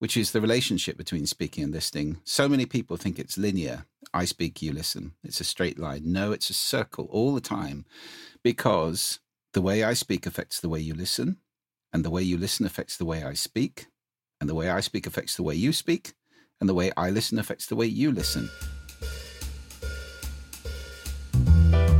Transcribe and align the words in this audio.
which 0.00 0.16
is 0.16 0.32
the 0.32 0.40
relationship 0.40 0.96
between 0.96 1.26
speaking 1.26 1.62
and 1.62 1.72
listening. 1.72 2.18
So 2.24 2.48
many 2.48 2.66
people 2.66 2.96
think 2.96 3.18
it's 3.18 3.38
linear. 3.38 3.84
I 4.12 4.24
speak, 4.24 4.60
you 4.62 4.72
listen. 4.72 5.12
It's 5.22 5.40
a 5.40 5.44
straight 5.44 5.78
line. 5.78 6.10
No, 6.10 6.32
it's 6.32 6.50
a 6.50 6.54
circle 6.54 7.06
all 7.10 7.34
the 7.34 7.40
time 7.40 7.84
because 8.42 9.20
the 9.52 9.60
way 9.60 9.84
I 9.84 9.92
speak 9.92 10.26
affects 10.26 10.58
the 10.58 10.70
way 10.70 10.80
you 10.80 10.94
listen, 10.94 11.36
and 11.92 12.04
the 12.04 12.10
way 12.10 12.22
you 12.22 12.38
listen 12.38 12.64
affects 12.64 12.96
the 12.96 13.04
way 13.04 13.22
I 13.22 13.34
speak, 13.34 13.88
and 14.40 14.48
the 14.48 14.54
way 14.54 14.70
I 14.70 14.80
speak 14.80 15.06
affects 15.06 15.36
the 15.36 15.42
way 15.42 15.54
you 15.54 15.72
speak, 15.72 16.14
and 16.60 16.68
the 16.68 16.74
way 16.74 16.90
I 16.96 17.10
listen 17.10 17.38
affects 17.38 17.66
the 17.66 17.76
way 17.76 17.86
you 17.86 18.10
listen. 18.10 18.48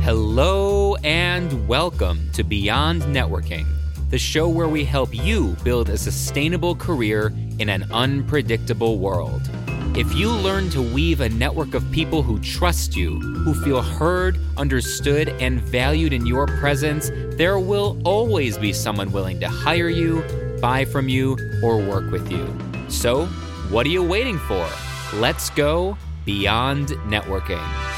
Hello 0.01 0.95
and 1.03 1.67
welcome 1.67 2.31
to 2.31 2.43
Beyond 2.43 3.03
Networking, 3.03 3.67
the 4.11 4.19
show 4.19 4.47
where 4.47 4.67
we 4.67 4.83
help 4.83 5.15
you 5.15 5.55
build 5.63 5.89
a 5.89 5.97
sustainable 5.97 6.75
career 6.75 7.33
in 7.59 7.69
an 7.69 7.89
unpredictable 7.91 8.99
world. 8.99 9.49
If 9.95 10.13
you 10.13 10.29
learn 10.29 10.69
to 10.71 10.81
weave 10.81 11.21
a 11.21 11.29
network 11.29 11.73
of 11.73 11.89
people 11.91 12.21
who 12.21 12.39
trust 12.39 12.95
you, 12.95 13.19
who 13.19 13.53
feel 13.53 13.81
heard, 13.81 14.37
understood, 14.57 15.29
and 15.39 15.61
valued 15.61 16.13
in 16.13 16.25
your 16.25 16.45
presence, 16.45 17.09
there 17.37 17.57
will 17.57 18.01
always 18.05 18.57
be 18.57 18.73
someone 18.73 19.11
willing 19.11 19.39
to 19.39 19.49
hire 19.49 19.89
you, 19.89 20.23
buy 20.61 20.85
from 20.85 21.07
you, 21.09 21.37
or 21.63 21.77
work 21.77 22.11
with 22.11 22.29
you. 22.31 22.47
So, 22.89 23.25
what 23.69 23.85
are 23.85 23.89
you 23.89 24.03
waiting 24.03 24.39
for? 24.39 24.67
Let's 25.13 25.49
go 25.49 25.97
beyond 26.25 26.89
networking. 27.07 27.90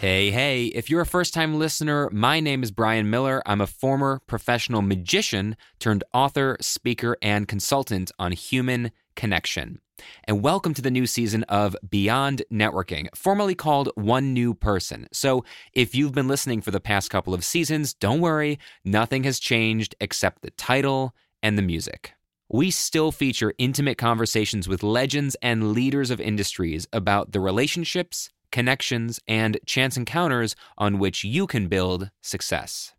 Hey, 0.00 0.30
hey, 0.30 0.66
if 0.66 0.88
you're 0.88 1.00
a 1.00 1.06
first 1.06 1.34
time 1.34 1.58
listener, 1.58 2.08
my 2.12 2.38
name 2.38 2.62
is 2.62 2.70
Brian 2.70 3.10
Miller. 3.10 3.42
I'm 3.44 3.60
a 3.60 3.66
former 3.66 4.20
professional 4.28 4.80
magician 4.80 5.56
turned 5.80 6.04
author, 6.14 6.56
speaker, 6.60 7.16
and 7.20 7.48
consultant 7.48 8.12
on 8.16 8.30
human 8.30 8.92
connection. 9.16 9.80
And 10.22 10.40
welcome 10.40 10.72
to 10.74 10.82
the 10.82 10.92
new 10.92 11.04
season 11.04 11.42
of 11.48 11.76
Beyond 11.90 12.44
Networking, 12.48 13.08
formerly 13.16 13.56
called 13.56 13.90
One 13.96 14.32
New 14.32 14.54
Person. 14.54 15.08
So 15.12 15.44
if 15.72 15.96
you've 15.96 16.14
been 16.14 16.28
listening 16.28 16.60
for 16.60 16.70
the 16.70 16.78
past 16.78 17.10
couple 17.10 17.34
of 17.34 17.44
seasons, 17.44 17.92
don't 17.92 18.20
worry, 18.20 18.60
nothing 18.84 19.24
has 19.24 19.40
changed 19.40 19.96
except 20.00 20.42
the 20.42 20.52
title 20.52 21.12
and 21.42 21.58
the 21.58 21.62
music. 21.62 22.12
We 22.48 22.70
still 22.70 23.10
feature 23.10 23.52
intimate 23.58 23.98
conversations 23.98 24.68
with 24.68 24.84
legends 24.84 25.36
and 25.42 25.72
leaders 25.72 26.12
of 26.12 26.20
industries 26.20 26.86
about 26.92 27.32
the 27.32 27.40
relationships 27.40 28.30
connections, 28.50 29.20
and 29.26 29.58
chance 29.66 29.96
encounters 29.96 30.56
on 30.76 30.98
which 30.98 31.24
you 31.24 31.46
can 31.46 31.68
build 31.68 32.10
success. 32.22 32.92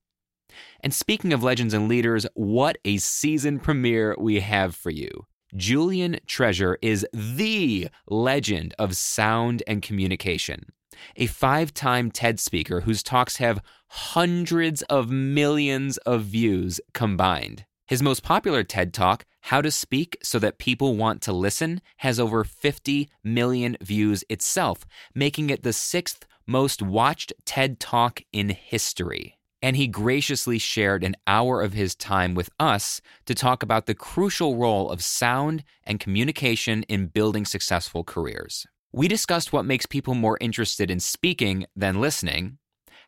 And 0.82 0.94
speaking 0.94 1.34
of 1.34 1.44
legends 1.44 1.74
and 1.74 1.88
leaders, 1.88 2.26
what 2.34 2.78
a 2.86 2.98
season 2.98 3.60
premiere 3.60 4.16
we 4.18 4.40
have 4.40 4.76
for 4.76 4.90
you. 4.90 5.26
Julian 5.56 6.20
Treasure 6.28 6.78
is 6.82 7.08
the 7.12 7.90
legend 8.08 8.74
of 8.78 8.96
sound 8.96 9.64
and 9.68 9.82
communication, 9.82 10.72
a 11.16 11.26
five 11.26 11.74
time 11.74 12.12
TED 12.12 12.40
speaker 12.40 12.82
whose 12.82 13.02
talks 13.02 13.38
have 13.38 13.62
hundreds 13.88 14.84
of 14.84 15.10
millions 15.10 15.98
of 16.00 16.24
views 16.24 16.80
combined. 16.94 17.66
His 17.88 18.04
most 18.04 18.22
popular 18.22 18.64
TED 18.64 18.94
Talk, 18.94 19.26
How 19.42 19.62
to 19.62 19.72
Speak 19.72 20.18
So 20.22 20.38
That 20.38 20.60
People 20.60 20.96
Want 20.96 21.22
to 21.24 21.34
Listen, 21.34 21.82
has 21.98 22.20
over 22.20 22.44
50 22.44 23.10
million 23.24 23.78
views 23.82 24.24
itself, 24.30 24.86
making 25.16 25.50
it 25.50 25.64
the 25.64 25.74
sixth 25.74 26.28
most 26.46 26.82
watched 26.82 27.34
TED 27.46 27.80
Talk 27.80 28.22
in 28.32 28.50
history. 28.50 29.40
And 29.62 29.76
he 29.76 29.88
graciously 29.88 30.58
shared 30.58 31.04
an 31.04 31.16
hour 31.28 31.62
of 31.62 31.74
his 31.74 31.96
time 31.96 32.34
with 32.36 32.50
us 32.60 33.02
to 33.26 33.36
talk 33.36 33.64
about 33.64 33.88
the 33.88 33.96
crucial 33.96 34.56
role 34.56 34.90
of 34.90 35.04
sound 35.04 35.64
and 35.84 36.00
communication 36.00 36.84
in 36.84 37.08
building 37.08 37.46
successful 37.46 38.04
careers. 38.04 38.66
We 38.92 39.08
discussed 39.08 39.52
what 39.52 39.66
makes 39.66 39.86
people 39.86 40.16
more 40.16 40.38
interested 40.40 40.90
in 40.90 41.00
speaking 41.00 41.66
than 41.76 42.02
listening, 42.02 42.58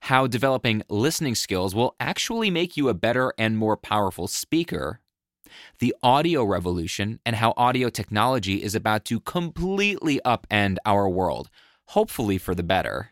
how 0.01 0.27
developing 0.27 0.83
listening 0.89 1.35
skills 1.35 1.73
will 1.73 1.95
actually 1.99 2.49
make 2.49 2.75
you 2.75 2.89
a 2.89 2.93
better 2.93 3.33
and 3.37 3.57
more 3.57 3.77
powerful 3.77 4.27
speaker, 4.27 4.99
the 5.79 5.95
audio 6.03 6.43
revolution, 6.43 7.19
and 7.25 7.35
how 7.35 7.53
audio 7.57 7.89
technology 7.89 8.63
is 8.63 8.75
about 8.75 9.05
to 9.05 9.19
completely 9.19 10.19
upend 10.25 10.77
our 10.85 11.09
world, 11.09 11.49
hopefully 11.87 12.37
for 12.37 12.55
the 12.55 12.63
better, 12.63 13.11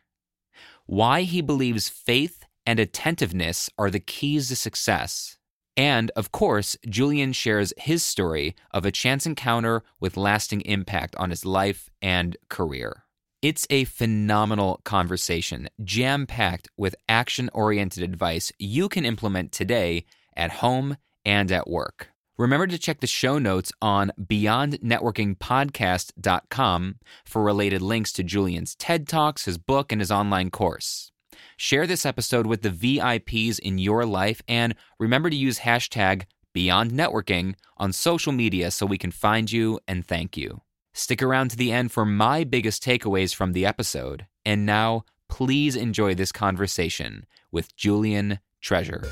why 0.86 1.22
he 1.22 1.42
believes 1.42 1.90
faith 1.90 2.46
and 2.66 2.80
attentiveness 2.80 3.70
are 3.78 3.92
the 3.92 4.00
keys 4.00 4.48
to 4.48 4.56
success. 4.56 5.38
And 5.78 6.12
of 6.16 6.32
course, 6.32 6.76
Julian 6.88 7.32
shares 7.32 7.74
his 7.78 8.04
story 8.04 8.56
of 8.72 8.86
a 8.86 8.92
chance 8.92 9.26
encounter 9.26 9.84
with 10.00 10.18
lasting 10.18 10.62
impact 10.62 11.16
on 11.16 11.30
his 11.30 11.46
life 11.46 11.90
and 12.02 12.36
career. 12.50 13.06
It's 13.42 13.66
a 13.70 13.86
phenomenal 13.86 14.82
conversation, 14.84 15.70
jam 15.84 16.28
packed 16.28 16.68
with 16.76 16.96
action 17.08 17.50
oriented 17.54 18.04
advice 18.04 18.52
you 18.60 18.90
can 18.90 19.06
implement 19.06 19.54
today 19.54 20.06
at 20.36 20.52
home 20.52 20.98
and 21.24 21.50
at 21.50 21.70
work. 21.70 22.10
Remember 22.40 22.66
to 22.68 22.80
check 22.80 23.02
the 23.02 23.08
show 23.08 23.38
notes 23.38 23.74
on 23.82 24.14
beyondnetworkingpodcast.com 24.18 26.96
for 27.26 27.44
related 27.44 27.82
links 27.82 28.14
to 28.14 28.24
Julian's 28.24 28.76
TED 28.76 29.10
Talks, 29.10 29.44
his 29.44 29.58
book, 29.58 29.92
and 29.92 30.00
his 30.00 30.10
online 30.10 30.50
course. 30.50 31.12
Share 31.58 31.86
this 31.86 32.06
episode 32.06 32.48
with 32.48 32.62
the 32.62 32.70
VIPs 32.70 33.60
in 33.60 33.78
your 33.78 34.06
life 34.06 34.42
and 34.48 34.74
remember 34.98 35.30
to 35.30 35.36
use 35.36 35.60
hashtag 35.60 36.24
BeyondNetworking 36.56 37.56
on 37.76 37.92
social 37.92 38.32
media 38.32 38.72
so 38.72 38.86
we 38.86 38.98
can 38.98 39.12
find 39.12 39.52
you 39.52 39.82
and 39.86 40.08
thank 40.08 40.38
you. 40.38 40.62
Stick 40.94 41.22
around 41.22 41.50
to 41.50 41.58
the 41.58 41.74
end 41.74 41.92
for 41.92 42.06
my 42.06 42.46
biggest 42.46 42.82
takeaways 42.82 43.36
from 43.36 43.52
the 43.52 43.66
episode. 43.66 44.28
And 44.46 44.66
now, 44.66 45.04
please 45.28 45.76
enjoy 45.76 46.16
this 46.16 46.32
conversation 46.32 47.26
with 47.52 47.76
Julian 47.76 48.40
Treasure. 48.62 49.04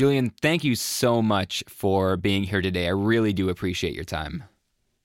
Julian, 0.00 0.32
thank 0.40 0.64
you 0.64 0.76
so 0.76 1.20
much 1.20 1.62
for 1.68 2.16
being 2.16 2.44
here 2.44 2.62
today. 2.62 2.86
I 2.86 2.92
really 2.92 3.34
do 3.34 3.50
appreciate 3.50 3.92
your 3.92 4.02
time. 4.02 4.44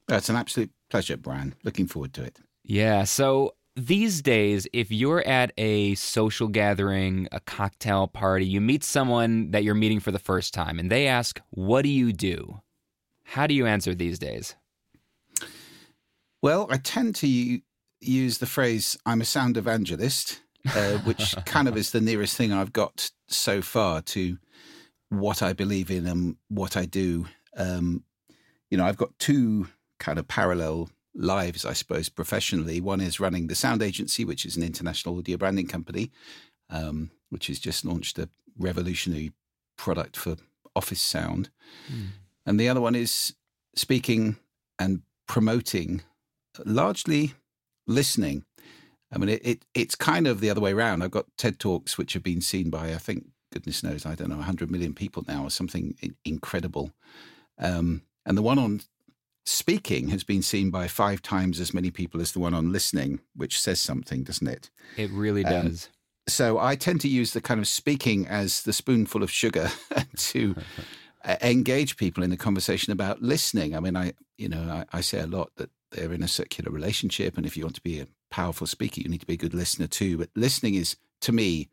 It's 0.08 0.30
an 0.30 0.38
absolute 0.38 0.72
pleasure, 0.90 1.18
Brian. 1.18 1.54
Looking 1.66 1.86
forward 1.86 2.14
to 2.14 2.24
it. 2.24 2.40
Yeah. 2.64 3.04
So 3.04 3.56
these 3.76 4.22
days, 4.22 4.70
if 4.72 4.94
you're 4.94 5.22
at 5.28 5.52
a 5.58 5.96
social 5.96 6.48
gathering, 6.48 7.28
a 7.34 7.42
cocktail 7.42 8.08
party, 8.08 8.46
you 8.46 8.62
meet 8.62 8.86
someone 8.86 9.52
that 9.52 9.66
you're 9.66 9.76
meeting 9.76 10.00
for 10.00 10.12
the 10.12 10.18
first 10.18 10.54
time 10.54 10.80
and 10.80 10.90
they 10.90 11.08
ask, 11.08 11.42
What 11.50 11.82
do 11.82 11.90
you 11.90 12.14
do? 12.14 12.62
How 13.26 13.48
do 13.48 13.54
you 13.54 13.66
answer 13.66 13.94
these 13.94 14.18
days? 14.18 14.56
Well, 16.42 16.68
I 16.72 16.78
tend 16.78 17.16
to 17.16 17.60
use 18.00 18.38
the 18.38 18.46
phrase, 18.46 18.98
I'm 19.06 19.20
a 19.20 19.26
sound 19.26 19.58
evangelist, 19.58 20.40
uh, 20.74 21.00
which 21.00 21.36
kind 21.46 21.68
of 21.68 21.76
is 21.76 21.92
the 21.92 22.00
nearest 22.00 22.38
thing 22.38 22.54
I've 22.54 22.72
got 22.72 23.12
so 23.28 23.62
far 23.62 24.02
to 24.02 24.38
what 25.10 25.42
I 25.42 25.54
believe 25.54 25.92
in 25.92 26.06
and 26.06 26.38
what 26.50 26.76
I 26.76 26.86
do. 26.86 27.28
Um, 27.58 28.04
you 28.70 28.78
know, 28.78 28.86
I've 28.86 28.98
got 28.98 29.18
two 29.20 29.68
kind 30.00 30.20
of 30.20 30.28
parallel 30.28 30.90
lives, 31.14 31.66
I 31.66 31.74
suppose, 31.74 32.10
professionally. 32.10 32.82
One 32.82 33.02
is 33.02 33.20
running 33.20 33.48
the 33.48 33.56
Sound 33.56 33.82
Agency, 33.82 34.26
which 34.26 34.46
is 34.46 34.58
an 34.58 34.64
international 34.64 35.18
audio 35.18 35.38
branding 35.38 35.68
company, 35.68 36.12
um, 36.70 37.12
which 37.30 37.48
has 37.48 37.60
just 37.60 37.86
launched 37.86 38.20
a 38.20 38.30
revolutionary 38.58 39.32
product 39.78 40.18
for 40.18 40.36
office 40.76 41.02
sound. 41.02 41.50
Mm. 41.92 42.08
And 42.46 42.60
the 42.60 42.70
other 42.70 42.82
one 42.82 42.96
is 42.96 43.34
speaking 43.76 44.38
and 44.78 45.02
promoting, 45.28 46.02
largely 46.66 47.34
listening. 47.88 48.44
I 49.12 49.18
mean, 49.18 49.30
it, 49.30 49.42
it, 49.46 49.66
it's 49.74 49.96
kind 49.96 50.28
of 50.28 50.40
the 50.42 50.50
other 50.50 50.62
way 50.62 50.74
around. 50.74 51.02
I've 51.02 51.12
got 51.12 51.26
TED 51.38 51.60
Talks, 51.60 51.98
which 51.98 52.14
have 52.14 52.24
been 52.24 52.42
seen 52.42 52.70
by, 52.70 52.94
I 52.94 52.98
think, 52.98 53.28
goodness 53.52 53.84
knows, 53.84 54.06
I 54.06 54.16
don't 54.16 54.30
know, 54.30 54.38
100 54.38 54.70
million 54.72 54.94
people 54.94 55.24
now 55.28 55.44
or 55.44 55.50
something 55.50 55.96
incredible. 56.24 56.92
Um, 57.58 58.04
and 58.26 58.38
the 58.38 58.42
one 58.42 58.60
on 58.60 58.82
speaking 59.46 60.10
has 60.10 60.24
been 60.24 60.42
seen 60.42 60.72
by 60.72 60.88
five 60.88 61.22
times 61.22 61.60
as 61.60 61.74
many 61.74 61.92
people 61.92 62.20
as 62.22 62.32
the 62.32 62.40
one 62.40 62.54
on 62.54 62.72
listening, 62.72 63.22
which 63.36 63.60
says 63.60 63.80
something, 63.80 64.24
doesn't 64.24 64.48
it? 64.48 64.70
It 64.98 65.12
really 65.12 65.46
um, 65.46 65.68
does. 65.68 65.90
So 66.28 66.58
I 66.58 66.76
tend 66.76 67.02
to 67.02 67.08
use 67.08 67.34
the 67.34 67.42
kind 67.42 67.60
of 67.60 67.68
speaking 67.68 68.28
as 68.28 68.64
the 68.64 68.74
spoonful 68.74 69.22
of 69.22 69.30
sugar 69.30 69.70
to 70.18 70.56
engage 71.42 71.98
people 71.98 72.24
in 72.24 72.32
a 72.32 72.38
conversation 72.38 72.92
about 72.92 73.22
listening. 73.22 73.76
I 73.76 73.80
mean, 73.80 73.96
I 73.96 74.14
you 74.38 74.50
know 74.50 74.62
I, 74.92 74.98
I, 74.98 75.02
say 75.02 75.20
a 75.20 75.28
lot 75.28 75.52
that 75.58 75.70
they're 75.92 76.14
in 76.14 76.24
a 76.24 76.28
circular 76.28 76.72
relationship, 76.72 77.38
and 77.38 77.46
if 77.46 77.56
you 77.56 77.64
want 77.64 77.76
to 77.76 77.82
be 77.82 78.00
a 78.00 78.08
powerful 78.32 78.66
speaker, 78.66 79.02
you 79.02 79.10
need 79.10 79.22
to 79.22 79.28
be 79.28 79.36
a 79.36 79.38
good 79.38 79.54
listener 79.54 79.88
too. 79.88 80.18
But 80.18 80.30
listening 80.36 80.74
is, 80.74 80.98
to 81.22 81.32
me, 81.32 81.70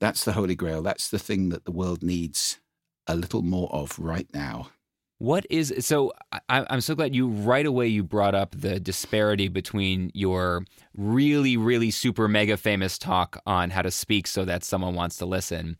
that's 0.00 0.24
the 0.24 0.32
holy 0.32 0.54
grail. 0.54 0.82
That's 0.82 1.08
the 1.10 1.18
thing 1.18 1.50
that 1.50 1.64
the 1.64 1.70
world 1.70 2.02
needs 2.02 2.58
a 3.06 3.14
little 3.14 3.42
more 3.42 3.70
of 3.72 3.98
right 3.98 4.28
now. 4.32 4.70
What 5.18 5.44
is 5.50 5.74
so? 5.80 6.12
I, 6.32 6.64
I'm 6.70 6.80
so 6.80 6.94
glad 6.94 7.14
you 7.14 7.28
right 7.28 7.66
away 7.66 7.86
you 7.88 8.02
brought 8.02 8.34
up 8.34 8.54
the 8.56 8.80
disparity 8.80 9.48
between 9.48 10.10
your 10.14 10.64
really, 10.96 11.58
really 11.58 11.90
super 11.90 12.26
mega 12.26 12.56
famous 12.56 12.96
talk 12.96 13.38
on 13.44 13.68
how 13.68 13.82
to 13.82 13.90
speak 13.90 14.26
so 14.26 14.46
that 14.46 14.64
someone 14.64 14.94
wants 14.94 15.18
to 15.18 15.26
listen 15.26 15.76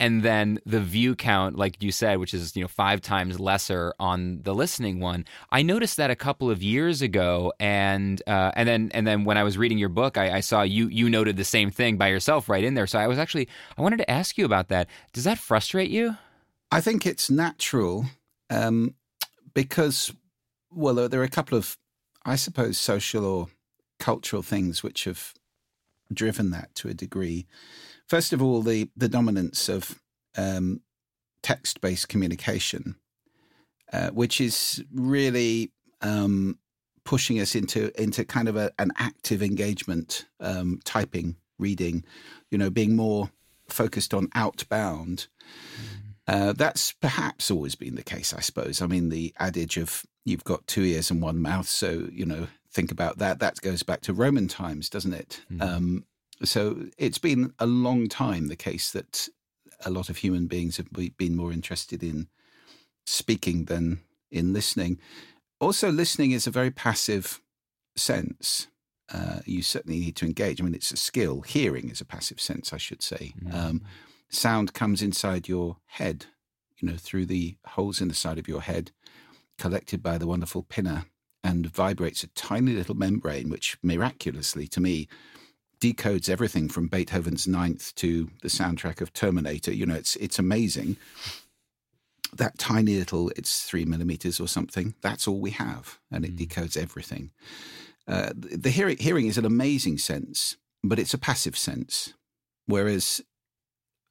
and 0.00 0.22
then 0.22 0.58
the 0.66 0.80
view 0.80 1.14
count 1.14 1.56
like 1.56 1.82
you 1.82 1.92
said 1.92 2.18
which 2.18 2.34
is 2.34 2.56
you 2.56 2.62
know 2.62 2.68
five 2.68 3.00
times 3.00 3.38
lesser 3.38 3.94
on 3.98 4.40
the 4.42 4.54
listening 4.54 5.00
one. 5.00 5.24
I 5.50 5.62
noticed 5.62 5.96
that 5.96 6.10
a 6.10 6.16
couple 6.16 6.50
of 6.50 6.62
years 6.62 7.02
ago 7.02 7.52
and 7.60 8.22
uh, 8.26 8.52
and 8.54 8.68
then 8.68 8.90
and 8.94 9.06
then 9.06 9.24
when 9.24 9.38
i 9.38 9.42
was 9.42 9.56
reading 9.56 9.78
your 9.78 9.88
book 9.88 10.18
I, 10.18 10.36
I, 10.36 10.40
saw 10.40 10.62
you 10.62 10.88
you 10.88 11.08
noted 11.08 11.36
the 11.36 11.44
same 11.44 11.70
thing 11.70 11.96
by 11.96 12.08
yourself 12.08 12.48
right 12.48 12.64
in 12.64 12.74
there. 12.74 12.86
So 12.86 12.98
i 12.98 13.06
was 13.06 13.18
actually 13.18 13.48
i 13.78 13.82
wanted 13.82 13.98
to 13.98 14.10
ask 14.10 14.36
you 14.38 14.44
about 14.44 14.68
that. 14.68 14.88
Does 15.12 15.24
that 15.24 15.38
frustrate 15.38 15.90
you? 15.90 16.16
I 16.70 16.80
think 16.80 17.06
it's 17.06 17.30
natural 17.30 18.06
um, 18.50 18.94
because 19.54 20.12
well 20.70 21.08
there 21.08 21.20
are 21.20 21.24
a 21.24 21.28
couple 21.28 21.56
of 21.56 21.76
i 22.24 22.36
suppose 22.36 22.76
social 22.78 23.24
or 23.24 23.48
cultural 23.98 24.42
things 24.42 24.82
which 24.82 25.04
have 25.04 25.34
driven 26.12 26.50
that 26.50 26.74
to 26.74 26.88
a 26.88 26.94
degree 26.94 27.46
First 28.08 28.32
of 28.32 28.42
all, 28.42 28.62
the 28.62 28.90
the 28.96 29.08
dominance 29.08 29.68
of 29.68 30.00
um, 30.36 30.80
text 31.42 31.80
based 31.80 32.08
communication, 32.08 32.96
uh, 33.92 34.10
which 34.10 34.40
is 34.40 34.84
really 34.92 35.72
um, 36.00 36.58
pushing 37.04 37.40
us 37.40 37.54
into 37.54 37.90
into 38.00 38.24
kind 38.24 38.48
of 38.48 38.56
a, 38.56 38.72
an 38.78 38.90
active 38.96 39.42
engagement, 39.42 40.26
um, 40.40 40.80
typing, 40.84 41.36
reading, 41.58 42.04
you 42.50 42.58
know, 42.58 42.70
being 42.70 42.96
more 42.96 43.30
focused 43.68 44.12
on 44.12 44.28
outbound. 44.34 45.28
Mm. 45.46 46.04
Uh, 46.26 46.52
that's 46.54 46.92
perhaps 46.92 47.50
always 47.50 47.74
been 47.74 47.96
the 47.96 48.02
case, 48.02 48.32
I 48.32 48.40
suppose. 48.40 48.80
I 48.80 48.86
mean, 48.86 49.10
the 49.10 49.34
adage 49.38 49.76
of 49.76 50.04
you've 50.24 50.44
got 50.44 50.66
two 50.66 50.82
ears 50.82 51.10
and 51.10 51.20
one 51.20 51.40
mouth, 51.40 51.68
so 51.68 52.08
you 52.10 52.24
know, 52.24 52.48
think 52.70 52.90
about 52.90 53.18
that. 53.18 53.38
That 53.40 53.60
goes 53.60 53.82
back 53.82 54.00
to 54.02 54.14
Roman 54.14 54.48
times, 54.48 54.88
doesn't 54.88 55.12
it? 55.12 55.42
Mm. 55.52 55.62
Um, 55.62 56.04
so 56.44 56.86
it's 56.98 57.18
been 57.18 57.52
a 57.58 57.66
long 57.66 58.08
time 58.08 58.48
the 58.48 58.56
case 58.56 58.90
that 58.92 59.28
a 59.84 59.90
lot 59.90 60.08
of 60.08 60.18
human 60.18 60.46
beings 60.46 60.76
have 60.76 60.88
been 61.16 61.36
more 61.36 61.52
interested 61.52 62.02
in 62.02 62.28
speaking 63.06 63.66
than 63.66 64.00
in 64.30 64.52
listening. 64.52 64.98
Also, 65.60 65.90
listening 65.90 66.32
is 66.32 66.46
a 66.46 66.50
very 66.50 66.70
passive 66.70 67.40
sense. 67.96 68.68
Uh, 69.12 69.40
you 69.44 69.62
certainly 69.62 70.00
need 70.00 70.16
to 70.16 70.26
engage. 70.26 70.60
I 70.60 70.64
mean, 70.64 70.74
it's 70.74 70.90
a 70.90 70.96
skill. 70.96 71.42
Hearing 71.42 71.90
is 71.90 72.00
a 72.00 72.06
passive 72.06 72.40
sense, 72.40 72.72
I 72.72 72.78
should 72.78 73.02
say. 73.02 73.34
Mm-hmm. 73.42 73.54
Um, 73.54 73.82
sound 74.30 74.74
comes 74.74 75.02
inside 75.02 75.48
your 75.48 75.76
head, 75.86 76.26
you 76.78 76.88
know, 76.88 76.96
through 76.96 77.26
the 77.26 77.56
holes 77.66 78.00
in 78.00 78.08
the 78.08 78.14
side 78.14 78.38
of 78.38 78.48
your 78.48 78.62
head, 78.62 78.90
collected 79.58 80.02
by 80.02 80.18
the 80.18 80.26
wonderful 80.26 80.62
pinna, 80.62 81.06
and 81.42 81.66
vibrates 81.66 82.24
a 82.24 82.28
tiny 82.28 82.72
little 82.72 82.94
membrane, 82.94 83.50
which 83.50 83.76
miraculously, 83.82 84.66
to 84.68 84.80
me, 84.80 85.06
decodes 85.84 86.30
everything 86.30 86.70
from 86.70 86.88
Beethoven's 86.88 87.46
Ninth 87.46 87.94
to 87.96 88.30
the 88.40 88.48
soundtrack 88.48 89.02
of 89.02 89.12
Terminator. 89.12 89.70
You 89.70 89.84
know, 89.84 89.94
it's 89.94 90.16
it's 90.16 90.38
amazing. 90.38 90.96
That 92.32 92.58
tiny 92.58 92.96
little, 92.96 93.30
it's 93.36 93.64
three 93.64 93.84
millimeters 93.84 94.40
or 94.40 94.48
something. 94.48 94.94
That's 95.02 95.28
all 95.28 95.40
we 95.40 95.50
have, 95.50 95.98
and 96.10 96.24
it 96.24 96.36
mm. 96.36 96.46
decodes 96.46 96.78
everything. 96.78 97.32
Uh, 98.08 98.32
the 98.34 98.70
hearing, 98.70 98.96
hearing 98.96 99.26
is 99.26 99.36
an 99.36 99.44
amazing 99.44 99.98
sense, 99.98 100.56
but 100.82 100.98
it's 100.98 101.14
a 101.14 101.18
passive 101.18 101.56
sense. 101.56 102.14
Whereas 102.66 103.20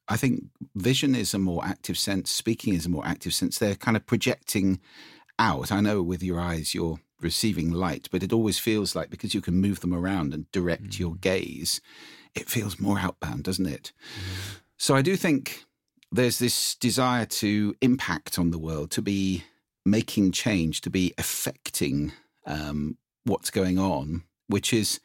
I 0.06 0.16
think 0.16 0.44
vision 0.76 1.16
is 1.16 1.34
a 1.34 1.38
more 1.38 1.64
active 1.64 1.98
sense, 1.98 2.30
speaking 2.30 2.74
is 2.74 2.86
a 2.86 2.90
more 2.90 3.06
active 3.06 3.34
sense. 3.34 3.58
They're 3.58 3.74
kind 3.74 3.96
of 3.96 4.06
projecting 4.06 4.80
out. 5.40 5.72
I 5.72 5.80
know 5.80 6.02
with 6.02 6.22
your 6.22 6.40
eyes, 6.40 6.72
you're 6.72 7.00
receiving 7.24 7.72
light, 7.72 8.08
but 8.12 8.22
it 8.22 8.32
always 8.32 8.58
feels 8.58 8.94
like 8.94 9.10
because 9.10 9.34
you 9.34 9.40
can 9.40 9.54
move 9.54 9.80
them 9.80 9.92
around 9.92 10.32
and 10.32 10.50
direct 10.52 10.90
mm. 10.90 10.98
your 11.00 11.14
gaze, 11.16 11.80
it 12.34 12.48
feels 12.48 12.78
more 12.78 13.00
outbound, 13.00 13.42
doesn't 13.42 13.66
it? 13.66 13.92
Mm. 14.16 14.56
So 14.76 14.94
I 14.94 15.02
do 15.02 15.16
think 15.16 15.64
there's 16.12 16.38
this 16.38 16.76
desire 16.76 17.26
to 17.26 17.74
impact 17.80 18.38
on 18.38 18.50
the 18.50 18.58
world, 18.58 18.92
to 18.92 19.02
be 19.02 19.44
making 19.84 20.30
change, 20.30 20.80
to 20.82 20.90
be 20.90 21.12
affecting 21.18 22.12
um, 22.46 22.96
what's 23.24 23.50
going 23.50 23.78
on, 23.78 24.22
which 24.46 24.72
is 24.72 25.00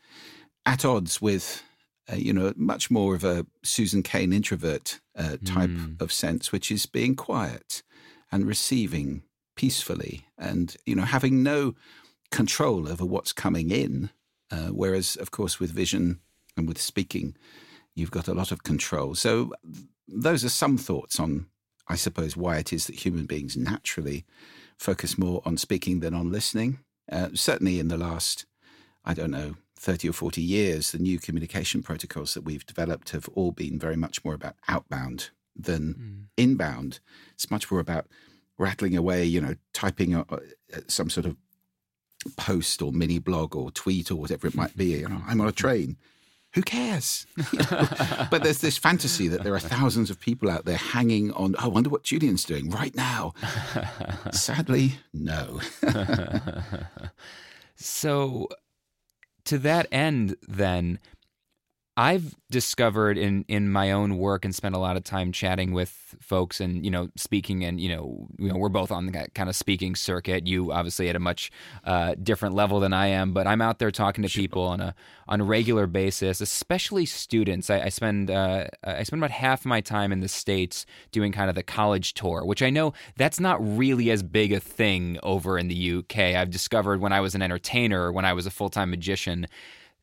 at 0.65 0.85
odds 0.85 1.21
with. 1.21 1.63
Uh, 2.11 2.15
you 2.15 2.33
know, 2.33 2.51
much 2.55 2.89
more 2.89 3.13
of 3.13 3.23
a 3.23 3.45
Susan 3.61 4.01
Cain 4.01 4.33
introvert 4.33 4.99
uh, 5.15 5.37
type 5.45 5.69
mm. 5.69 6.01
of 6.01 6.11
sense, 6.11 6.51
which 6.51 6.71
is 6.71 6.87
being 6.87 7.15
quiet 7.15 7.83
and 8.31 8.47
receiving 8.47 9.21
peacefully 9.55 10.25
and, 10.35 10.75
you 10.87 10.95
know, 10.95 11.03
having 11.03 11.43
no 11.43 11.75
control 12.31 12.87
over 12.87 13.05
what's 13.05 13.33
coming 13.33 13.71
in. 13.71 14.09
Uh, 14.51 14.67
whereas, 14.67 15.15
of 15.15 15.31
course, 15.31 15.59
with 15.59 15.71
vision 15.71 16.19
and 16.57 16.67
with 16.67 16.81
speaking, 16.81 17.35
you've 17.95 18.11
got 18.11 18.27
a 18.27 18.33
lot 18.33 18.51
of 18.51 18.63
control. 18.63 19.15
So, 19.15 19.53
those 20.07 20.43
are 20.43 20.49
some 20.49 20.77
thoughts 20.77 21.19
on, 21.19 21.45
I 21.87 21.95
suppose, 21.95 22.35
why 22.35 22.57
it 22.57 22.73
is 22.73 22.87
that 22.87 23.05
human 23.05 23.25
beings 23.25 23.55
naturally 23.55 24.25
focus 24.77 25.19
more 25.19 25.43
on 25.45 25.57
speaking 25.57 25.99
than 25.99 26.15
on 26.15 26.31
listening. 26.31 26.79
Uh, 27.11 27.29
certainly, 27.35 27.79
in 27.79 27.89
the 27.89 27.97
last, 27.97 28.45
I 29.05 29.13
don't 29.13 29.31
know, 29.31 29.55
30 29.79 30.09
or 30.09 30.13
40 30.13 30.41
years, 30.41 30.91
the 30.91 30.99
new 30.99 31.19
communication 31.19 31.83
protocols 31.83 32.33
that 32.33 32.43
we've 32.43 32.65
developed 32.65 33.11
have 33.11 33.29
all 33.29 33.51
been 33.51 33.79
very 33.79 33.95
much 33.95 34.23
more 34.25 34.33
about 34.33 34.55
outbound 34.67 35.29
than 35.55 35.93
mm. 35.93 36.43
inbound. 36.43 36.99
It's 37.33 37.51
much 37.51 37.69
more 37.71 37.79
about 37.79 38.07
rattling 38.57 38.97
away, 38.97 39.23
you 39.23 39.39
know, 39.39 39.55
typing 39.73 40.15
uh, 40.15 40.23
some 40.87 41.09
sort 41.09 41.25
of 41.25 41.37
post 42.37 42.81
or 42.81 42.91
mini 42.91 43.19
blog 43.19 43.55
or 43.55 43.71
tweet 43.71 44.11
or 44.11 44.15
whatever 44.15 44.47
it 44.47 44.55
might 44.55 44.75
be. 44.75 44.85
You 44.85 45.09
know, 45.09 45.21
I'm 45.27 45.41
on 45.41 45.47
a 45.47 45.51
train. 45.51 45.97
Who 46.53 46.63
cares? 46.63 47.27
but 48.31 48.41
there's 48.41 48.59
this 48.59 48.77
fantasy 48.77 49.27
that 49.27 49.43
there 49.43 49.53
are 49.53 49.59
thousands 49.59 50.09
of 50.09 50.19
people 50.19 50.49
out 50.49 50.65
there 50.65 50.77
hanging 50.77 51.31
on. 51.33 51.55
Oh, 51.59 51.65
I 51.65 51.67
wonder 51.67 51.91
what 51.91 52.03
Julian's 52.03 52.43
doing 52.43 52.71
right 52.71 52.95
now. 52.95 53.33
Sadly, 54.31 54.93
no. 55.13 55.61
so, 57.75 58.47
to 59.45 59.59
that 59.59 59.87
end, 59.91 60.37
then, 60.47 60.97
I've 61.99 62.33
discovered 62.49 63.17
in 63.17 63.43
in 63.49 63.69
my 63.69 63.91
own 63.91 64.17
work 64.17 64.45
and 64.45 64.55
spent 64.55 64.73
a 64.73 64.77
lot 64.77 64.95
of 64.95 65.03
time 65.03 65.33
chatting 65.33 65.73
with 65.73 66.15
folks 66.21 66.61
and 66.61 66.85
you 66.85 66.89
know 66.89 67.09
speaking 67.17 67.65
and 67.65 67.77
you 67.77 67.89
know 67.89 68.25
you 68.37 68.47
know 68.47 68.55
we're 68.55 68.69
both 68.69 68.89
on 68.89 69.05
the 69.05 69.27
kind 69.35 69.49
of 69.49 69.55
speaking 69.57 69.97
circuit. 69.97 70.47
You 70.47 70.71
obviously 70.71 71.09
at 71.09 71.17
a 71.17 71.19
much 71.19 71.51
uh, 71.83 72.15
different 72.23 72.55
level 72.55 72.79
than 72.79 72.93
I 72.93 73.07
am, 73.07 73.33
but 73.33 73.47
I'm 73.47 73.61
out 73.61 73.79
there 73.79 73.91
talking 73.91 74.23
to 74.23 74.29
people 74.29 74.63
on 74.63 74.79
a 74.79 74.95
on 75.27 75.41
a 75.41 75.43
regular 75.43 75.87
basis, 75.87 76.39
especially 76.39 77.05
students. 77.05 77.69
I, 77.69 77.81
I 77.81 77.89
spend 77.89 78.31
uh, 78.31 78.67
I 78.81 79.03
spend 79.03 79.19
about 79.19 79.31
half 79.31 79.65
my 79.65 79.81
time 79.81 80.13
in 80.13 80.21
the 80.21 80.29
states 80.29 80.85
doing 81.11 81.33
kind 81.33 81.49
of 81.49 81.55
the 81.57 81.63
college 81.63 82.13
tour, 82.13 82.45
which 82.45 82.63
I 82.63 82.69
know 82.69 82.93
that's 83.17 83.41
not 83.41 83.59
really 83.77 84.09
as 84.09 84.23
big 84.23 84.53
a 84.53 84.61
thing 84.61 85.19
over 85.21 85.59
in 85.59 85.67
the 85.67 85.97
UK. 85.97 86.17
I've 86.17 86.49
discovered 86.49 87.01
when 87.01 87.11
I 87.11 87.19
was 87.19 87.35
an 87.35 87.41
entertainer, 87.41 88.09
when 88.09 88.23
I 88.23 88.31
was 88.31 88.45
a 88.45 88.51
full 88.51 88.69
time 88.69 88.89
magician 88.89 89.47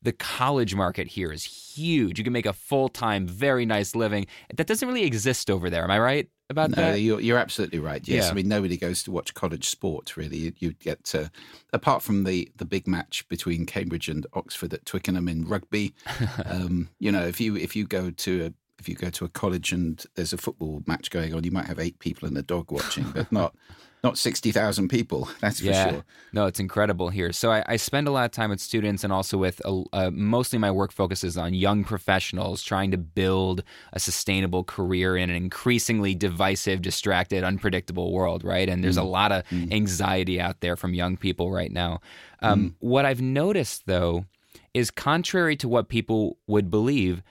the 0.01 0.11
college 0.13 0.75
market 0.75 1.07
here 1.07 1.31
is 1.31 1.43
huge. 1.43 2.17
You 2.17 2.23
can 2.23 2.33
make 2.33 2.45
a 2.45 2.53
full 2.53 2.89
time, 2.89 3.27
very 3.27 3.65
nice 3.65 3.95
living. 3.95 4.27
That 4.55 4.67
doesn't 4.67 4.87
really 4.87 5.03
exist 5.03 5.49
over 5.49 5.69
there. 5.69 5.83
Am 5.83 5.91
I 5.91 5.99
right 5.99 6.29
about 6.49 6.71
no, 6.71 6.75
that? 6.75 7.01
You're, 7.01 7.19
you're 7.19 7.37
absolutely 7.37 7.79
right. 7.79 8.05
Yes, 8.07 8.25
yeah. 8.25 8.31
I 8.31 8.33
mean 8.33 8.47
nobody 8.47 8.77
goes 8.77 9.03
to 9.03 9.11
watch 9.11 9.33
college 9.33 9.67
sport 9.67 10.15
really. 10.15 10.37
You, 10.37 10.53
you 10.59 10.73
get 10.73 11.03
to, 11.05 11.31
apart 11.73 12.03
from 12.03 12.23
the 12.23 12.49
the 12.55 12.65
big 12.65 12.87
match 12.87 13.27
between 13.29 13.65
Cambridge 13.65 14.09
and 14.09 14.25
Oxford 14.33 14.73
at 14.73 14.85
Twickenham 14.85 15.27
in 15.27 15.45
rugby. 15.45 15.93
um, 16.45 16.89
you 16.99 17.11
know, 17.11 17.25
if 17.25 17.41
you 17.41 17.55
if 17.55 17.75
you 17.75 17.85
go 17.85 18.11
to 18.11 18.45
a 18.45 18.53
if 18.79 18.87
you 18.87 18.95
go 18.95 19.09
to 19.09 19.25
a 19.25 19.29
college 19.29 19.71
and 19.71 20.05
there's 20.15 20.33
a 20.33 20.37
football 20.37 20.83
match 20.85 21.09
going 21.09 21.33
on, 21.33 21.43
you 21.43 21.51
might 21.51 21.65
have 21.65 21.79
eight 21.79 21.99
people 21.99 22.27
and 22.27 22.37
a 22.37 22.43
dog 22.43 22.71
watching, 22.71 23.05
but 23.11 23.31
not 23.31 23.55
not 24.03 24.17
60,000 24.17 24.89
people, 24.89 25.27
that's 25.41 25.59
for 25.59 25.73
sure. 25.73 26.05
No, 26.31 26.45
it's 26.45 26.59
incredible 26.59 27.09
here. 27.09 27.33
So 27.33 27.51
I, 27.51 27.63
I, 27.67 27.75
spend 27.77 28.07
a 28.07 28.11
lot 28.11 28.25
of 28.25 28.31
time 28.31 28.51
with 28.51 28.59
students 28.59 29.03
and 29.03 29.11
also 29.11 29.37
with 29.37 29.59
uh, 29.65 30.11
mostly 30.11 30.59
my 30.59 30.69
work 30.69 30.91
focuses 30.91 31.37
on 31.37 31.53
young 31.53 31.83
professionals 31.83 32.61
trying 32.61 32.91
to 32.91 32.97
build 32.97 33.63
a 33.93 33.99
sustainable 33.99 34.63
career 34.63 35.17
in 35.17 35.29
an 35.29 35.35
increasingly 35.35 36.13
divisive, 36.13 36.81
distracted, 36.81 37.43
unpredictable 37.43 38.11
world, 38.11 38.43
right? 38.43 38.69
And 38.69 38.83
there's 38.83 38.97
mm. 38.97 39.01
a 39.01 39.05
lot 39.05 39.31
of 39.31 39.43
mm. 39.47 39.73
anxiety 39.73 40.39
out 40.39 40.61
there 40.61 40.75
from 40.75 40.93
young 40.93 41.17
people 41.17 41.51
right 41.51 41.71
now. 41.71 41.99
Um, 42.41 42.69
mm. 42.69 42.73
What 42.79 43.05
I've 43.05 43.21
noticed, 43.21 43.87
though, 43.87 44.25
is 44.73 44.91
contrary 44.91 45.55
to 45.57 45.67
what 45.67 45.89
people 45.89 46.37
would 46.45 46.69
believe, 46.69 47.23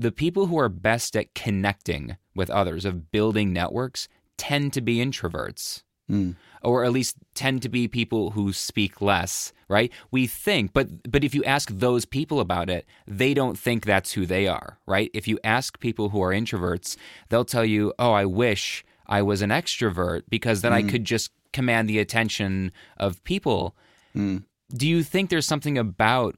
the 0.00 0.10
people 0.10 0.46
who 0.46 0.58
are 0.58 0.70
best 0.70 1.14
at 1.14 1.34
connecting 1.34 2.16
with 2.34 2.48
others, 2.48 2.84
of 2.84 3.12
building 3.12 3.52
networks, 3.52 4.08
tend 4.38 4.72
to 4.72 4.80
be 4.80 4.96
introverts. 4.96 5.82
Mm. 6.10 6.36
Or 6.62 6.84
at 6.84 6.92
least 6.92 7.16
tend 7.34 7.62
to 7.62 7.68
be 7.68 7.86
people 7.86 8.30
who 8.30 8.52
speak 8.52 9.00
less, 9.00 9.52
right? 9.68 9.92
We 10.10 10.26
think, 10.26 10.72
but 10.72 11.10
but 11.10 11.22
if 11.22 11.34
you 11.34 11.44
ask 11.44 11.70
those 11.70 12.04
people 12.04 12.40
about 12.40 12.68
it, 12.68 12.84
they 13.06 13.32
don't 13.32 13.58
think 13.58 13.84
that's 13.84 14.12
who 14.12 14.26
they 14.26 14.48
are, 14.48 14.78
right? 14.86 15.10
If 15.14 15.28
you 15.28 15.38
ask 15.44 15.78
people 15.78 16.08
who 16.08 16.20
are 16.22 16.32
introverts, 16.32 16.96
they'll 17.28 17.44
tell 17.44 17.64
you, 17.64 17.94
"Oh, 17.98 18.12
I 18.12 18.24
wish 18.24 18.84
I 19.06 19.22
was 19.22 19.40
an 19.40 19.50
extrovert 19.50 20.22
because 20.28 20.62
then 20.62 20.72
mm. 20.72 20.76
I 20.76 20.82
could 20.82 21.04
just 21.04 21.30
command 21.52 21.88
the 21.88 21.98
attention 21.98 22.72
of 22.96 23.22
people." 23.24 23.76
Mm. 24.16 24.42
Do 24.74 24.88
you 24.88 25.02
think 25.02 25.30
there's 25.30 25.46
something 25.46 25.78
about 25.78 26.36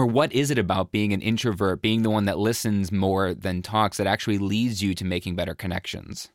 or 0.00 0.06
what 0.06 0.32
is 0.32 0.50
it 0.50 0.56
about 0.56 0.92
being 0.92 1.12
an 1.12 1.20
introvert, 1.20 1.82
being 1.82 2.02
the 2.02 2.08
one 2.08 2.24
that 2.24 2.38
listens 2.38 2.90
more 2.90 3.34
than 3.34 3.60
talks, 3.60 3.98
that 3.98 4.06
actually 4.06 4.38
leads 4.38 4.82
you 4.82 4.94
to 4.94 5.04
making 5.04 5.36
better 5.36 5.54
connections? 5.54 6.30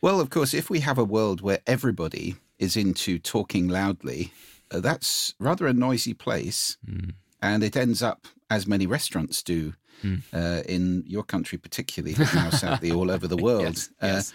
Well, 0.00 0.18
of 0.18 0.30
course, 0.30 0.52
if 0.52 0.68
we 0.68 0.80
have 0.80 0.98
a 0.98 1.04
world 1.04 1.40
where 1.40 1.60
everybody 1.64 2.34
is 2.58 2.76
into 2.76 3.20
talking 3.20 3.68
loudly, 3.68 4.32
uh, 4.72 4.80
that's 4.80 5.32
rather 5.38 5.68
a 5.68 5.72
noisy 5.72 6.12
place. 6.12 6.76
Mm. 6.84 7.14
And 7.40 7.62
it 7.62 7.76
ends 7.76 8.02
up, 8.02 8.26
as 8.50 8.66
many 8.66 8.84
restaurants 8.84 9.44
do, 9.44 9.74
mm. 10.02 10.20
uh, 10.32 10.64
in 10.64 11.04
your 11.06 11.22
country 11.22 11.58
particularly, 11.58 12.16
but 12.16 12.34
now 12.34 12.50
sadly 12.64 12.90
all 12.90 13.12
over 13.12 13.28
the 13.28 13.36
world, 13.36 13.62
yes, 13.62 13.90
uh, 14.02 14.06
yes. 14.06 14.32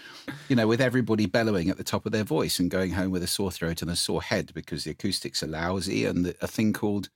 you 0.48 0.56
know, 0.56 0.66
with 0.66 0.80
everybody 0.80 1.26
bellowing 1.26 1.68
at 1.68 1.76
the 1.76 1.84
top 1.84 2.06
of 2.06 2.12
their 2.12 2.24
voice 2.24 2.58
and 2.58 2.70
going 2.70 2.92
home 2.92 3.10
with 3.10 3.22
a 3.22 3.26
sore 3.26 3.50
throat 3.50 3.82
and 3.82 3.90
a 3.90 3.96
sore 3.96 4.22
head 4.22 4.52
because 4.54 4.84
the 4.84 4.92
acoustics 4.92 5.42
are 5.42 5.48
lousy 5.48 6.06
and 6.06 6.34
a 6.40 6.46
thing 6.46 6.72
called 6.72 7.10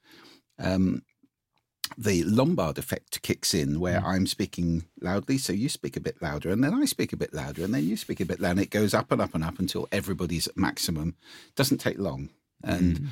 um, 0.59 1.03
the 1.97 2.25
Lombard 2.25 2.79
effect 2.79 3.23
kicks 3.23 3.55
in 3.55 3.81
where 3.81 4.01
mm. 4.01 4.05
I'm 4.05 4.27
speaking 4.27 4.85
loudly, 5.01 5.39
so 5.39 5.53
you 5.53 5.69
speak 5.69 5.97
a 5.97 6.01
bit 6.01 6.21
louder, 6.21 6.51
and 6.51 6.63
then 6.63 6.75
I 6.75 6.85
speak 6.85 7.13
a 7.13 7.17
bit 7.17 7.33
louder, 7.33 7.65
and 7.65 7.73
then 7.73 7.85
you 7.85 7.97
speak 7.97 8.21
a 8.21 8.25
bit 8.25 8.41
louder. 8.41 8.53
And 8.53 8.61
it 8.61 8.71
goes 8.71 8.95
up 8.95 9.13
and 9.13 9.21
up 9.21 9.35
and 9.35 9.45
up 9.45 9.59
until 9.59 9.89
everybody's 9.93 10.47
at 10.49 10.57
maximum. 10.57 11.15
Doesn't 11.55 11.79
take 11.79 11.99
long. 11.99 12.31
And 12.65 13.01
mm. 13.01 13.09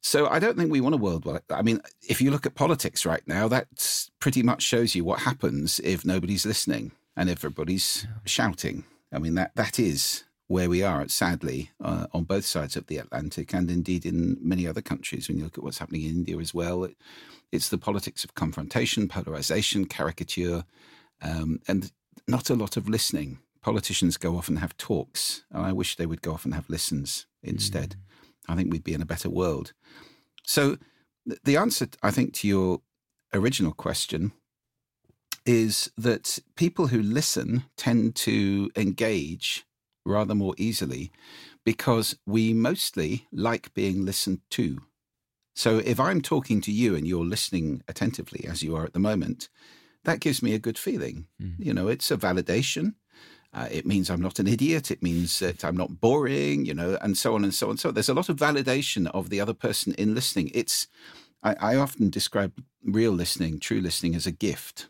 so 0.00 0.28
I 0.28 0.38
don't 0.38 0.56
think 0.56 0.70
we 0.70 0.80
want 0.80 0.94
a 0.94 0.98
world 0.98 1.24
where, 1.24 1.42
I 1.50 1.62
mean, 1.62 1.80
if 2.08 2.20
you 2.20 2.30
look 2.30 2.46
at 2.46 2.54
politics 2.54 3.04
right 3.04 3.26
now, 3.26 3.48
that 3.48 4.08
pretty 4.20 4.42
much 4.42 4.62
shows 4.62 4.94
you 4.94 5.04
what 5.04 5.20
happens 5.20 5.80
if 5.80 6.04
nobody's 6.04 6.46
listening 6.46 6.92
and 7.16 7.28
everybody's 7.28 8.04
yeah. 8.04 8.16
shouting. 8.24 8.84
I 9.12 9.18
mean, 9.18 9.34
that 9.34 9.54
that 9.56 9.78
is 9.78 10.24
where 10.50 10.68
we 10.68 10.82
are, 10.82 11.06
sadly, 11.06 11.70
uh, 11.80 12.08
on 12.12 12.24
both 12.24 12.44
sides 12.44 12.74
of 12.74 12.88
the 12.88 12.96
Atlantic, 12.96 13.54
and 13.54 13.70
indeed 13.70 14.04
in 14.04 14.36
many 14.40 14.66
other 14.66 14.82
countries. 14.82 15.28
When 15.28 15.38
you 15.38 15.44
look 15.44 15.56
at 15.56 15.62
what's 15.62 15.78
happening 15.78 16.02
in 16.02 16.10
India 16.10 16.36
as 16.38 16.52
well, 16.52 16.82
it, 16.82 16.96
it's 17.52 17.68
the 17.68 17.78
politics 17.78 18.24
of 18.24 18.34
confrontation, 18.34 19.06
polarization, 19.06 19.84
caricature, 19.84 20.64
um, 21.22 21.60
and 21.68 21.92
not 22.26 22.50
a 22.50 22.56
lot 22.56 22.76
of 22.76 22.88
listening. 22.88 23.38
Politicians 23.62 24.16
go 24.16 24.36
off 24.36 24.48
and 24.48 24.58
have 24.58 24.76
talks, 24.76 25.44
and 25.52 25.64
I 25.64 25.70
wish 25.70 25.94
they 25.94 26.04
would 26.04 26.20
go 26.20 26.32
off 26.32 26.44
and 26.44 26.52
have 26.54 26.68
listens 26.68 27.26
instead. 27.44 27.90
Mm. 27.90 28.52
I 28.52 28.56
think 28.56 28.72
we'd 28.72 28.82
be 28.82 28.94
in 28.94 29.02
a 29.02 29.06
better 29.06 29.30
world. 29.30 29.72
So, 30.44 30.78
the 31.44 31.56
answer, 31.58 31.86
I 32.02 32.10
think, 32.10 32.34
to 32.34 32.48
your 32.48 32.80
original 33.32 33.72
question 33.72 34.32
is 35.46 35.92
that 35.96 36.40
people 36.56 36.88
who 36.88 37.00
listen 37.00 37.66
tend 37.76 38.16
to 38.16 38.68
engage 38.74 39.64
rather 40.04 40.34
more 40.34 40.54
easily 40.56 41.10
because 41.64 42.16
we 42.26 42.52
mostly 42.52 43.26
like 43.32 43.72
being 43.74 44.04
listened 44.04 44.40
to. 44.50 44.80
So 45.54 45.78
if 45.78 46.00
I'm 46.00 46.22
talking 46.22 46.60
to 46.62 46.72
you 46.72 46.94
and 46.94 47.06
you're 47.06 47.24
listening 47.24 47.82
attentively 47.88 48.46
as 48.48 48.62
you 48.62 48.74
are 48.76 48.84
at 48.84 48.92
the 48.92 48.98
moment, 48.98 49.48
that 50.04 50.20
gives 50.20 50.42
me 50.42 50.54
a 50.54 50.58
good 50.58 50.78
feeling. 50.78 51.26
Mm. 51.40 51.54
You 51.58 51.74
know, 51.74 51.88
it's 51.88 52.10
a 52.10 52.16
validation. 52.16 52.94
Uh, 53.52 53.68
it 53.70 53.84
means 53.84 54.08
I'm 54.08 54.22
not 54.22 54.38
an 54.38 54.46
idiot. 54.46 54.90
It 54.90 55.02
means 55.02 55.40
that 55.40 55.64
I'm 55.64 55.76
not 55.76 56.00
boring, 56.00 56.64
you 56.64 56.72
know, 56.72 56.96
and 57.02 57.18
so 57.18 57.34
on 57.34 57.42
and 57.42 57.52
so 57.52 57.68
on. 57.68 57.76
So 57.76 57.90
there's 57.90 58.08
a 58.08 58.14
lot 58.14 58.28
of 58.28 58.36
validation 58.36 59.08
of 59.08 59.28
the 59.28 59.40
other 59.40 59.54
person 59.54 59.92
in 59.94 60.14
listening. 60.14 60.50
It's, 60.54 60.86
I, 61.42 61.56
I 61.60 61.76
often 61.76 62.10
describe 62.10 62.62
real 62.84 63.12
listening, 63.12 63.58
true 63.58 63.80
listening, 63.80 64.14
as 64.14 64.26
a 64.26 64.32
gift. 64.32 64.88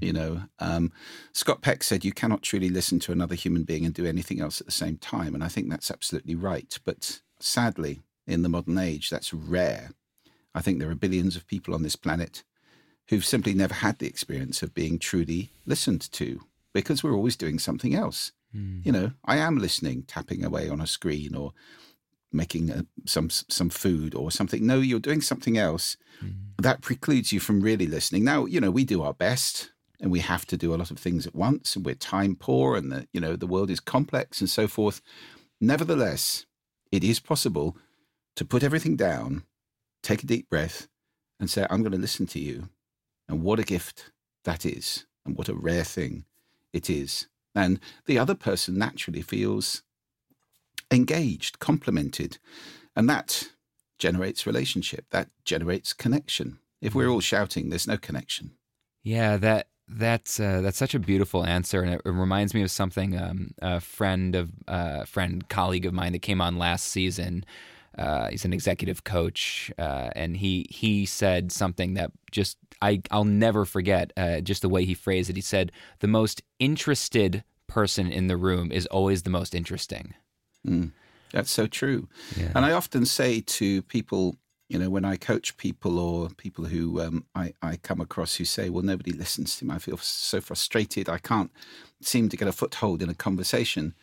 You 0.00 0.12
know, 0.12 0.42
um, 0.58 0.92
Scott 1.32 1.62
Peck 1.62 1.82
said 1.82 2.04
you 2.04 2.12
cannot 2.12 2.42
truly 2.42 2.68
listen 2.68 2.98
to 3.00 3.12
another 3.12 3.34
human 3.34 3.64
being 3.64 3.84
and 3.84 3.92
do 3.92 4.06
anything 4.06 4.40
else 4.40 4.60
at 4.60 4.66
the 4.66 4.72
same 4.72 4.96
time. 4.96 5.34
And 5.34 5.44
I 5.44 5.48
think 5.48 5.68
that's 5.68 5.90
absolutely 5.90 6.34
right. 6.34 6.78
But 6.84 7.20
sadly, 7.38 8.00
in 8.26 8.42
the 8.42 8.48
modern 8.48 8.78
age, 8.78 9.10
that's 9.10 9.34
rare. 9.34 9.90
I 10.54 10.60
think 10.60 10.78
there 10.78 10.90
are 10.90 10.94
billions 10.94 11.36
of 11.36 11.46
people 11.46 11.74
on 11.74 11.82
this 11.82 11.96
planet 11.96 12.44
who've 13.08 13.24
simply 13.24 13.52
never 13.52 13.74
had 13.74 13.98
the 13.98 14.06
experience 14.06 14.62
of 14.62 14.74
being 14.74 14.98
truly 14.98 15.50
listened 15.66 16.10
to 16.12 16.40
because 16.72 17.02
we're 17.02 17.14
always 17.14 17.36
doing 17.36 17.58
something 17.58 17.94
else. 17.94 18.32
Mm. 18.56 18.86
You 18.86 18.92
know, 18.92 19.12
I 19.24 19.36
am 19.36 19.58
listening, 19.58 20.04
tapping 20.04 20.44
away 20.44 20.68
on 20.68 20.80
a 20.80 20.86
screen 20.86 21.34
or 21.34 21.52
making 22.32 22.70
a, 22.70 22.86
some 23.04 23.30
some 23.30 23.70
food 23.70 24.14
or 24.14 24.30
something. 24.30 24.66
No, 24.66 24.80
you're 24.80 25.00
doing 25.00 25.20
something 25.20 25.58
else. 25.58 25.96
Mm. 26.22 26.34
That 26.58 26.80
precludes 26.80 27.32
you 27.32 27.40
from 27.40 27.60
really 27.60 27.86
listening. 27.86 28.24
Now, 28.24 28.46
you 28.46 28.60
know, 28.60 28.70
we 28.70 28.84
do 28.84 29.02
our 29.02 29.14
best 29.14 29.70
and 30.04 30.12
we 30.12 30.20
have 30.20 30.44
to 30.44 30.58
do 30.58 30.74
a 30.74 30.76
lot 30.76 30.90
of 30.90 30.98
things 30.98 31.26
at 31.26 31.34
once 31.34 31.74
and 31.74 31.86
we're 31.86 31.94
time 31.94 32.36
poor 32.36 32.76
and 32.76 32.92
the 32.92 33.08
you 33.14 33.20
know 33.20 33.36
the 33.36 33.46
world 33.46 33.70
is 33.70 33.80
complex 33.80 34.38
and 34.38 34.50
so 34.50 34.68
forth. 34.68 35.00
Nevertheless 35.62 36.44
it 36.92 37.02
is 37.02 37.18
possible 37.18 37.74
to 38.36 38.44
put 38.44 38.62
everything 38.62 38.96
down 38.96 39.44
take 40.02 40.22
a 40.22 40.26
deep 40.26 40.50
breath 40.50 40.88
and 41.40 41.48
say 41.48 41.66
i'm 41.70 41.82
going 41.82 41.90
to 41.90 41.98
listen 41.98 42.26
to 42.26 42.38
you 42.38 42.68
and 43.30 43.42
what 43.42 43.58
a 43.58 43.62
gift 43.62 44.12
that 44.44 44.66
is 44.66 45.06
and 45.24 45.38
what 45.38 45.48
a 45.48 45.54
rare 45.54 45.84
thing 45.84 46.26
it 46.74 46.90
is. 46.90 47.26
And 47.54 47.80
the 48.04 48.18
other 48.18 48.34
person 48.34 48.76
naturally 48.76 49.22
feels 49.22 49.82
engaged 50.90 51.60
complimented 51.60 52.36
and 52.94 53.08
that 53.08 53.48
generates 53.98 54.46
relationship 54.46 55.06
that 55.12 55.30
generates 55.46 55.94
connection. 55.94 56.58
If 56.82 56.94
we're 56.94 57.08
all 57.08 57.20
shouting 57.20 57.70
there's 57.70 57.88
no 57.88 57.96
connection. 57.96 58.50
Yeah 59.02 59.38
that 59.38 59.68
that's 59.88 60.40
uh, 60.40 60.60
that's 60.60 60.78
such 60.78 60.94
a 60.94 60.98
beautiful 60.98 61.44
answer, 61.44 61.82
and 61.82 61.94
it, 61.94 62.02
it 62.04 62.10
reminds 62.10 62.54
me 62.54 62.62
of 62.62 62.70
something 62.70 63.18
um, 63.18 63.50
a 63.60 63.80
friend 63.80 64.34
of 64.34 64.50
uh, 64.66 65.04
friend 65.04 65.48
colleague 65.48 65.86
of 65.86 65.92
mine 65.92 66.12
that 66.12 66.22
came 66.22 66.40
on 66.40 66.58
last 66.58 66.86
season. 66.86 67.44
Uh, 67.96 68.28
he's 68.28 68.44
an 68.44 68.52
executive 68.52 69.04
coach, 69.04 69.70
uh, 69.78 70.10
and 70.16 70.38
he 70.38 70.66
he 70.70 71.04
said 71.04 71.52
something 71.52 71.94
that 71.94 72.10
just 72.30 72.56
I 72.80 73.02
I'll 73.10 73.24
never 73.24 73.64
forget. 73.64 74.12
Uh, 74.16 74.40
just 74.40 74.62
the 74.62 74.68
way 74.68 74.84
he 74.84 74.94
phrased 74.94 75.30
it, 75.30 75.36
he 75.36 75.42
said, 75.42 75.70
"The 76.00 76.08
most 76.08 76.42
interested 76.58 77.44
person 77.66 78.10
in 78.10 78.26
the 78.26 78.36
room 78.36 78.72
is 78.72 78.86
always 78.86 79.22
the 79.22 79.30
most 79.30 79.54
interesting." 79.54 80.14
Mm, 80.66 80.92
that's 81.30 81.50
so 81.50 81.66
true, 81.66 82.08
yeah. 82.36 82.52
and 82.54 82.64
I 82.64 82.72
often 82.72 83.04
say 83.04 83.40
to 83.40 83.82
people 83.82 84.38
you 84.74 84.80
know, 84.80 84.90
when 84.90 85.04
I 85.04 85.14
coach 85.14 85.56
people 85.56 86.00
or 86.00 86.30
people 86.30 86.64
who 86.64 87.00
um, 87.00 87.26
I, 87.32 87.54
I 87.62 87.76
come 87.76 88.00
across 88.00 88.34
who 88.34 88.44
say, 88.44 88.68
well, 88.68 88.82
nobody 88.82 89.12
listens 89.12 89.56
to 89.56 89.64
me, 89.64 89.72
I 89.72 89.78
feel 89.78 89.96
so 89.98 90.40
frustrated. 90.40 91.08
I 91.08 91.18
can't 91.18 91.52
seem 92.00 92.28
to 92.28 92.36
get 92.36 92.48
a 92.48 92.52
foothold 92.52 93.00
in 93.00 93.08
a 93.08 93.14
conversation. 93.14 93.94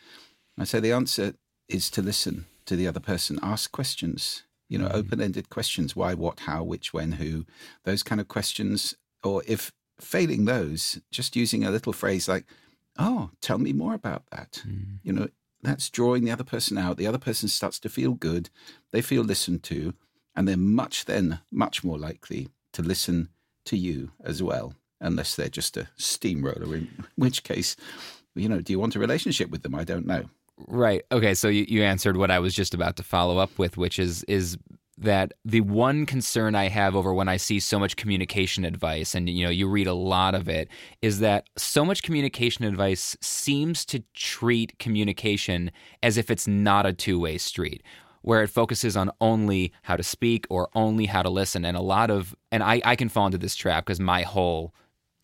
I 0.58 0.64
say 0.64 0.80
the 0.80 0.92
answer 0.92 1.34
is 1.68 1.90
to 1.90 2.00
listen 2.00 2.46
to 2.64 2.74
the 2.74 2.88
other 2.88 3.00
person, 3.00 3.38
ask 3.42 3.70
questions, 3.70 4.44
you 4.70 4.78
know, 4.78 4.86
mm-hmm. 4.86 4.96
open 4.96 5.20
ended 5.20 5.50
questions 5.50 5.94
why, 5.94 6.14
what, 6.14 6.40
how, 6.40 6.62
which, 6.62 6.94
when, 6.94 7.12
who, 7.12 7.44
those 7.84 8.02
kind 8.02 8.18
of 8.18 8.28
questions. 8.28 8.94
Or 9.22 9.42
if 9.46 9.72
failing 10.00 10.46
those, 10.46 11.02
just 11.10 11.36
using 11.36 11.64
a 11.64 11.70
little 11.70 11.92
phrase 11.92 12.28
like, 12.28 12.46
oh, 12.98 13.28
tell 13.42 13.58
me 13.58 13.74
more 13.74 13.92
about 13.92 14.22
that. 14.30 14.62
Mm. 14.66 15.00
You 15.02 15.12
know, 15.12 15.28
that's 15.62 15.90
drawing 15.90 16.24
the 16.24 16.32
other 16.32 16.44
person 16.44 16.78
out. 16.78 16.96
The 16.96 17.06
other 17.06 17.18
person 17.18 17.50
starts 17.50 17.78
to 17.80 17.90
feel 17.90 18.12
good. 18.14 18.48
They 18.90 19.02
feel 19.02 19.22
listened 19.22 19.64
to 19.64 19.92
and 20.34 20.48
they're 20.48 20.56
much 20.56 21.04
then 21.04 21.40
much 21.50 21.84
more 21.84 21.98
likely 21.98 22.48
to 22.72 22.82
listen 22.82 23.28
to 23.66 23.76
you 23.76 24.10
as 24.24 24.42
well, 24.42 24.74
unless 25.00 25.36
they're 25.36 25.48
just 25.48 25.76
a 25.76 25.88
steamroller. 25.96 26.74
In 26.74 26.88
which 27.16 27.44
case, 27.44 27.76
you 28.34 28.48
know, 28.48 28.60
do 28.60 28.72
you 28.72 28.78
want 28.78 28.96
a 28.96 28.98
relationship 28.98 29.50
with 29.50 29.62
them? 29.62 29.74
I 29.74 29.84
don't 29.84 30.06
know. 30.06 30.24
Right. 30.68 31.02
Okay. 31.10 31.34
So 31.34 31.48
you, 31.48 31.64
you 31.68 31.82
answered 31.82 32.16
what 32.16 32.30
I 32.30 32.38
was 32.38 32.54
just 32.54 32.74
about 32.74 32.96
to 32.96 33.02
follow 33.02 33.38
up 33.38 33.58
with, 33.58 33.76
which 33.76 33.98
is 33.98 34.22
is 34.24 34.58
that 34.98 35.32
the 35.44 35.62
one 35.62 36.06
concern 36.06 36.54
I 36.54 36.68
have 36.68 36.94
over 36.94 37.14
when 37.14 37.28
I 37.28 37.36
see 37.36 37.58
so 37.60 37.78
much 37.78 37.96
communication 37.96 38.64
advice, 38.64 39.14
and 39.14 39.28
you 39.28 39.44
know, 39.44 39.50
you 39.50 39.66
read 39.68 39.86
a 39.86 39.94
lot 39.94 40.34
of 40.34 40.48
it, 40.48 40.68
is 41.00 41.20
that 41.20 41.48
so 41.56 41.84
much 41.84 42.02
communication 42.02 42.64
advice 42.64 43.16
seems 43.20 43.84
to 43.86 44.02
treat 44.14 44.78
communication 44.78 45.70
as 46.02 46.16
if 46.16 46.30
it's 46.30 46.46
not 46.46 46.86
a 46.86 46.92
two 46.92 47.18
way 47.18 47.38
street 47.38 47.82
where 48.22 48.42
it 48.42 48.48
focuses 48.48 48.96
on 48.96 49.10
only 49.20 49.72
how 49.82 49.96
to 49.96 50.02
speak 50.02 50.46
or 50.48 50.68
only 50.74 51.06
how 51.06 51.22
to 51.22 51.30
listen. 51.30 51.64
And 51.64 51.76
a 51.76 51.82
lot 51.82 52.10
of, 52.10 52.34
and 52.50 52.62
I, 52.62 52.80
I 52.84 52.96
can 52.96 53.08
fall 53.08 53.26
into 53.26 53.38
this 53.38 53.54
trap 53.54 53.84
because 53.84 54.00
my 54.00 54.22
whole 54.22 54.74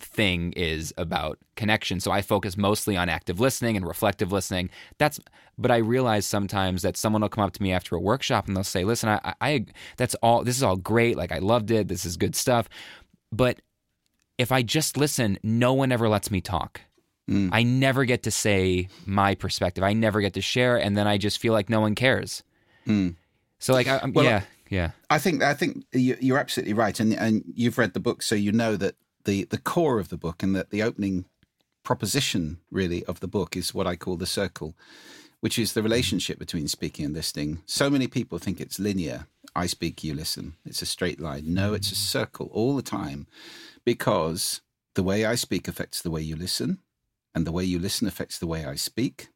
thing 0.00 0.52
is 0.52 0.95
about 0.97 1.38
connection. 1.57 1.99
So 1.99 2.12
I 2.12 2.23
focus 2.23 2.57
mostly 2.57 2.97
on 2.97 3.09
active 3.09 3.40
listening 3.40 3.76
and 3.76 3.87
reflective 3.87 4.31
listening. 4.31 4.71
That's, 4.99 5.19
but 5.57 5.71
I 5.71 5.78
realize 5.78 6.25
sometimes 6.25 6.83
that 6.83 6.97
someone 6.97 7.23
will 7.23 7.28
come 7.28 7.45
up 7.45 7.52
to 7.55 7.62
me 7.62 7.73
after 7.73 7.97
a 7.97 8.00
workshop 8.00 8.47
and 8.47 8.57
they'll 8.57 8.64
say, 8.64 8.85
listen, 8.85 9.09
I, 9.09 9.35
I, 9.40 9.67
that's 9.97 10.14
all, 10.17 10.45
this 10.45 10.57
is 10.57 10.62
all 10.62 10.76
great. 10.76 11.17
Like 11.17 11.33
I 11.33 11.38
loved 11.38 11.71
it. 11.71 11.88
This 11.88 12.05
is 12.05 12.17
good 12.17 12.37
stuff. 12.37 12.69
But 13.33 13.61
if 14.38 14.52
I 14.52 14.62
just 14.62 14.97
listen, 14.97 15.38
no 15.43 15.73
one 15.75 15.90
ever 15.90 16.09
lets 16.09 16.31
me 16.31 16.40
talk. 16.40 16.81
Mm. 17.28 17.50
I 17.52 17.62
never 17.62 18.05
get 18.05 18.23
to 18.23 18.31
say 18.31 18.88
my 19.05 19.35
perspective. 19.35 19.85
I 19.85 19.93
never 19.93 20.21
get 20.21 20.35
to 20.35 20.40
share. 20.40 20.76
And 20.76 20.97
then 20.97 21.07
I 21.07 21.19
just 21.19 21.38
feel 21.38 21.52
like 21.52 21.69
no 21.69 21.81
one 21.81 21.95
cares. 21.95 22.43
Mm. 22.88 23.16
So 23.59 23.73
like, 23.73 23.87
I, 23.87 24.04
well, 24.07 24.25
yeah, 24.25 24.42
yeah. 24.71 24.90
I 25.11 25.18
think 25.18 25.42
I 25.42 25.54
think 25.54 25.85
you're 25.92 26.38
absolutely 26.38 26.75
right, 26.75 26.99
and 26.99 27.12
and 27.14 27.45
you've 27.54 27.78
read 27.78 27.95
the 27.95 28.00
book, 28.00 28.23
so 28.23 28.35
you 28.35 28.52
know 28.52 28.76
that 28.76 28.95
the 29.25 29.45
the 29.45 29.59
core 29.59 29.99
of 29.99 30.09
the 30.09 30.16
book 30.16 30.42
and 30.42 30.54
that 30.57 30.71
the 30.71 30.83
opening 30.83 31.26
proposition 31.85 32.59
really 32.71 33.04
of 33.07 33.21
the 33.21 33.28
book 33.28 33.57
is 33.57 33.75
what 33.75 33.87
I 33.87 33.97
call 33.97 34.16
the 34.16 34.26
circle, 34.26 34.75
which 35.40 35.59
is 35.59 35.73
the 35.73 35.83
relationship 35.83 36.38
between 36.38 36.68
speaking 36.68 37.04
and 37.04 37.14
listening. 37.14 37.62
So 37.66 37.88
many 37.88 38.07
people 38.07 38.38
think 38.38 38.61
it's 38.61 38.78
linear, 38.78 39.26
I 39.54 39.66
speak, 39.66 40.04
you 40.04 40.14
listen. 40.14 40.54
It's 40.64 40.83
a 40.83 40.87
straight 40.87 41.21
line. 41.21 41.54
No, 41.54 41.75
it's 41.75 41.90
a 41.90 41.97
circle 41.97 42.49
all 42.52 42.76
the 42.76 42.83
time 42.83 43.26
because 43.85 44.61
the 44.95 45.02
way 45.02 45.25
I 45.25 45.35
speak 45.35 45.66
affects 45.66 46.02
the 46.02 46.11
way 46.11 46.21
you 46.21 46.37
listen, 46.37 46.78
and 47.35 47.47
the 47.47 47.52
way 47.52 47.64
you 47.64 47.78
listen 47.78 48.07
affects 48.07 48.38
the 48.38 48.47
way 48.47 48.64
I 48.64 48.75
speak, 48.75 49.28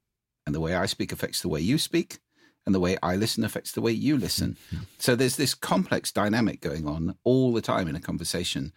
and 0.44 0.54
the 0.54 0.60
way 0.60 0.74
I 0.74 0.86
speak 0.86 1.12
affects 1.12 1.40
the 1.40 1.48
way 1.48 1.60
you 1.60 1.78
speak, 1.78 2.18
and 2.66 2.74
the 2.74 2.80
way 2.80 2.96
I 3.02 3.16
listen 3.16 3.44
affects 3.44 3.72
the 3.72 3.80
way 3.80 3.92
you 3.92 4.16
listen. 4.16 4.56
So 4.98 5.14
there's 5.16 5.36
this 5.36 5.54
complex 5.54 6.12
dynamic 6.12 6.60
going 6.60 6.86
on 6.86 7.16
all 7.24 7.52
the 7.52 7.60
time 7.62 7.88
in 7.88 7.96
a 7.96 8.00
conversation. 8.00 8.72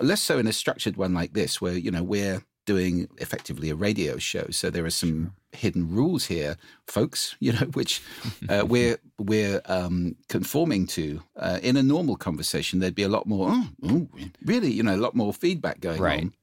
Less 0.00 0.22
so 0.22 0.38
in 0.38 0.46
a 0.46 0.52
structured 0.52 0.96
one 0.96 1.14
like 1.14 1.32
this, 1.32 1.60
where 1.60 1.74
you 1.76 1.90
know 1.90 2.02
we're 2.02 2.42
doing 2.66 3.08
effectively 3.16 3.70
a 3.70 3.74
radio 3.74 4.18
show. 4.18 4.46
So 4.50 4.68
there 4.70 4.84
are 4.84 4.90
some 4.90 5.32
hidden 5.52 5.88
rules 5.90 6.26
here, 6.26 6.56
folks. 6.86 7.34
You 7.40 7.52
know, 7.52 7.66
which 7.72 8.02
uh, 8.48 8.64
we're 8.66 8.98
we're 9.18 9.60
um, 9.66 10.16
conforming 10.28 10.86
to. 10.88 11.22
Uh, 11.36 11.58
in 11.62 11.76
a 11.76 11.82
normal 11.82 12.16
conversation, 12.16 12.78
there'd 12.80 12.94
be 12.94 13.02
a 13.04 13.08
lot 13.08 13.26
more. 13.26 13.48
Oh, 13.50 13.68
oh, 13.84 14.08
really? 14.44 14.70
You 14.70 14.82
know, 14.82 14.94
a 14.94 15.04
lot 15.06 15.14
more 15.14 15.32
feedback 15.32 15.80
going 15.80 16.00
Right. 16.02 16.20
on. 16.24 16.34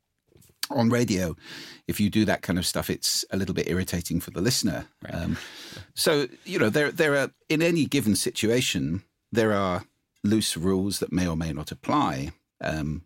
On 0.72 0.90
radio, 0.90 1.36
if 1.88 2.00
you 2.00 2.10
do 2.10 2.26
that 2.26 2.42
kind 2.42 2.58
of 2.58 2.66
stuff, 2.66 2.90
it's 2.90 3.24
a 3.30 3.38
little 3.38 3.54
bit 3.54 3.70
irritating 3.70 4.20
for 4.20 4.32
the 4.32 4.42
listener. 4.42 4.88
Um, 5.12 5.38
so 5.94 6.28
you 6.44 6.58
know, 6.58 6.70
there 6.70 6.92
there 6.92 7.16
are 7.16 7.32
in 7.50 7.62
any 7.62 7.86
given 7.86 8.16
situation 8.16 9.04
there 9.32 9.54
are 9.54 9.84
loose 10.24 10.58
rules 10.58 11.00
that 11.00 11.12
may 11.12 11.28
or 11.28 11.38
may 11.38 11.54
not 11.54 11.72
apply. 11.72 12.32
Um, 12.62 13.04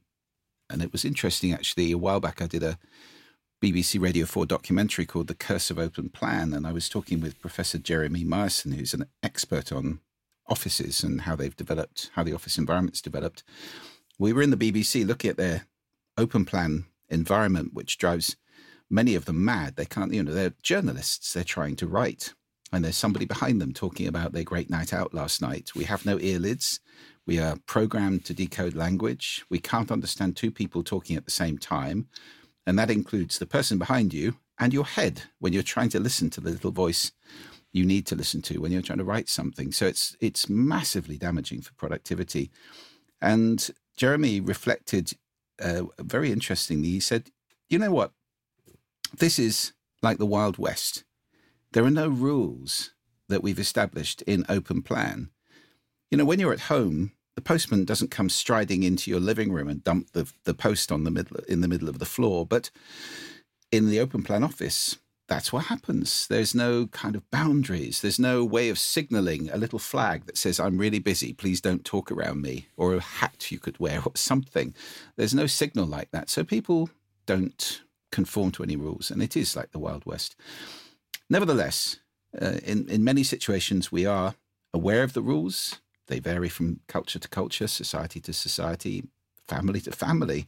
and 0.70 0.82
it 0.82 0.92
was 0.92 1.04
interesting 1.04 1.51
actually. 1.54 1.92
A 1.92 1.98
while 1.98 2.20
back, 2.20 2.42
I 2.42 2.48
did 2.48 2.63
a 2.63 2.78
BBC 3.62 4.00
Radio 4.00 4.25
4 4.25 4.46
documentary 4.46 5.06
called 5.06 5.28
The 5.28 5.36
Curse 5.36 5.70
of 5.70 5.78
Open 5.80 6.10
Plan. 6.10 6.54
And 6.54 6.66
I 6.66 6.72
was 6.72 6.88
talking 6.88 7.20
with 7.20 7.42
Professor 7.42 7.78
Jeremy 7.78 8.24
Myerson, 8.24 8.74
who's 8.74 8.94
an 8.94 9.06
expert 9.22 9.72
on 9.72 10.00
offices 10.48 11.04
and 11.04 11.22
how 11.22 11.36
they've 11.36 11.56
developed, 11.56 12.10
how 12.13 12.24
the 12.24 12.34
office 12.34 12.58
environment's 12.58 13.01
developed. 13.01 13.44
We 14.18 14.34
were 14.34 14.42
in 14.42 14.51
the 14.51 14.58
BBC 14.58 15.06
looking 15.06 15.30
at 15.30 15.38
their 15.38 15.66
open 16.18 16.46
plan 16.46 16.86
environment, 17.10 17.74
which 17.74 17.98
drives 17.98 18.36
many 18.89 19.16
of 19.16 19.25
them 19.25 19.44
mad. 19.44 19.75
They 19.75 19.86
can't, 19.86 20.13
you 20.13 20.24
know, 20.24 20.34
they're 20.34 20.54
journalists, 20.62 21.34
they're 21.34 21.44
trying 21.44 21.75
to 21.78 21.88
write. 21.88 22.34
And 22.72 22.86
there's 22.86 22.98
somebody 22.98 23.25
behind 23.25 23.60
them 23.60 23.74
talking 23.74 24.08
about 24.08 24.32
their 24.32 24.44
great 24.44 24.70
night 24.70 24.94
out 24.94 25.13
last 25.13 25.42
night. 25.42 25.72
We 25.75 25.86
have 25.86 26.06
no 26.06 26.18
earlids. 26.18 26.80
We 27.25 27.39
are 27.39 27.58
programmed 27.66 28.25
to 28.25 28.34
decode 28.34 28.75
language. 28.75 29.44
We 29.50 29.60
can't 29.60 29.92
understand 29.92 30.36
two 30.36 30.51
people 30.51 30.84
talking 30.84 31.16
at 31.16 31.25
the 31.25 31.32
same 31.32 31.58
time. 31.58 32.08
And 32.68 32.78
that 32.78 32.92
includes 32.92 33.39
the 33.39 33.48
person 33.48 33.80
behind 33.80 34.13
you 34.13 34.36
and 34.60 34.74
your 34.74 34.86
head 34.86 35.24
when 35.39 35.54
you're 35.54 35.63
trying 35.63 35.89
to 35.89 36.00
listen 36.00 36.30
to 36.32 36.42
the 36.42 36.51
little 36.51 36.72
voice 36.72 37.12
you 37.72 37.86
need 37.86 38.06
to 38.08 38.16
listen 38.16 38.42
to 38.44 38.60
when 38.60 38.72
you're 38.72 38.82
trying 38.82 38.98
to 38.98 39.04
write 39.04 39.30
something. 39.30 39.72
So 39.72 39.86
it's 39.86 40.16
it's 40.20 40.50
massively 40.50 41.18
damaging 41.18 41.62
for 41.62 41.74
productivity. 41.74 42.51
And 43.22 43.70
Jeremy 43.96 44.39
reflected 44.39 45.13
uh, 45.62 45.84
very 46.00 46.32
interestingly. 46.32 46.89
He 46.89 47.00
said, 47.00 47.32
"You 47.70 47.80
know 47.80 47.92
what? 47.92 48.12
This 49.18 49.39
is 49.39 49.74
like 50.01 50.18
the 50.18 50.25
Wild 50.25 50.58
West. 50.58 51.04
There 51.72 51.84
are 51.84 51.92
no 51.92 52.08
rules 52.08 52.92
that 53.28 53.44
we've 53.44 53.60
established 53.60 54.22
in 54.24 54.46
open 54.50 54.82
plan. 54.82 55.30
You 56.10 56.18
know, 56.18 56.25
when 56.25 56.39
you're 56.39 56.54
at 56.54 56.62
home, 56.62 57.12
the 57.36 57.42
postman 57.42 57.86
doesn't 57.86 58.12
come 58.12 58.30
striding 58.30 58.84
into 58.84 59.10
your 59.10 59.20
living 59.20 59.51
room 59.51 59.68
and 59.70 59.84
dump 59.84 60.12
the 60.12 60.32
the 60.44 60.54
post 60.54 60.92
on 60.92 61.04
the 61.04 61.12
middle 61.12 61.38
in 61.48 61.62
the 61.62 61.68
middle 61.68 61.89
of 61.89 62.00
the 62.00 62.06
floor, 62.06 62.46
but 62.46 62.72
in 63.72 63.88
the 63.88 64.00
open 64.00 64.24
plan 64.24 64.44
office, 64.44 64.98
that's 65.29 65.53
what 65.53 65.65
happens. 65.65 66.27
There's 66.27 66.55
no 66.55 66.88
kind 66.88 67.15
of 67.15 67.29
boundaries. 67.29 68.01
There's 68.01 68.19
no 68.19 68.43
way 68.43 68.69
of 68.69 68.79
signaling 68.79 69.50
a 69.51 69.57
little 69.57 69.79
flag 69.79 70.25
that 70.25 70.38
says, 70.38 70.59
I'm 70.59 70.79
really 70.79 71.00
busy, 71.00 71.33
please 71.33 71.62
don't 71.62 71.86
talk 71.86 72.12
around 72.12 72.41
me, 72.41 72.67
or 72.75 72.95
a 72.95 73.00
hat 73.00 73.51
you 73.51 73.59
could 73.59 73.79
wear, 73.79 74.01
or 74.03 74.12
something. 74.15 74.74
There's 75.15 75.36
no 75.36 75.45
signal 75.45 75.86
like 75.86 76.09
that. 76.12 76.29
So 76.29 76.43
people 76.43 76.89
don't 77.27 77.83
conform 78.12 78.51
to 78.51 78.63
any 78.63 78.75
rules, 78.75 79.12
and 79.12 79.21
it 79.21 79.38
is 79.38 79.55
like 79.55 79.71
the 79.71 79.79
Wild 79.79 80.05
West. 80.05 80.36
Nevertheless, 81.29 82.00
uh, 82.41 82.57
in, 82.65 82.89
in 82.89 83.03
many 83.03 83.24
situations, 83.24 83.91
we 83.91 84.05
are 84.05 84.33
aware 84.74 85.03
of 85.03 85.13
the 85.13 85.22
rules. 85.22 85.79
They 86.07 86.20
vary 86.20 86.50
from 86.50 86.79
culture 86.87 87.20
to 87.20 87.27
culture, 87.27 87.68
society 87.68 88.20
to 88.22 88.33
society, 88.33 89.03
family 89.50 89.81
to 89.81 89.92
family. 89.92 90.48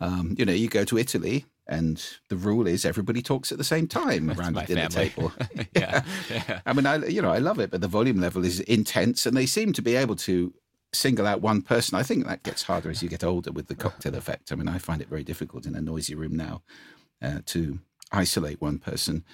Um, 0.00 0.34
you 0.38 0.44
know, 0.44 0.52
you 0.52 0.68
go 0.68 0.84
to 0.84 0.98
Italy, 0.98 1.46
and 1.66 2.04
the 2.28 2.36
rule 2.36 2.66
is 2.66 2.84
everybody 2.84 3.22
talks 3.22 3.52
at 3.52 3.58
the 3.58 3.64
same 3.64 3.86
time 3.86 4.30
around 4.30 4.54
the 4.54 4.62
dinner 4.62 4.90
family. 4.90 5.08
table. 5.08 5.32
yeah. 5.76 6.02
yeah. 6.28 6.60
I 6.66 6.72
mean, 6.72 6.86
I 6.86 7.06
you 7.06 7.22
know 7.22 7.30
I 7.30 7.38
love 7.38 7.58
it, 7.58 7.70
but 7.70 7.80
the 7.80 7.88
volume 7.88 8.20
level 8.20 8.44
is 8.44 8.60
intense, 8.60 9.26
and 9.26 9.36
they 9.36 9.46
seem 9.46 9.72
to 9.74 9.82
be 9.82 9.96
able 9.96 10.16
to 10.16 10.52
single 10.92 11.26
out 11.26 11.40
one 11.40 11.62
person. 11.62 11.98
I 11.98 12.02
think 12.02 12.26
that 12.26 12.42
gets 12.42 12.64
harder 12.64 12.90
as 12.90 13.02
you 13.02 13.08
get 13.08 13.24
older 13.24 13.52
with 13.52 13.68
the 13.68 13.74
cocktail 13.74 14.14
effect. 14.14 14.52
I 14.52 14.56
mean, 14.56 14.68
I 14.68 14.78
find 14.78 15.00
it 15.00 15.08
very 15.08 15.24
difficult 15.24 15.64
in 15.66 15.74
a 15.74 15.80
noisy 15.80 16.14
room 16.14 16.36
now 16.36 16.62
uh, 17.22 17.40
to 17.46 17.78
isolate 18.10 18.60
one 18.60 18.78
person, 18.78 19.24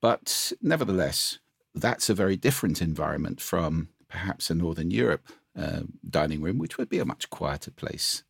but 0.00 0.52
nevertheless, 0.60 1.38
that's 1.74 2.10
a 2.10 2.14
very 2.14 2.36
different 2.36 2.82
environment 2.82 3.40
from 3.40 3.88
perhaps 4.08 4.50
a 4.50 4.54
Northern 4.54 4.90
Europe 4.90 5.28
uh, 5.58 5.80
dining 6.08 6.40
room, 6.40 6.58
which 6.58 6.78
would 6.78 6.88
be 6.88 6.98
a 6.98 7.04
much 7.04 7.30
quieter 7.30 7.70
place. 7.70 8.24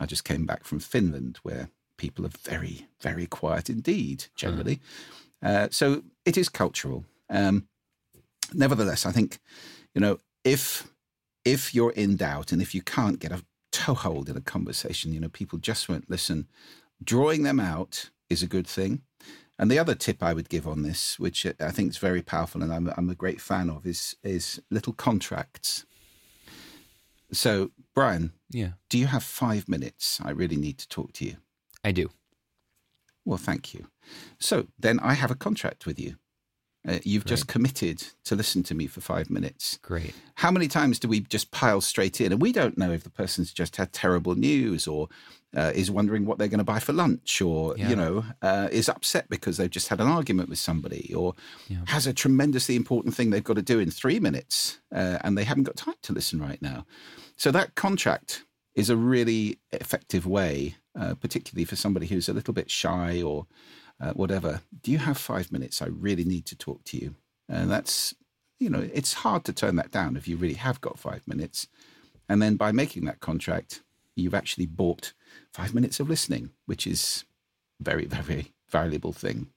I 0.00 0.06
just 0.06 0.24
came 0.24 0.46
back 0.46 0.64
from 0.64 0.80
Finland, 0.80 1.38
where 1.42 1.70
people 1.96 2.24
are 2.24 2.32
very, 2.44 2.86
very 3.00 3.26
quiet 3.26 3.68
indeed, 3.68 4.26
generally. 4.34 4.80
Uh, 5.42 5.68
so 5.70 6.02
it 6.24 6.36
is 6.36 6.48
cultural. 6.48 7.04
Um, 7.30 7.68
nevertheless, 8.52 9.06
I 9.06 9.12
think 9.12 9.38
you 9.94 10.00
know 10.00 10.18
if 10.44 10.88
if 11.44 11.74
you're 11.74 11.92
in 11.92 12.16
doubt 12.16 12.52
and 12.52 12.60
if 12.60 12.74
you 12.74 12.82
can't 12.82 13.20
get 13.20 13.32
a 13.32 13.44
toehold 13.72 14.28
in 14.28 14.36
a 14.36 14.40
conversation, 14.40 15.12
you 15.12 15.20
know 15.20 15.28
people 15.28 15.58
just 15.58 15.88
won't 15.88 16.10
listen. 16.10 16.48
Drawing 17.02 17.42
them 17.42 17.60
out 17.60 18.10
is 18.28 18.42
a 18.42 18.48
good 18.48 18.66
thing. 18.66 19.02
And 19.58 19.70
the 19.70 19.78
other 19.78 19.94
tip 19.94 20.22
I 20.22 20.34
would 20.34 20.48
give 20.48 20.68
on 20.68 20.82
this, 20.82 21.18
which 21.18 21.44
I 21.44 21.70
think 21.70 21.90
is 21.90 21.98
very 21.98 22.22
powerful 22.22 22.62
and 22.62 22.72
I'm, 22.72 22.92
I'm 22.96 23.10
a 23.10 23.16
great 23.16 23.40
fan 23.40 23.68
of, 23.70 23.86
is 23.86 24.16
is 24.22 24.60
little 24.70 24.92
contracts. 24.92 25.84
So, 27.32 27.72
Brian, 27.94 28.32
Yeah. 28.50 28.72
do 28.88 28.98
you 28.98 29.06
have 29.06 29.22
five 29.22 29.68
minutes? 29.68 30.20
I 30.22 30.30
really 30.30 30.56
need 30.56 30.78
to 30.78 30.88
talk 30.88 31.12
to 31.14 31.24
you. 31.24 31.36
I 31.84 31.92
do. 31.92 32.10
Well, 33.24 33.38
thank 33.38 33.74
you. 33.74 33.88
So 34.40 34.68
then 34.78 34.98
I 35.00 35.14
have 35.14 35.30
a 35.30 35.34
contract 35.36 35.84
with 35.86 35.98
you. 36.00 36.16
Uh, 36.86 36.98
you've 37.04 37.24
just 37.24 37.48
committed 37.48 38.02
to 38.24 38.36
listen 38.36 38.62
to 38.62 38.74
me 38.74 38.86
for 38.86 39.00
five 39.00 39.28
minutes. 39.28 39.78
Great. 39.82 40.14
How 40.36 40.50
many 40.50 40.68
times 40.68 40.98
do 40.98 41.08
we 41.08 41.20
just 41.20 41.50
pile 41.50 41.80
straight 41.80 42.20
in? 42.20 42.32
And 42.32 42.40
we 42.40 42.52
don't 42.52 42.78
know 42.78 42.92
if 42.92 43.02
the 43.02 43.10
person's 43.10 43.52
just 43.52 43.76
had 43.76 43.92
terrible 43.92 44.34
news 44.36 44.86
or 44.86 45.08
uh, 45.56 45.72
is 45.74 45.90
wondering 45.90 46.24
what 46.24 46.38
they're 46.38 46.46
going 46.48 46.58
to 46.58 46.64
buy 46.64 46.78
for 46.78 46.92
lunch 46.92 47.42
or, 47.42 47.76
Yeah. 47.76 47.90
you 47.90 47.96
know, 47.96 48.24
uh, 48.42 48.68
is 48.70 48.88
upset 48.88 49.28
because 49.28 49.56
they've 49.56 49.68
just 49.70 49.88
had 49.88 50.00
an 50.00 50.06
argument 50.06 50.48
with 50.50 50.58
somebody 50.60 51.12
or 51.12 51.34
Yeah. 51.68 51.78
has 51.86 52.06
a 52.06 52.12
tremendously 52.12 52.76
important 52.76 53.14
thing 53.14 53.30
they've 53.30 53.42
got 53.42 53.56
to 53.56 53.62
do 53.62 53.80
in 53.80 53.90
three 53.90 54.20
minutes 54.20 54.78
uh, 54.94 55.18
and 55.22 55.36
they 55.36 55.44
haven't 55.44 55.64
got 55.64 55.76
time 55.76 55.96
to 56.02 56.12
listen 56.12 56.38
right 56.40 56.62
now. 56.62 56.86
So 57.36 57.50
that 57.50 57.74
contract 57.74 58.44
is 58.74 58.88
a 58.88 58.96
really 58.96 59.58
effective 59.72 60.26
way, 60.26 60.76
uh, 60.98 61.14
particularly 61.14 61.64
for 61.64 61.76
somebody 61.76 62.06
who's 62.06 62.28
a 62.28 62.32
little 62.34 62.54
bit 62.54 62.70
shy 62.70 63.20
or 63.20 63.46
uh, 64.00 64.12
whatever. 64.12 64.62
Do 64.82 64.90
you 64.90 64.98
have 64.98 65.18
five 65.18 65.50
minutes? 65.52 65.82
I 65.82 65.86
really 65.86 66.24
need 66.24 66.46
to 66.46 66.56
talk 66.56 66.84
to 66.84 66.96
you. 66.96 67.14
And 67.48 67.70
that's, 67.70 68.14
you 68.58 68.70
know, 68.70 68.88
it's 68.92 69.14
hard 69.14 69.44
to 69.44 69.52
turn 69.52 69.76
that 69.76 69.90
down 69.90 70.16
if 70.16 70.28
you 70.28 70.36
really 70.36 70.54
have 70.54 70.80
got 70.80 70.98
five 70.98 71.26
minutes. 71.26 71.68
And 72.28 72.42
then 72.42 72.56
by 72.56 72.72
making 72.72 73.04
that 73.06 73.20
contract, 73.20 73.82
you've 74.14 74.34
actually 74.34 74.66
bought 74.66 75.12
five 75.52 75.74
minutes 75.74 76.00
of 76.00 76.08
listening, 76.08 76.50
which 76.66 76.86
is 76.86 77.24
very, 77.80 78.04
very 78.06 78.52
valuable 78.68 79.12
thing. 79.12 79.48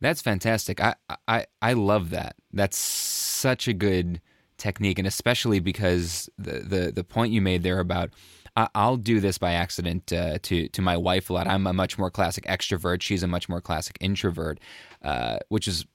That's 0.00 0.20
fantastic. 0.20 0.82
I, 0.82 0.96
I 1.26 1.46
I 1.62 1.72
love 1.72 2.10
that. 2.10 2.36
That's 2.52 2.76
such 2.76 3.68
a 3.68 3.72
good 3.72 4.20
technique, 4.58 4.98
and 4.98 5.08
especially 5.08 5.60
because 5.60 6.28
the 6.36 6.60
the, 6.60 6.92
the 6.92 7.04
point 7.04 7.32
you 7.32 7.40
made 7.40 7.62
there 7.62 7.80
about 7.80 8.10
I, 8.56 8.68
I'll 8.74 8.96
do 8.96 9.20
this 9.20 9.38
by 9.38 9.52
accident 9.52 10.12
uh, 10.12 10.38
to 10.42 10.68
to 10.68 10.82
my 10.82 10.96
wife 10.96 11.30
a 11.30 11.32
lot. 11.32 11.46
I'm 11.46 11.66
a 11.66 11.72
much 11.72 11.98
more 11.98 12.10
classic 12.10 12.44
extrovert. 12.44 13.02
She's 13.02 13.22
a 13.22 13.28
much 13.28 13.48
more 13.48 13.60
classic 13.60 13.96
introvert, 14.00 14.60
uh, 15.02 15.38
which 15.48 15.68
is 15.68 15.86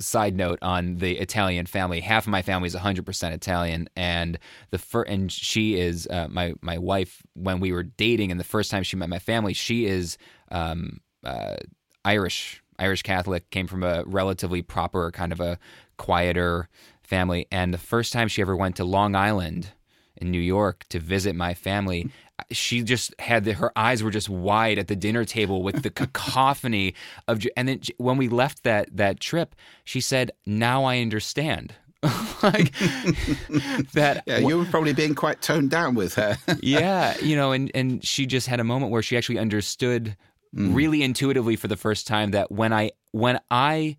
side 0.00 0.36
note 0.36 0.58
on 0.60 0.96
the 0.96 1.18
Italian 1.18 1.66
family. 1.66 2.00
Half 2.00 2.24
of 2.24 2.30
my 2.30 2.42
family 2.42 2.66
is 2.66 2.74
100% 2.74 3.32
Italian, 3.32 3.88
and 3.96 4.38
the 4.70 4.78
fir- 4.78 5.02
and 5.02 5.30
she 5.30 5.78
is 5.78 6.06
uh, 6.08 6.28
my 6.28 6.54
my 6.60 6.78
wife. 6.78 7.22
When 7.34 7.60
we 7.60 7.72
were 7.72 7.84
dating, 7.84 8.30
and 8.30 8.38
the 8.38 8.44
first 8.44 8.70
time 8.70 8.82
she 8.82 8.96
met 8.96 9.08
my 9.08 9.18
family, 9.18 9.52
she 9.52 9.86
is 9.86 10.18
um, 10.50 11.00
uh, 11.24 11.56
Irish, 12.04 12.62
Irish 12.78 13.02
Catholic. 13.02 13.50
Came 13.50 13.66
from 13.66 13.82
a 13.82 14.04
relatively 14.06 14.62
proper 14.62 15.10
kind 15.10 15.32
of 15.32 15.40
a 15.40 15.58
quieter 15.96 16.68
family, 17.02 17.46
and 17.50 17.72
the 17.74 17.78
first 17.78 18.12
time 18.12 18.28
she 18.28 18.42
ever 18.42 18.56
went 18.56 18.76
to 18.76 18.84
Long 18.84 19.14
Island 19.14 19.72
in 20.16 20.30
New 20.30 20.40
York 20.40 20.84
to 20.90 20.98
visit 20.98 21.34
my 21.34 21.54
family. 21.54 22.10
She 22.50 22.82
just 22.82 23.14
had 23.20 23.44
the, 23.44 23.54
her 23.54 23.72
eyes 23.76 24.02
were 24.02 24.10
just 24.10 24.28
wide 24.28 24.78
at 24.78 24.88
the 24.88 24.96
dinner 24.96 25.24
table 25.24 25.62
with 25.62 25.82
the 25.82 25.90
cacophony 26.02 26.94
of, 27.28 27.46
and 27.56 27.68
then 27.68 27.80
when 27.98 28.16
we 28.16 28.28
left 28.28 28.64
that 28.64 28.96
that 28.96 29.20
trip, 29.20 29.54
she 29.84 30.00
said, 30.00 30.32
"Now 30.44 30.84
I 30.84 31.00
understand." 31.00 31.74
like 32.42 32.72
that. 33.92 34.22
Yeah, 34.26 34.38
you 34.38 34.58
were 34.58 34.64
probably 34.66 34.92
being 34.92 35.14
quite 35.14 35.40
toned 35.40 35.70
down 35.70 35.94
with 35.94 36.14
her. 36.16 36.36
yeah, 36.60 37.16
you 37.20 37.36
know, 37.36 37.52
and 37.52 37.70
and 37.74 38.04
she 38.04 38.26
just 38.26 38.46
had 38.46 38.60
a 38.60 38.64
moment 38.64 38.92
where 38.92 39.02
she 39.02 39.16
actually 39.16 39.38
understood 39.38 40.16
mm. 40.54 40.74
really 40.74 41.02
intuitively 41.02 41.56
for 41.56 41.68
the 41.68 41.76
first 41.76 42.06
time 42.06 42.32
that 42.32 42.50
when 42.50 42.72
I 42.72 42.90
when 43.12 43.40
I 43.50 43.96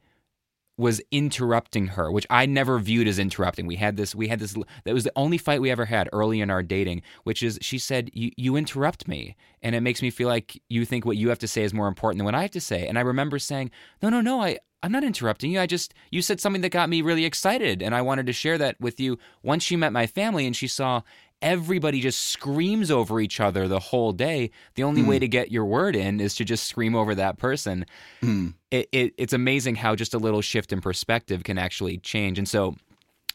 was 0.77 1.01
interrupting 1.11 1.88
her, 1.88 2.11
which 2.11 2.27
I 2.29 2.45
never 2.45 2.79
viewed 2.79 3.07
as 3.07 3.19
interrupting. 3.19 3.65
We 3.65 3.77
had 3.77 3.95
this, 3.95 4.13
we 4.13 4.27
had 4.27 4.39
this, 4.39 4.55
that 4.83 4.93
was 4.93 5.05
the 5.05 5.11
only 5.15 5.38
fight 5.38 5.61
we 5.61 5.71
ever 5.71 5.85
had 5.85 6.09
early 6.11 6.41
in 6.41 6.49
our 6.49 6.63
dating, 6.63 7.01
which 7.23 7.41
is 7.41 7.57
she 7.61 7.77
said, 7.79 8.09
you, 8.13 8.55
interrupt 8.55 9.07
me. 9.07 9.35
And 9.61 9.75
it 9.75 9.81
makes 9.81 10.01
me 10.01 10.09
feel 10.09 10.27
like 10.27 10.61
you 10.69 10.85
think 10.85 11.05
what 11.05 11.17
you 11.17 11.29
have 11.29 11.39
to 11.39 11.47
say 11.47 11.63
is 11.63 11.73
more 11.73 11.88
important 11.88 12.19
than 12.19 12.25
what 12.25 12.35
I 12.35 12.41
have 12.41 12.51
to 12.51 12.61
say. 12.61 12.88
And 12.88 12.97
I 12.97 13.01
remember 13.01 13.39
saying, 13.39 13.71
no, 14.01 14.09
no, 14.09 14.21
no, 14.21 14.41
I, 14.41 14.57
I'm 14.83 14.91
not 14.91 15.03
interrupting 15.03 15.51
you. 15.51 15.59
I 15.59 15.65
just, 15.65 15.93
you 16.11 16.21
said 16.21 16.39
something 16.39 16.61
that 16.61 16.69
got 16.69 16.89
me 16.89 17.01
really 17.01 17.25
excited. 17.25 17.81
And 17.81 17.95
I 17.95 18.01
wanted 18.01 18.27
to 18.27 18.33
share 18.33 18.57
that 18.57 18.79
with 18.79 18.99
you. 18.99 19.17
Once 19.43 19.63
she 19.63 19.75
met 19.75 19.93
my 19.93 20.07
family 20.07 20.45
and 20.45 20.55
she 20.55 20.67
saw 20.67 21.01
everybody 21.41 22.02
just 22.02 22.30
screams 22.30 22.89
over 22.89 23.19
each 23.19 23.39
other 23.39 23.67
the 23.67 23.80
whole 23.80 24.12
day. 24.12 24.52
The 24.76 24.84
only 24.84 25.04
mm. 25.04 25.08
way 25.08 25.19
to 25.19 25.28
get 25.28 25.52
your 25.52 25.65
word 25.65 25.95
in 25.95 26.19
is 26.19 26.36
to 26.36 26.45
just 26.45 26.65
scream 26.67 26.95
over 26.95 27.15
that 27.15 27.38
person. 27.38 27.86
Mm. 28.21 28.54
It, 28.71 28.89
it, 28.91 29.13
it's 29.17 29.34
amazing 29.34 29.76
how 29.76 29.95
just 29.95 30.13
a 30.13 30.17
little 30.17 30.41
shift 30.41 30.74
in 30.74 30.82
perspective 30.82 31.43
can 31.43 31.58
actually 31.58 31.98
change. 31.98 32.38
And 32.38 32.48
so 32.48 32.76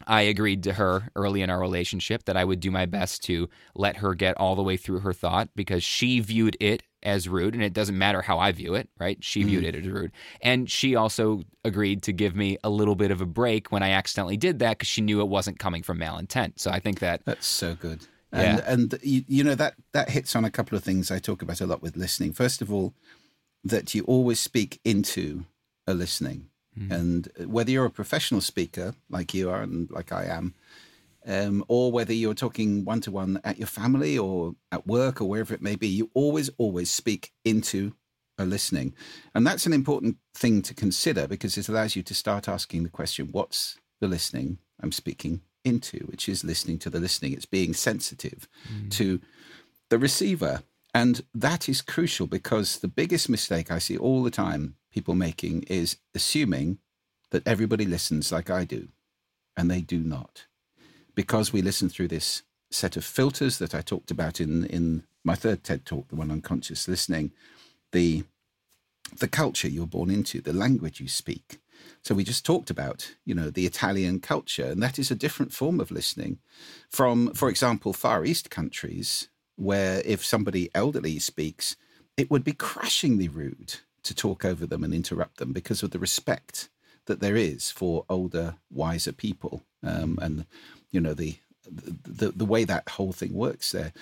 I 0.07 0.23
agreed 0.23 0.63
to 0.65 0.75
her 0.75 1.11
early 1.15 1.43
in 1.43 1.51
our 1.51 1.61
relationship 1.61 2.25
that 2.25 2.37
I 2.37 2.45
would 2.45 2.61
do 2.61 2.71
my 2.71 2.87
best 2.87 3.23
to 3.25 3.49
let 3.75 3.99
her 3.99 4.15
get 4.15 4.37
all 4.39 4.57
the 4.57 4.63
way 4.63 4.77
through 4.77 5.01
her 5.01 5.13
thought 5.13 5.51
because 5.55 5.85
she 5.85 6.21
viewed 6.21 6.57
it 6.61 6.83
as 7.03 7.29
rude 7.29 7.55
and 7.55 7.63
it 7.63 7.73
doesn't 7.73 7.97
matter 7.97 8.23
how 8.23 8.39
I 8.39 8.53
view 8.53 8.75
it, 8.75 8.89
right? 8.99 9.23
She 9.23 9.43
viewed 9.43 9.65
mm-hmm. 9.65 9.77
it 9.77 9.87
as 9.87 9.91
rude. 9.91 10.13
And 10.43 10.71
she 10.71 10.95
also 10.95 11.43
agreed 11.65 12.03
to 12.05 12.13
give 12.13 12.35
me 12.35 12.59
a 12.63 12.71
little 12.71 12.95
bit 12.95 13.11
of 13.11 13.21
a 13.21 13.27
break 13.27 13.73
when 13.73 13.83
I 13.83 13.91
accidentally 13.91 14.37
did 14.37 14.59
that 14.59 14.79
because 14.79 14.89
she 14.89 15.01
knew 15.01 15.21
it 15.21 15.29
wasn't 15.29 15.59
coming 15.59 15.83
from 15.83 15.99
malintent. 15.99 16.55
So 16.57 16.71
I 16.71 16.81
think 16.81 17.01
that 17.01 17.25
That's 17.25 17.47
so 17.47 17.75
good. 17.75 18.07
And 18.33 18.59
yeah. 18.59 18.73
and 18.73 18.99
you, 19.03 19.25
you 19.27 19.45
know 19.45 19.57
that 19.57 19.75
that 19.93 20.11
hits 20.11 20.37
on 20.37 20.45
a 20.45 20.51
couple 20.51 20.79
of 20.79 20.85
things 20.85 21.11
I 21.11 21.19
talk 21.19 21.43
about 21.43 21.61
a 21.61 21.67
lot 21.67 21.83
with 21.83 21.97
listening. 21.97 22.33
First 22.33 22.63
of 22.63 22.73
all, 22.73 22.95
that 23.65 23.93
you 23.95 24.05
always 24.05 24.39
speak 24.39 24.81
into 24.85 25.45
a 25.87 25.95
listening. 25.95 26.49
Mm. 26.79 26.91
And 26.93 27.29
whether 27.51 27.71
you're 27.73 27.87
a 27.87 27.91
professional 27.91 28.41
speaker 28.41 28.95
like 29.09 29.35
you 29.35 29.51
are 29.51 29.63
and 29.63 29.91
like 29.91 30.13
I 30.13 30.27
am, 30.27 30.55
um, 31.26 31.64
or 31.68 31.92
whether 31.92 32.12
you're 32.12 32.35
talking 32.35 32.85
one 32.85 33.00
to 33.02 33.11
one 33.11 33.40
at 33.44 33.59
your 33.59 33.66
family 33.66 34.18
or 34.18 34.54
at 34.72 34.87
work 34.87 35.20
or 35.20 35.28
wherever 35.28 35.54
it 35.54 35.62
may 35.62 35.76
be, 35.76 35.88
you 35.88 36.11
always, 36.14 36.50
always 36.59 36.90
speak 36.90 37.33
into 37.44 37.92
a 38.38 38.44
listening. 38.44 38.94
And 39.35 39.46
that's 39.46 39.66
an 39.66 39.72
important 39.72 40.16
thing 40.35 40.62
to 40.62 40.74
consider 40.74 41.26
because 41.26 41.59
it 41.59 41.68
allows 41.68 41.94
you 41.94 42.02
to 42.02 42.14
start 42.14 42.48
asking 42.48 42.83
the 42.83 42.88
question 42.88 43.28
what's 43.30 43.78
the 44.00 44.09
listening 44.09 44.59
I'm 44.83 44.92
speaking 44.92 45.42
into, 45.64 45.98
which 46.06 46.28
is 46.28 46.42
listening 46.42 46.78
to 46.80 46.90
the 46.90 47.00
listening. 47.00 47.35
It's 47.35 47.46
being 47.46 47.74
sensitive 47.74 48.48
mm. 48.72 48.90
to 48.92 49.20
the 49.90 49.98
receiver. 49.98 50.62
And 50.94 51.22
that 51.35 51.68
is 51.68 51.83
crucial 51.83 52.26
because 52.26 52.78
the 52.78 52.88
biggest 52.88 53.28
mistake 53.28 53.70
I 53.70 53.78
see 53.78 53.96
all 53.96 54.22
the 54.22 54.30
time 54.30 54.76
people 54.90 55.14
making 55.14 55.64
is 55.64 55.98
assuming 56.14 56.78
that 57.30 57.46
everybody 57.46 57.85
listens 57.85 58.33
like 58.33 58.50
I 58.50 58.64
do, 58.64 58.88
and 59.56 59.70
they 59.70 59.80
do 59.80 60.00
not. 60.00 60.46
Because 61.20 61.52
we 61.52 61.61
listen 61.61 61.90
through 61.90 62.09
this 62.09 62.44
set 62.70 62.96
of 62.96 63.04
filters 63.04 63.59
that 63.59 63.74
I 63.74 63.83
talked 63.83 64.11
about 64.11 64.40
in, 64.40 64.64
in 64.64 65.02
my 65.22 65.35
third 65.35 65.62
TED 65.62 65.85
talk, 65.85 66.09
the 66.09 66.16
one 66.16 66.30
on 66.30 66.40
conscious 66.40 66.88
listening, 66.88 67.33
the 67.92 68.24
the 69.18 69.28
culture 69.28 69.68
you're 69.68 69.87
born 69.87 70.11
into, 70.11 70.40
the 70.40 70.54
language 70.54 70.98
you 70.98 71.09
speak. 71.09 71.61
So 72.02 72.14
we 72.14 72.24
just 72.24 72.46
talked 72.46 72.70
about, 72.70 73.16
you 73.26 73.35
know, 73.35 73.50
the 73.50 73.66
Italian 73.66 74.20
culture, 74.20 74.64
and 74.64 74.83
that 74.83 74.98
is 74.98 75.11
a 75.11 75.14
different 75.14 75.52
form 75.52 75.78
of 75.78 75.90
listening 75.90 76.38
from, 76.88 77.35
for 77.35 77.50
example, 77.50 77.92
Far 77.92 78.24
East 78.24 78.48
countries, 78.48 79.28
where 79.56 80.00
if 80.06 80.24
somebody 80.24 80.70
elderly 80.74 81.18
speaks, 81.18 81.76
it 82.16 82.30
would 82.30 82.44
be 82.44 82.54
crashingly 82.54 83.28
rude 83.28 83.74
to 84.04 84.14
talk 84.14 84.42
over 84.42 84.64
them 84.64 84.83
and 84.83 84.94
interrupt 84.94 85.37
them 85.37 85.52
because 85.52 85.83
of 85.83 85.90
the 85.90 85.98
respect 85.98 86.70
that 87.04 87.20
there 87.20 87.37
is 87.37 87.70
for 87.70 88.06
older, 88.09 88.56
wiser 88.70 89.12
people, 89.12 89.64
um, 89.83 90.18
and 90.22 90.46
you 90.90 91.00
know 91.00 91.14
the, 91.14 91.37
the 91.70 92.31
the 92.31 92.44
way 92.44 92.64
that 92.64 92.88
whole 92.88 93.12
thing 93.12 93.35
works 93.35 93.72
there. 93.72 93.92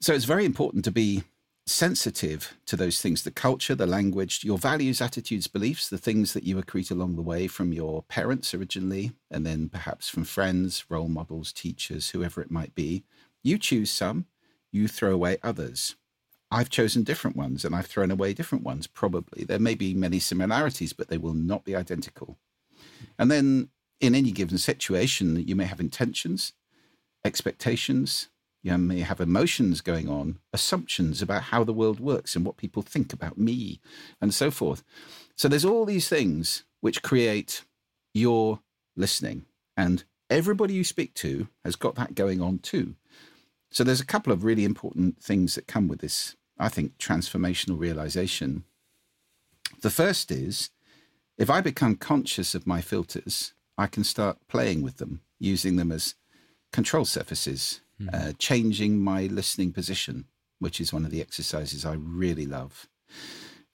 So 0.00 0.14
it's 0.14 0.24
very 0.24 0.44
important 0.44 0.84
to 0.84 0.90
be 0.90 1.22
sensitive 1.66 2.54
to 2.66 2.76
those 2.76 3.00
things 3.00 3.22
the 3.22 3.30
culture, 3.30 3.74
the 3.74 3.86
language, 3.86 4.42
your 4.42 4.58
values, 4.58 5.00
attitudes, 5.00 5.46
beliefs, 5.46 5.88
the 5.88 5.98
things 5.98 6.32
that 6.32 6.44
you 6.44 6.56
accrete 6.56 6.90
along 6.90 7.16
the 7.16 7.22
way 7.22 7.46
from 7.46 7.72
your 7.72 8.02
parents 8.04 8.52
originally, 8.54 9.12
and 9.30 9.46
then 9.46 9.68
perhaps 9.68 10.08
from 10.08 10.24
friends, 10.24 10.84
role 10.88 11.08
models, 11.08 11.52
teachers, 11.52 12.10
whoever 12.10 12.40
it 12.40 12.50
might 12.50 12.74
be. 12.74 13.04
You 13.42 13.58
choose 13.58 13.90
some, 13.90 14.26
you 14.70 14.88
throw 14.88 15.12
away 15.12 15.38
others. 15.42 15.94
I've 16.50 16.68
chosen 16.68 17.02
different 17.02 17.36
ones 17.36 17.64
and 17.64 17.74
I've 17.74 17.86
thrown 17.86 18.10
away 18.10 18.34
different 18.34 18.64
ones, 18.64 18.86
probably. 18.86 19.44
There 19.44 19.58
may 19.58 19.74
be 19.74 19.94
many 19.94 20.18
similarities, 20.18 20.92
but 20.92 21.08
they 21.08 21.16
will 21.16 21.34
not 21.34 21.64
be 21.64 21.74
identical. 21.74 22.36
And 23.18 23.30
then 23.30 23.70
in 24.02 24.14
any 24.14 24.32
given 24.32 24.58
situation, 24.58 25.36
you 25.46 25.56
may 25.56 25.64
have 25.64 25.80
intentions, 25.80 26.52
expectations, 27.24 28.28
you 28.62 28.76
may 28.76 29.00
have 29.00 29.20
emotions 29.20 29.80
going 29.80 30.08
on, 30.08 30.38
assumptions 30.52 31.22
about 31.22 31.44
how 31.44 31.64
the 31.64 31.72
world 31.72 32.00
works 32.00 32.36
and 32.36 32.44
what 32.44 32.56
people 32.56 32.82
think 32.82 33.12
about 33.12 33.38
me, 33.38 33.80
and 34.20 34.34
so 34.34 34.50
forth. 34.50 34.84
So 35.36 35.48
there's 35.48 35.64
all 35.64 35.86
these 35.86 36.08
things 36.08 36.64
which 36.80 37.02
create 37.02 37.64
your 38.12 38.60
listening. 38.96 39.46
And 39.76 40.04
everybody 40.28 40.74
you 40.74 40.84
speak 40.84 41.14
to 41.14 41.48
has 41.64 41.76
got 41.76 41.94
that 41.94 42.14
going 42.14 42.42
on 42.42 42.58
too. 42.58 42.96
So 43.70 43.82
there's 43.84 44.02
a 44.02 44.06
couple 44.06 44.32
of 44.32 44.44
really 44.44 44.64
important 44.64 45.22
things 45.22 45.54
that 45.54 45.66
come 45.66 45.88
with 45.88 46.00
this 46.00 46.36
I 46.58 46.68
think, 46.68 46.96
transformational 46.98 47.78
realization. 47.78 48.64
The 49.80 49.90
first 49.90 50.30
is 50.30 50.70
if 51.36 51.50
I 51.50 51.60
become 51.60 51.96
conscious 51.96 52.54
of 52.54 52.66
my 52.66 52.80
filters, 52.80 53.54
I 53.82 53.88
can 53.88 54.04
start 54.04 54.38
playing 54.48 54.82
with 54.82 54.98
them, 54.98 55.20
using 55.40 55.76
them 55.76 55.90
as 55.90 56.14
control 56.72 57.04
surfaces, 57.04 57.80
mm. 58.00 58.08
uh, 58.12 58.32
changing 58.38 59.00
my 59.00 59.22
listening 59.26 59.72
position, 59.72 60.26
which 60.60 60.80
is 60.80 60.92
one 60.92 61.04
of 61.04 61.10
the 61.10 61.20
exercises 61.20 61.84
I 61.84 61.94
really 61.94 62.46
love. 62.46 62.86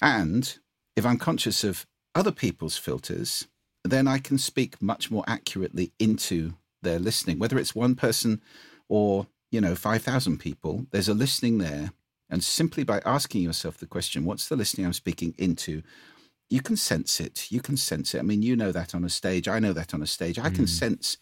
And 0.00 0.58
if 0.96 1.04
I'm 1.04 1.18
conscious 1.18 1.62
of 1.62 1.86
other 2.14 2.32
people's 2.32 2.78
filters, 2.78 3.48
then 3.84 4.08
I 4.08 4.18
can 4.18 4.38
speak 4.38 4.80
much 4.80 5.10
more 5.10 5.24
accurately 5.26 5.92
into 5.98 6.54
their 6.82 6.98
listening, 6.98 7.38
whether 7.38 7.58
it's 7.58 7.74
one 7.74 7.94
person 7.94 8.40
or, 8.88 9.26
you 9.50 9.60
know, 9.60 9.74
5,000 9.74 10.38
people, 10.38 10.86
there's 10.90 11.08
a 11.08 11.14
listening 11.14 11.58
there 11.58 11.92
and 12.30 12.42
simply 12.42 12.84
by 12.84 13.00
asking 13.04 13.42
yourself 13.42 13.78
the 13.78 13.86
question, 13.86 14.24
what's 14.24 14.48
the 14.48 14.56
listening 14.56 14.86
I'm 14.86 14.92
speaking 14.92 15.34
into? 15.38 15.82
You 16.50 16.62
can 16.62 16.76
sense 16.76 17.20
it. 17.20 17.50
You 17.50 17.60
can 17.60 17.76
sense 17.76 18.14
it. 18.14 18.20
I 18.20 18.22
mean, 18.22 18.42
you 18.42 18.56
know 18.56 18.72
that 18.72 18.94
on 18.94 19.04
a 19.04 19.10
stage. 19.10 19.48
I 19.48 19.58
know 19.58 19.72
that 19.74 19.92
on 19.92 20.02
a 20.02 20.06
stage. 20.06 20.38
I 20.38 20.50
can 20.50 20.64
mm. 20.64 20.68
sense 20.68 21.18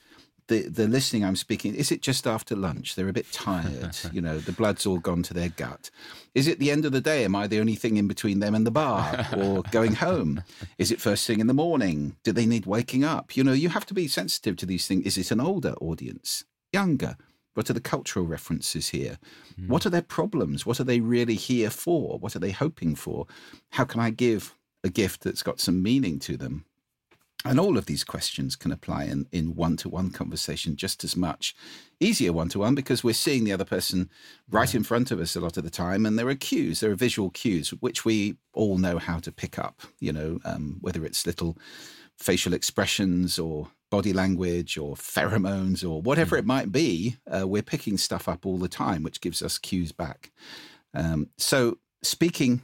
the 0.49 0.69
the 0.69 0.87
listening 0.87 1.25
I'm 1.25 1.37
speaking. 1.37 1.75
Is 1.75 1.91
it 1.91 2.03
just 2.03 2.27
after 2.27 2.55
lunch? 2.55 2.95
They're 2.95 3.09
a 3.09 3.13
bit 3.13 3.31
tired. 3.33 3.97
you 4.13 4.21
know, 4.21 4.39
the 4.39 4.53
blood's 4.53 4.87
all 4.87 4.99
gone 4.99 5.23
to 5.25 5.35
their 5.35 5.49
gut. 5.49 5.91
Is 6.35 6.47
it 6.47 6.59
the 6.59 6.71
end 6.71 6.85
of 6.85 6.93
the 6.93 7.01
day? 7.01 7.25
Am 7.25 7.35
I 7.35 7.47
the 7.47 7.61
only 7.61 7.75
thing 7.75 7.97
in 7.97 8.09
between 8.09 8.41
them 8.41 8.55
and 8.55 8.67
the 8.67 8.71
bar 8.71 9.27
or 9.37 9.63
going 9.71 9.95
home? 9.95 10.43
Is 10.79 10.93
it 10.93 11.01
first 11.01 11.27
thing 11.27 11.41
in 11.41 11.47
the 11.47 11.55
morning? 11.55 12.17
Do 12.23 12.33
they 12.33 12.47
need 12.47 12.67
waking 12.67 13.05
up? 13.05 13.37
You 13.37 13.45
know, 13.45 13.53
you 13.53 13.69
have 13.71 13.87
to 13.87 13.95
be 13.95 14.09
sensitive 14.09 14.57
to 14.59 14.67
these 14.67 14.87
things. 14.87 15.07
Is 15.07 15.19
it 15.19 15.31
an 15.31 15.41
older 15.41 15.75
audience? 15.81 16.45
Younger? 16.73 17.17
What 17.55 17.71
are 17.71 17.75
the 17.75 17.81
cultural 17.81 18.27
references 18.27 18.91
here? 18.91 19.19
Mm. 19.59 19.69
What 19.69 19.87
are 19.87 19.91
their 19.91 20.03
problems? 20.03 20.67
What 20.67 20.79
are 20.79 20.85
they 20.85 21.01
really 21.01 21.37
here 21.37 21.71
for? 21.71 22.19
What 22.19 22.37
are 22.37 22.39
they 22.39 22.51
hoping 22.51 22.95
for? 22.95 23.27
How 23.71 23.85
can 23.85 24.01
I 24.01 24.11
give 24.11 24.55
a 24.87 24.91
gift 24.91 25.23
that's 25.23 25.43
got 25.43 25.61
some 25.61 25.83
meaning 25.83 26.19
to 26.21 26.37
them? 26.37 26.65
And 27.45 27.61
all 27.61 27.79
of 27.79 27.87
these 27.87 28.03
questions 28.03 28.57
can 28.57 28.73
apply 28.73 29.05
in, 29.05 29.29
in 29.31 29.55
one-to-one 29.55 30.11
conversation 30.11 30.75
just 30.75 31.05
as 31.05 31.17
much. 31.17 31.55
Easier 32.01 32.33
one-to-one 32.33 32.75
because 32.75 33.05
we're 33.05 33.15
seeing 33.15 33.45
the 33.45 33.53
other 33.53 33.65
person 33.65 34.11
right 34.51 34.75
in 34.75 34.83
front 34.83 35.11
of 35.11 35.21
us 35.21 35.37
a 35.37 35.41
lot 35.41 35.57
of 35.57 35.63
the 35.63 35.71
time, 35.71 36.05
and 36.05 36.19
there 36.19 36.29
are 36.29 36.35
cues, 36.35 36.81
there 36.81 36.91
are 36.91 36.97
visual 36.97 37.31
cues 37.31 37.71
which 37.81 38.05
we 38.05 38.37
all 38.53 38.79
know 38.79 38.99
how 38.99 39.19
to 39.21 39.31
pick 39.31 39.59
up. 39.59 39.83
You 40.01 40.13
know, 40.13 40.41
um, 40.45 40.79
whether 40.81 41.05
it's 41.05 41.27
little 41.27 41.57
facial 42.19 42.53
expressions 42.53 43.39
or 43.39 43.69
body 43.91 44.13
language 44.13 44.77
or 44.77 44.97
pheromones 44.97 45.89
or 45.89 46.03
whatever 46.03 46.35
mm. 46.37 46.41
it 46.41 46.47
might 46.47 46.73
be, 46.73 47.17
uh, 47.33 47.47
we're 47.47 47.63
picking 47.63 47.97
stuff 47.97 48.29
up 48.29 48.45
all 48.45 48.59
the 48.59 48.69
time, 48.69 49.03
which 49.03 49.21
gives 49.21 49.43
us 49.43 49.59
cues 49.59 49.93
back. 49.93 50.33
Um, 50.95 51.29
so, 51.37 51.79
speaking 52.03 52.63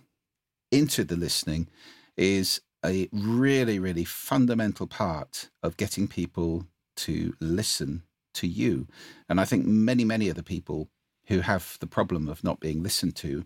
into 0.73 1.05
the 1.05 1.17
listening 1.17 1.69
is 2.17 2.61
a 2.85 3.09
really, 3.13 3.79
really 3.79 4.05
fundamental 4.05 4.87
part 4.87 5.51
of 5.63 5.77
getting 5.77 6.09
people 6.09 6.67
to 6.97 7.35
listen 7.41 8.03
to 8.35 8.47
you. 8.47 8.87
And 9.29 9.41
I 9.41 9.45
think 9.45 9.67
many, 9.67 10.05
many 10.05 10.29
of 10.29 10.37
the 10.37 10.43
people 10.43 10.89
who 11.27 11.41
have 11.41 11.77
the 11.81 11.87
problem 11.87 12.29
of 12.29 12.43
not 12.43 12.61
being 12.61 12.83
listened 12.83 13.17
to 13.17 13.45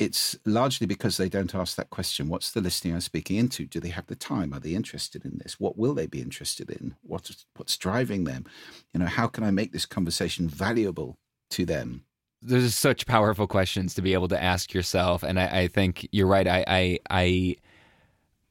it's 0.00 0.34
largely 0.46 0.86
because 0.86 1.18
they 1.18 1.28
don't 1.28 1.54
ask 1.54 1.76
that 1.76 1.90
question 1.90 2.30
what's 2.30 2.50
the 2.52 2.60
listening 2.62 2.94
i'm 2.94 3.00
speaking 3.02 3.36
into? 3.36 3.66
Do 3.66 3.78
they 3.78 3.90
have 3.90 4.06
the 4.06 4.16
time? 4.16 4.54
Are 4.54 4.58
they 4.58 4.74
interested 4.74 5.24
in 5.26 5.38
this? 5.38 5.60
What 5.60 5.76
will 5.76 5.94
they 5.94 6.06
be 6.06 6.22
interested 6.22 6.70
in? 6.70 6.96
What's 7.02 7.44
what's 7.56 7.76
driving 7.76 8.24
them? 8.24 8.46
You 8.94 9.00
know 9.00 9.06
how 9.06 9.26
can 9.26 9.44
i 9.44 9.50
make 9.50 9.72
this 9.72 9.86
conversation 9.86 10.48
valuable 10.48 11.18
to 11.50 11.66
them? 11.66 12.04
There's 12.40 12.74
such 12.74 13.06
powerful 13.06 13.46
questions 13.46 13.92
to 13.94 14.02
be 14.02 14.14
able 14.14 14.28
to 14.28 14.42
ask 14.42 14.72
yourself. 14.72 15.22
And 15.22 15.38
i, 15.38 15.60
I 15.60 15.68
think 15.68 16.08
you're 16.10 16.26
right. 16.26 16.48
I, 16.48 16.64
I 16.66 16.98
i 17.10 17.56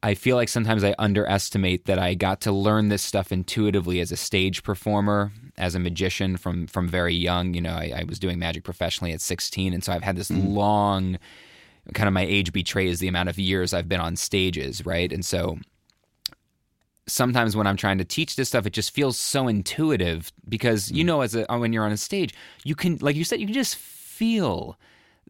I 0.01 0.13
feel 0.13 0.37
like 0.37 0.47
sometimes 0.47 0.83
I 0.83 0.95
underestimate 0.97 1.85
that 1.85 1.99
I 1.99 2.13
got 2.13 2.39
to 2.41 2.51
learn 2.51 2.87
this 2.87 3.01
stuff 3.01 3.31
intuitively 3.31 3.99
as 3.99 4.11
a 4.11 4.17
stage 4.17 4.63
performer, 4.63 5.31
as 5.57 5.75
a 5.75 5.79
magician 5.79 6.37
from 6.37 6.67
from 6.67 6.87
very 6.87 7.13
young. 7.13 7.53
You 7.53 7.61
know, 7.61 7.73
I, 7.73 7.93
I 7.97 8.03
was 8.05 8.17
doing 8.17 8.39
magic 8.39 8.63
professionally 8.63 9.11
at 9.11 9.21
16, 9.21 9.73
and 9.73 9.83
so 9.83 9.91
I've 9.91 10.03
had 10.03 10.15
this 10.15 10.29
mm. 10.29 10.53
long 10.53 11.17
kind 11.93 12.07
of 12.07 12.13
my 12.13 12.23
age 12.23 12.53
betrays 12.53 12.99
the 12.99 13.07
amount 13.07 13.29
of 13.29 13.39
years 13.39 13.73
I've 13.73 13.89
been 13.89 13.99
on 13.99 14.15
stages, 14.15 14.85
right? 14.85 15.11
And 15.11 15.25
so 15.25 15.57
sometimes 17.07 17.55
when 17.55 17.67
I'm 17.67 17.77
trying 17.77 17.97
to 17.97 18.05
teach 18.05 18.35
this 18.35 18.49
stuff, 18.49 18.65
it 18.65 18.73
just 18.73 18.91
feels 18.91 19.17
so 19.17 19.47
intuitive 19.47 20.31
because 20.47 20.91
you 20.91 21.03
mm. 21.03 21.07
know, 21.07 21.21
as 21.21 21.35
a, 21.35 21.45
when 21.57 21.73
you're 21.73 21.85
on 21.85 21.91
a 21.91 21.97
stage, 21.97 22.33
you 22.63 22.75
can, 22.75 22.97
like 23.01 23.15
you 23.15 23.23
said, 23.23 23.39
you 23.39 23.47
can 23.47 23.53
just 23.53 23.75
feel 23.75 24.77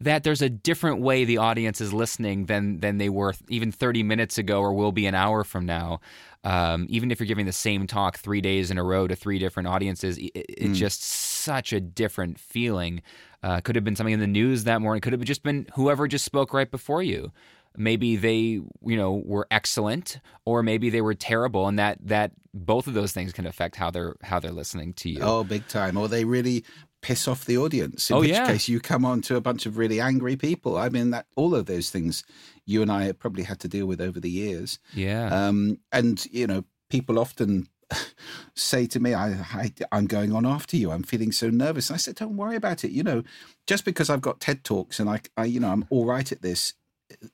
that 0.01 0.23
there's 0.23 0.41
a 0.41 0.49
different 0.49 1.01
way 1.01 1.25
the 1.25 1.37
audience 1.37 1.81
is 1.81 1.93
listening 1.93 2.45
than 2.45 2.79
than 2.79 2.97
they 2.97 3.09
were 3.09 3.33
even 3.49 3.71
30 3.71 4.03
minutes 4.03 4.37
ago 4.37 4.61
or 4.61 4.73
will 4.73 4.91
be 4.91 5.05
an 5.05 5.15
hour 5.15 5.43
from 5.43 5.65
now. 5.65 5.99
Um, 6.43 6.85
even 6.89 7.11
if 7.11 7.19
you're 7.19 7.27
giving 7.27 7.45
the 7.45 7.51
same 7.51 7.85
talk 7.85 8.17
three 8.17 8.39
days 8.39 8.71
in 8.71 8.77
a 8.77 8.83
row 8.83 9.07
to 9.07 9.15
three 9.15 9.39
different 9.39 9.67
audiences, 9.67 10.17
it, 10.17 10.31
it's 10.33 10.71
mm. 10.71 10.75
just 10.75 11.03
such 11.03 11.73
a 11.73 11.81
different 11.81 12.39
feeling. 12.39 13.01
Uh, 13.43 13.59
could 13.61 13.75
have 13.75 13.83
been 13.83 13.95
something 13.95 14.13
in 14.13 14.19
the 14.19 14.27
news 14.27 14.63
that 14.63 14.81
morning. 14.81 15.01
Could 15.01 15.13
have 15.13 15.21
just 15.23 15.43
been 15.43 15.67
whoever 15.75 16.07
just 16.07 16.25
spoke 16.25 16.53
right 16.53 16.69
before 16.69 17.03
you. 17.03 17.31
Maybe 17.77 18.15
they, 18.15 18.33
you 18.33 18.67
know, 18.81 19.21
were 19.25 19.47
excellent, 19.51 20.19
or 20.43 20.63
maybe 20.63 20.89
they 20.89 21.01
were 21.01 21.13
terrible, 21.13 21.67
and 21.67 21.77
that 21.77 21.99
that 22.01 22.31
both 22.53 22.87
of 22.87 22.93
those 22.93 23.11
things 23.11 23.31
can 23.31 23.45
affect 23.45 23.75
how 23.75 23.91
they're 23.91 24.15
how 24.21 24.39
they're 24.39 24.51
listening 24.51 24.93
to 24.93 25.09
you. 25.09 25.19
Oh, 25.21 25.43
big 25.43 25.67
time! 25.67 25.95
Or 25.95 26.07
they 26.07 26.25
really 26.25 26.65
piss 27.01 27.27
off 27.27 27.45
the 27.45 27.57
audience. 27.57 28.09
In 28.09 28.17
oh, 28.17 28.19
which 28.21 28.29
yeah. 28.29 28.47
case, 28.47 28.67
you 28.67 28.79
come 28.79 29.05
on 29.05 29.21
to 29.21 29.35
a 29.35 29.41
bunch 29.41 29.65
of 29.65 29.77
really 29.77 29.99
angry 29.99 30.35
people. 30.35 30.77
I 30.77 30.89
mean, 30.89 31.11
that 31.11 31.27
all 31.35 31.55
of 31.55 31.65
those 31.65 31.89
things 31.89 32.23
you 32.65 32.81
and 32.81 32.91
I 32.91 33.05
have 33.05 33.19
probably 33.19 33.43
had 33.43 33.59
to 33.61 33.67
deal 33.67 33.85
with 33.85 34.01
over 34.01 34.19
the 34.19 34.29
years. 34.29 34.79
Yeah. 34.93 35.27
Um, 35.27 35.79
and 35.91 36.23
you 36.31 36.47
know, 36.47 36.63
people 36.89 37.19
often 37.19 37.67
say 38.55 38.85
to 38.87 38.99
me, 38.99 39.13
I, 39.13 39.29
I, 39.53 39.73
am 39.91 40.07
going 40.07 40.33
on 40.33 40.45
after 40.45 40.77
you. 40.77 40.91
I'm 40.91 41.03
feeling 41.03 41.31
so 41.31 41.49
nervous. 41.49 41.89
And 41.89 41.95
I 41.95 41.97
said, 41.97 42.15
don't 42.15 42.37
worry 42.37 42.55
about 42.55 42.83
it. 42.83 42.91
You 42.91 43.03
know, 43.03 43.23
just 43.67 43.85
because 43.85 44.09
I've 44.09 44.21
got 44.21 44.39
TED 44.39 44.63
Talks 44.63 44.99
and 44.99 45.09
I, 45.09 45.21
I 45.37 45.45
you 45.45 45.59
know, 45.59 45.69
I'm 45.69 45.85
all 45.89 46.05
right 46.05 46.31
at 46.31 46.41
this, 46.41 46.73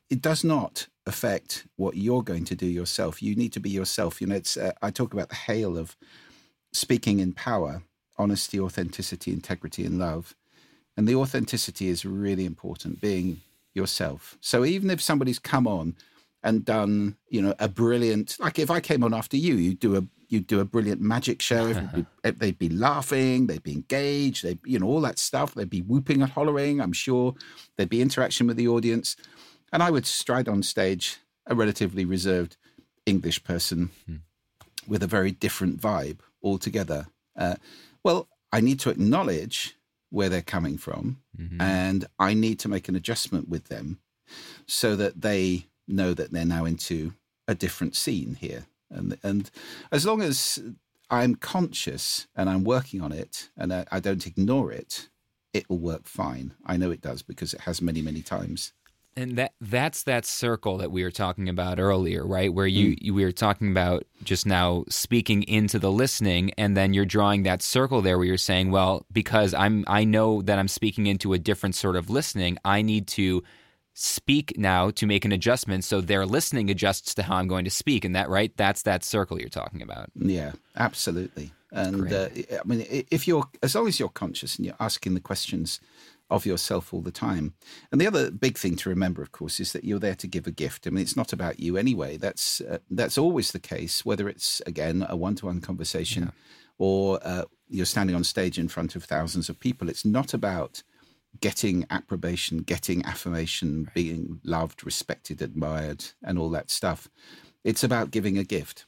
it 0.10 0.22
does 0.22 0.44
not 0.44 0.88
affect 1.06 1.68
what 1.76 1.98
you're 1.98 2.24
going 2.24 2.46
to 2.46 2.56
do 2.56 2.66
yourself. 2.66 3.22
You 3.22 3.36
need 3.36 3.54
to 3.54 3.60
be 3.60 3.70
yourself. 3.70 4.22
You 4.22 4.28
know, 4.28 4.36
it's, 4.36 4.58
uh, 4.58 4.72
I 4.82 4.90
talk 4.90 5.14
about 5.14 5.30
the 5.30 5.36
hail 5.36 5.78
of 5.78 5.96
speaking 6.72 7.20
in 7.20 7.34
power 7.34 7.84
honesty, 8.18 8.60
authenticity, 8.60 9.32
integrity, 9.32 9.86
and 9.86 10.00
love. 10.00 10.36
And 10.98 11.08
the 11.08 11.16
authenticity 11.16 11.90
is 11.90 12.06
really 12.06 12.46
important, 12.46 13.02
being 13.02 13.42
yourself. 13.74 14.38
So 14.40 14.64
even 14.64 14.90
if 14.90 15.02
somebody's 15.02 15.40
come 15.40 15.68
on 15.68 15.96
and 16.42 16.64
done, 16.64 17.18
you 17.30 17.42
know, 17.42 17.54
a 17.60 17.68
brilliant, 17.68 18.38
like 18.40 18.60
if 18.60 18.72
I 18.72 18.80
came 18.80 19.04
on 19.04 19.14
after 19.14 19.36
you, 19.36 19.56
you 19.56 19.74
do 19.74 19.98
a 19.98 20.04
you'd 20.28 20.48
do 20.48 20.60
a 20.60 20.66
brilliant 20.66 21.02
magic 21.02 21.42
show. 21.42 21.74
Be, 21.74 22.06
they'd 22.32 22.58
be 22.58 22.70
laughing, 22.70 23.48
they'd 23.48 23.64
be 23.64 23.74
engaged, 23.74 24.44
they, 24.44 24.58
you 24.66 24.80
know, 24.80 24.88
all 24.88 25.02
that 25.02 25.20
stuff. 25.20 25.54
They'd 25.54 25.70
be 25.70 25.82
whooping 25.82 26.22
and 26.22 26.32
hollering. 26.32 26.82
I'm 26.82 26.94
sure 26.94 27.36
there'd 27.76 27.90
be 27.90 28.02
interaction 28.02 28.48
with 28.48 28.58
the 28.58 28.68
audience, 28.68 29.16
and 29.72 29.84
I 29.84 29.92
would 29.92 30.06
stride 30.06 30.48
on 30.48 30.64
stage, 30.64 31.18
a 31.46 31.56
relatively 31.56 32.06
reserved 32.06 32.58
English 33.06 33.44
person, 33.44 33.92
hmm. 34.06 34.16
with 34.88 35.04
a 35.04 35.08
very 35.08 35.32
different 35.32 35.80
vibe 35.80 36.20
altogether. 36.44 37.08
Uh, 37.38 37.56
well, 38.06 38.30
I 38.54 38.62
need 38.62 38.80
to 38.82 38.92
acknowledge 38.92 39.76
where 40.12 40.30
they're 40.30 40.44
coming 40.44 40.78
from 40.78 41.18
mm-hmm. 41.38 41.60
and 41.60 42.06
I 42.20 42.36
need 42.36 42.60
to 42.60 42.70
make 42.70 42.88
an 42.88 42.96
adjustment 42.96 43.50
with 43.50 43.66
them 43.66 44.00
so 44.68 44.96
that 44.96 45.22
they 45.22 45.66
know 45.88 46.14
that 46.14 46.32
they're 46.32 46.46
now 46.46 46.66
into 46.66 47.16
a 47.48 47.56
different 47.56 47.96
scene 47.96 48.38
here. 48.40 48.68
And, 48.92 49.18
and 49.24 49.50
as 49.92 50.06
long 50.06 50.22
as 50.22 50.62
I'm 51.10 51.34
conscious 51.34 52.28
and 52.36 52.48
I'm 52.48 52.64
working 52.64 53.02
on 53.02 53.12
it 53.12 53.50
and 53.58 53.74
I, 53.74 53.86
I 53.92 54.00
don't 54.00 54.28
ignore 54.28 54.72
it, 54.72 55.10
it 55.52 55.68
will 55.68 55.80
work 55.80 56.06
fine. 56.06 56.54
I 56.64 56.78
know 56.78 56.92
it 56.92 57.02
does 57.02 57.24
because 57.24 57.56
it 57.56 57.62
has 57.62 57.82
many, 57.82 58.04
many 58.04 58.22
times 58.22 58.72
and 59.18 59.38
that 59.38 59.54
that's 59.62 60.04
that 60.04 60.26
circle 60.26 60.78
that 60.78 60.92
we 60.92 61.04
were 61.04 61.12
talking 61.12 61.50
about 61.50 61.80
earlier 61.80 62.26
right? 62.26 62.54
Where 62.54 62.68
you, 62.68 62.92
mm. 62.92 62.98
you, 63.02 63.14
we 63.14 63.24
were 63.24 63.32
talking 63.32 63.72
about 63.72 64.04
just 64.24 64.46
now 64.46 64.84
speaking 64.90 65.44
into 65.44 65.80
the 65.80 65.92
listening 65.92 66.52
and 66.58 66.76
then 66.76 66.94
you're 66.94 67.06
drawing 67.06 67.44
that 67.44 67.62
circle 67.62 68.02
there 68.02 68.18
where 68.18 68.28
you're 68.28 68.38
saying 68.38 68.72
well 68.72 69.06
because 69.12 69.54
i'm 69.54 69.84
i 69.88 70.04
know 70.04 70.42
that 70.42 70.58
i'm 70.58 70.68
speaking 70.68 71.08
into 71.08 71.34
a 71.34 71.38
different 71.38 71.76
sort 71.76 71.96
of 71.96 72.10
listening 72.10 72.58
i 72.66 72.82
need 72.82 73.08
to 73.08 73.44
speak 73.96 74.58
now 74.58 74.92
to 74.92 75.08
make 75.08 75.24
an 75.24 75.32
adjustment 75.32 75.84
so 75.84 76.02
their 76.02 76.26
listening 76.26 76.70
adjusts 76.70 77.14
to 77.16 77.24
how 77.24 77.38
i'm 77.38 77.48
going 77.48 77.64
to 77.64 77.72
speak. 77.72 78.04
And 78.04 78.16
that 78.16 78.30
right? 78.30 78.56
That's 78.58 78.82
that 78.84 79.04
circle 79.04 79.40
you're 79.40 79.50
talking 79.50 79.82
about. 79.82 80.10
Yeah 80.16 80.52
absolutely. 80.76 81.52
And 81.72 82.12
uh, 82.12 82.30
i 82.34 82.68
mean 82.68 82.86
if 82.90 83.28
you're 83.28 83.46
as 83.64 83.74
long 83.76 83.88
as 83.88 84.00
you're 84.00 84.10
conscious 84.10 84.58
and 84.58 84.66
you're 84.66 84.76
asking 84.80 85.14
the 85.14 85.22
questions 85.22 85.80
of 86.30 86.46
yourself 86.46 86.94
all 86.94 87.02
the 87.02 87.12
time. 87.12 87.54
And 87.92 88.02
the 88.02 88.08
other 88.08 88.32
big 88.32 88.58
thing 88.58 88.76
to 88.78 88.90
remember, 88.90 89.22
of 89.22 89.32
course, 89.32 89.60
is 89.60 89.74
that 89.74 89.84
you're 89.84 90.00
there 90.00 90.16
to 90.16 90.28
give 90.28 90.48
a 90.48 90.52
gift. 90.52 90.88
I 90.88 90.90
mean, 90.90 91.04
it's 91.04 91.16
not 91.16 91.34
about 91.34 91.60
you 91.60 91.78
anyway. 91.78 92.18
That's 92.18 92.62
uh, 92.62 92.80
that's 92.90 93.18
always 93.18 93.52
the 93.52 93.60
case, 93.60 94.04
whether 94.04 94.28
it's 94.28 94.62
again 94.66 95.06
a 95.08 95.16
one-to-one 95.16 95.62
conversation 95.62 96.24
yeah. 96.24 96.32
or 96.78 97.20
uh, 97.24 97.44
you're 97.68 97.86
standing 97.86 98.16
on 98.16 98.24
stage 98.24 98.58
in 98.58 98.68
front 98.68 98.96
of 98.96 99.04
thousands 99.04 99.50
of 99.50 99.60
people. 99.60 99.90
It's 99.90 100.06
not 100.06 100.34
about 100.34 100.84
getting 101.42 101.86
approbation, 101.90 102.60
getting 102.60 103.06
affirmation, 103.06 103.84
right. 103.84 103.94
being 103.94 104.40
loved, 104.44 104.86
respected, 104.86 105.42
admired, 105.42 106.06
and 106.24 106.40
all 106.40 106.50
that 106.50 106.72
stuff. 106.72 107.10
It's 107.64 107.84
about 107.84 108.12
giving 108.12 108.38
a 108.38 108.44
gift. 108.44 108.86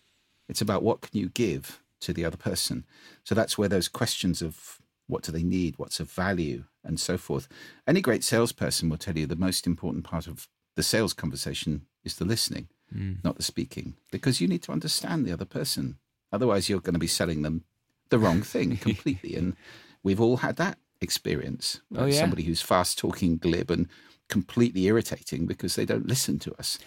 It's 0.50 0.62
about 0.62 0.84
what 0.84 1.02
can 1.02 1.20
you 1.20 1.30
give 1.30 1.82
to 2.00 2.14
the 2.14 2.26
other 2.26 2.38
person. 2.38 2.86
So 3.24 3.36
that's 3.36 3.58
where 3.58 3.68
those 3.68 3.90
questions 3.90 4.42
of 4.42 4.77
what 5.08 5.24
do 5.24 5.32
they 5.32 5.44
need, 5.44 5.78
what's 5.78 6.00
of 6.00 6.12
value, 6.12 6.66
and 6.84 7.00
so 7.00 7.18
forth. 7.18 7.48
Any 7.88 8.02
great 8.02 8.24
salesperson 8.24 8.90
will 8.90 8.98
tell 8.98 9.18
you 9.18 9.26
the 9.26 9.36
most 9.36 9.66
important 9.66 10.04
part 10.04 10.28
of 10.28 10.48
the 10.76 10.84
sales 10.84 11.14
conversation 11.14 11.86
is 12.04 12.16
the 12.16 12.26
listening, 12.26 12.68
mm. 12.94 13.24
not 13.24 13.38
the 13.38 13.44
speaking, 13.44 13.96
because 14.12 14.40
you 14.40 14.48
need 14.48 14.64
to 14.64 14.72
understand 14.72 15.26
the 15.26 15.34
other 15.34 15.46
person. 15.46 15.98
Otherwise, 16.32 16.70
you're 16.70 16.82
going 16.82 16.94
to 16.94 17.00
be 17.00 17.08
selling 17.08 17.42
them 17.42 17.64
the 18.10 18.20
wrong 18.20 18.42
thing 18.42 18.78
completely. 18.88 19.36
and 19.36 19.56
we've 20.04 20.22
all 20.22 20.38
had 20.38 20.58
that 20.58 20.78
experience. 21.02 21.82
Oh, 21.96 22.06
yeah. 22.06 22.20
Somebody 22.20 22.44
who's 22.44 22.62
fast 22.62 22.98
talking, 22.98 23.38
glib, 23.38 23.72
and 23.72 23.88
completely 24.30 24.86
irritating 24.86 25.46
because 25.46 25.76
they 25.76 25.86
don't 25.86 26.08
listen 26.08 26.38
to 26.40 26.54
us 26.60 26.78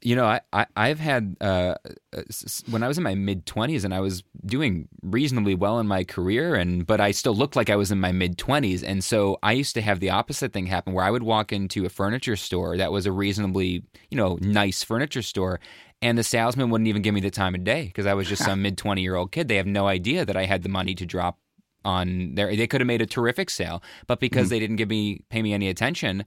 you 0.00 0.16
know, 0.16 0.24
I, 0.52 0.66
I 0.76 0.88
have 0.88 0.98
had 0.98 1.36
uh, 1.40 1.74
uh 2.16 2.22
when 2.70 2.82
I 2.82 2.88
was 2.88 2.98
in 2.98 3.04
my 3.04 3.14
mid 3.14 3.46
twenties 3.46 3.84
and 3.84 3.94
I 3.94 4.00
was 4.00 4.22
doing 4.44 4.88
reasonably 5.02 5.54
well 5.54 5.78
in 5.78 5.86
my 5.86 6.04
career, 6.04 6.54
and 6.54 6.86
but 6.86 7.00
I 7.00 7.10
still 7.10 7.34
looked 7.34 7.56
like 7.56 7.70
I 7.70 7.76
was 7.76 7.90
in 7.90 8.00
my 8.00 8.12
mid 8.12 8.38
twenties, 8.38 8.82
and 8.82 9.02
so 9.02 9.38
I 9.42 9.52
used 9.52 9.74
to 9.74 9.82
have 9.82 10.00
the 10.00 10.10
opposite 10.10 10.52
thing 10.52 10.66
happen 10.66 10.92
where 10.92 11.04
I 11.04 11.10
would 11.10 11.22
walk 11.22 11.52
into 11.52 11.84
a 11.84 11.88
furniture 11.88 12.36
store 12.36 12.76
that 12.76 12.92
was 12.92 13.06
a 13.06 13.12
reasonably 13.12 13.84
you 14.10 14.16
know 14.16 14.38
nice 14.40 14.82
furniture 14.82 15.22
store, 15.22 15.60
and 16.00 16.16
the 16.16 16.24
salesman 16.24 16.70
wouldn't 16.70 16.88
even 16.88 17.02
give 17.02 17.14
me 17.14 17.20
the 17.20 17.30
time 17.30 17.54
of 17.54 17.64
day 17.64 17.86
because 17.86 18.06
I 18.06 18.14
was 18.14 18.28
just 18.28 18.44
some 18.44 18.62
mid 18.62 18.78
twenty 18.78 19.02
year 19.02 19.16
old 19.16 19.32
kid. 19.32 19.48
They 19.48 19.56
have 19.56 19.66
no 19.66 19.86
idea 19.86 20.24
that 20.24 20.36
I 20.36 20.44
had 20.44 20.62
the 20.62 20.68
money 20.68 20.94
to 20.94 21.06
drop 21.06 21.38
on 21.84 22.34
there. 22.34 22.54
They 22.54 22.66
could 22.66 22.80
have 22.80 22.86
made 22.88 23.02
a 23.02 23.06
terrific 23.06 23.50
sale, 23.50 23.82
but 24.06 24.20
because 24.20 24.48
mm. 24.48 24.50
they 24.50 24.58
didn't 24.58 24.76
give 24.76 24.88
me 24.88 25.22
pay 25.30 25.42
me 25.42 25.52
any 25.52 25.68
attention 25.68 26.24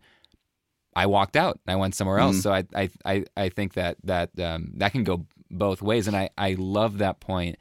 I 0.99 1.05
walked 1.05 1.37
out. 1.37 1.59
I 1.65 1.77
went 1.77 1.95
somewhere 1.95 2.19
else. 2.19 2.39
Mm. 2.39 2.43
So 2.43 2.51
I, 2.51 2.63
I, 2.75 2.89
I, 3.05 3.25
I 3.37 3.49
think 3.49 3.75
that 3.75 3.95
that 4.03 4.37
um, 4.37 4.71
that 4.75 4.91
can 4.91 5.05
go 5.05 5.25
both 5.49 5.81
ways, 5.81 6.07
and 6.07 6.17
I, 6.17 6.29
I 6.37 6.55
love 6.59 6.97
that 6.97 7.21
point, 7.21 7.55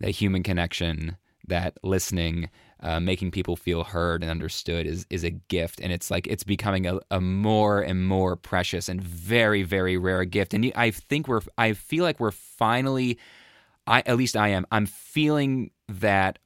that 0.00 0.10
human 0.10 0.42
connection, 0.42 1.18
that 1.46 1.76
listening, 1.82 2.48
uh, 2.80 3.00
making 3.00 3.32
people 3.32 3.54
feel 3.54 3.84
heard 3.84 4.22
and 4.22 4.30
understood 4.30 4.86
is 4.86 5.06
is 5.10 5.24
a 5.24 5.30
gift, 5.30 5.78
and 5.82 5.92
it's 5.92 6.10
like 6.10 6.26
it's 6.26 6.42
becoming 6.42 6.86
a, 6.86 7.00
a 7.10 7.20
more 7.20 7.82
and 7.82 8.06
more 8.06 8.34
precious 8.34 8.88
and 8.88 9.02
very 9.02 9.62
very 9.62 9.98
rare 9.98 10.24
gift. 10.24 10.54
And 10.54 10.72
I 10.74 10.90
think 10.90 11.28
we're 11.28 11.42
I 11.58 11.74
feel 11.74 12.02
like 12.02 12.18
we're 12.18 12.30
finally, 12.30 13.18
I 13.86 14.02
at 14.06 14.16
least 14.16 14.36
I 14.38 14.48
am. 14.48 14.66
I'm 14.72 14.86
feeling 14.86 15.70
that 15.88 16.38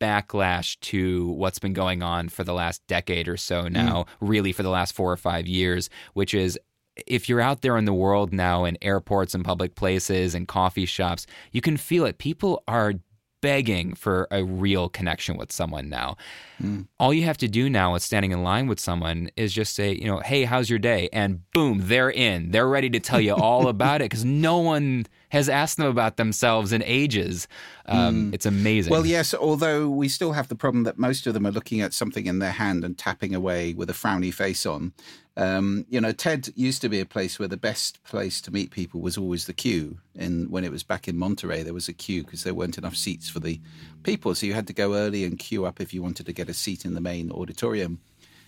backlash 0.00 0.78
to 0.80 1.28
what's 1.28 1.58
been 1.58 1.72
going 1.72 2.02
on 2.02 2.28
for 2.28 2.44
the 2.44 2.54
last 2.54 2.86
decade 2.86 3.28
or 3.28 3.36
so 3.36 3.64
mm. 3.64 3.72
now, 3.72 4.02
mm. 4.02 4.06
really 4.20 4.52
for 4.52 4.62
the 4.62 4.70
last 4.70 4.94
four 4.94 5.12
or 5.12 5.16
five 5.16 5.46
years, 5.46 5.90
which 6.14 6.34
is 6.34 6.58
if 7.06 7.28
you're 7.28 7.40
out 7.40 7.62
there 7.62 7.76
in 7.76 7.84
the 7.84 7.92
world 7.92 8.32
now 8.32 8.64
in 8.64 8.76
airports 8.82 9.34
and 9.34 9.44
public 9.44 9.74
places 9.74 10.34
and 10.34 10.48
coffee 10.48 10.86
shops, 10.86 11.26
you 11.52 11.60
can 11.60 11.76
feel 11.76 12.04
it. 12.04 12.18
People 12.18 12.62
are 12.66 12.94
begging 13.40 13.94
for 13.94 14.26
a 14.30 14.42
real 14.44 14.88
connection 14.88 15.36
with 15.36 15.52
someone 15.52 15.88
now. 15.88 16.16
Mm. 16.60 16.88
All 16.98 17.14
you 17.14 17.24
have 17.24 17.38
to 17.38 17.48
do 17.48 17.70
now 17.70 17.92
with 17.92 18.02
standing 18.02 18.32
in 18.32 18.42
line 18.42 18.66
with 18.66 18.80
someone 18.80 19.30
is 19.36 19.52
just 19.52 19.74
say, 19.74 19.92
you 19.94 20.06
know, 20.06 20.18
hey, 20.18 20.44
how's 20.44 20.68
your 20.68 20.78
day? 20.78 21.08
And 21.12 21.48
boom, 21.52 21.82
they're 21.84 22.10
in. 22.10 22.50
They're 22.50 22.68
ready 22.68 22.90
to 22.90 23.00
tell 23.00 23.20
you 23.20 23.34
all 23.34 23.68
about 23.74 24.00
it 24.00 24.06
because 24.06 24.24
no 24.24 24.58
one 24.58 25.06
has 25.30 25.48
asked 25.48 25.76
them 25.76 25.86
about 25.86 26.16
themselves 26.16 26.72
in 26.72 26.82
ages. 26.84 27.46
Um, 27.86 28.32
It's 28.32 28.46
amazing. 28.46 28.90
Well, 28.90 29.06
yes, 29.06 29.34
although 29.34 29.88
we 29.88 30.08
still 30.08 30.32
have 30.32 30.48
the 30.48 30.54
problem 30.54 30.84
that 30.84 30.98
most 30.98 31.26
of 31.26 31.34
them 31.34 31.46
are 31.46 31.50
looking 31.50 31.80
at 31.80 31.92
something 31.92 32.26
in 32.26 32.38
their 32.38 32.52
hand 32.52 32.84
and 32.84 32.96
tapping 32.96 33.34
away 33.34 33.74
with 33.74 33.90
a 33.90 33.94
frowny 33.94 34.32
face 34.32 34.64
on. 34.64 34.92
Um, 35.36 35.86
you 35.88 36.00
know, 36.00 36.10
TED 36.10 36.48
used 36.56 36.82
to 36.82 36.88
be 36.88 36.98
a 36.98 37.06
place 37.06 37.38
where 37.38 37.46
the 37.46 37.56
best 37.56 38.02
place 38.02 38.40
to 38.40 38.50
meet 38.50 38.72
people 38.72 39.00
was 39.00 39.16
always 39.16 39.46
the 39.46 39.52
queue. 39.52 39.98
And 40.16 40.50
when 40.50 40.64
it 40.64 40.72
was 40.72 40.82
back 40.82 41.06
in 41.06 41.16
Monterey, 41.16 41.62
there 41.62 41.74
was 41.74 41.88
a 41.88 41.92
queue 41.92 42.24
because 42.24 42.42
there 42.42 42.54
weren't 42.54 42.76
enough 42.76 42.96
seats 42.96 43.28
for 43.28 43.38
the 43.38 43.60
people. 44.02 44.34
So 44.34 44.46
you 44.46 44.54
had 44.54 44.66
to 44.66 44.72
go 44.72 44.94
early 44.94 45.24
and 45.24 45.38
queue 45.38 45.64
up 45.64 45.80
if 45.80 45.94
you 45.94 46.02
wanted 46.02 46.26
to 46.26 46.32
get 46.32 46.48
a 46.48 46.54
seat 46.54 46.84
in 46.84 46.94
the 46.94 47.00
main 47.00 47.30
auditorium. 47.30 48.00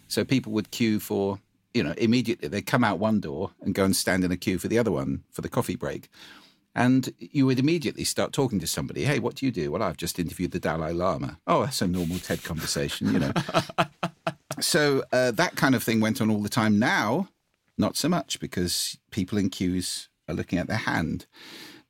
So 0.08 0.24
people 0.24 0.50
would 0.52 0.72
queue 0.72 0.98
for, 0.98 1.38
you 1.72 1.84
know, 1.84 1.94
immediately 1.96 2.48
they'd 2.48 2.66
come 2.66 2.82
out 2.82 2.98
one 2.98 3.20
door 3.20 3.52
and 3.60 3.72
go 3.72 3.84
and 3.84 3.94
stand 3.94 4.24
in 4.24 4.32
a 4.32 4.36
queue 4.36 4.58
for 4.58 4.66
the 4.66 4.78
other 4.78 4.90
one 4.90 5.22
for 5.30 5.42
the 5.42 5.48
coffee 5.48 5.76
break. 5.76 6.08
And 6.74 7.12
you 7.18 7.46
would 7.46 7.58
immediately 7.58 8.04
start 8.04 8.32
talking 8.32 8.60
to 8.60 8.66
somebody. 8.66 9.04
Hey, 9.04 9.18
what 9.18 9.34
do 9.34 9.46
you 9.46 9.52
do? 9.52 9.72
Well, 9.72 9.82
I've 9.82 9.96
just 9.96 10.18
interviewed 10.18 10.52
the 10.52 10.60
Dalai 10.60 10.92
Lama. 10.92 11.40
Oh, 11.46 11.64
that's 11.64 11.82
a 11.82 11.88
normal 11.88 12.18
TED 12.18 12.44
conversation, 12.44 13.12
you 13.12 13.18
know. 13.18 13.32
so 14.60 15.02
uh, 15.12 15.32
that 15.32 15.56
kind 15.56 15.74
of 15.74 15.82
thing 15.82 16.00
went 16.00 16.20
on 16.20 16.30
all 16.30 16.42
the 16.42 16.48
time. 16.48 16.78
Now, 16.78 17.28
not 17.76 17.96
so 17.96 18.08
much 18.08 18.38
because 18.38 18.98
people 19.10 19.36
in 19.36 19.50
queues 19.50 20.08
are 20.28 20.34
looking 20.34 20.58
at 20.58 20.68
their 20.68 20.76
hand. 20.76 21.26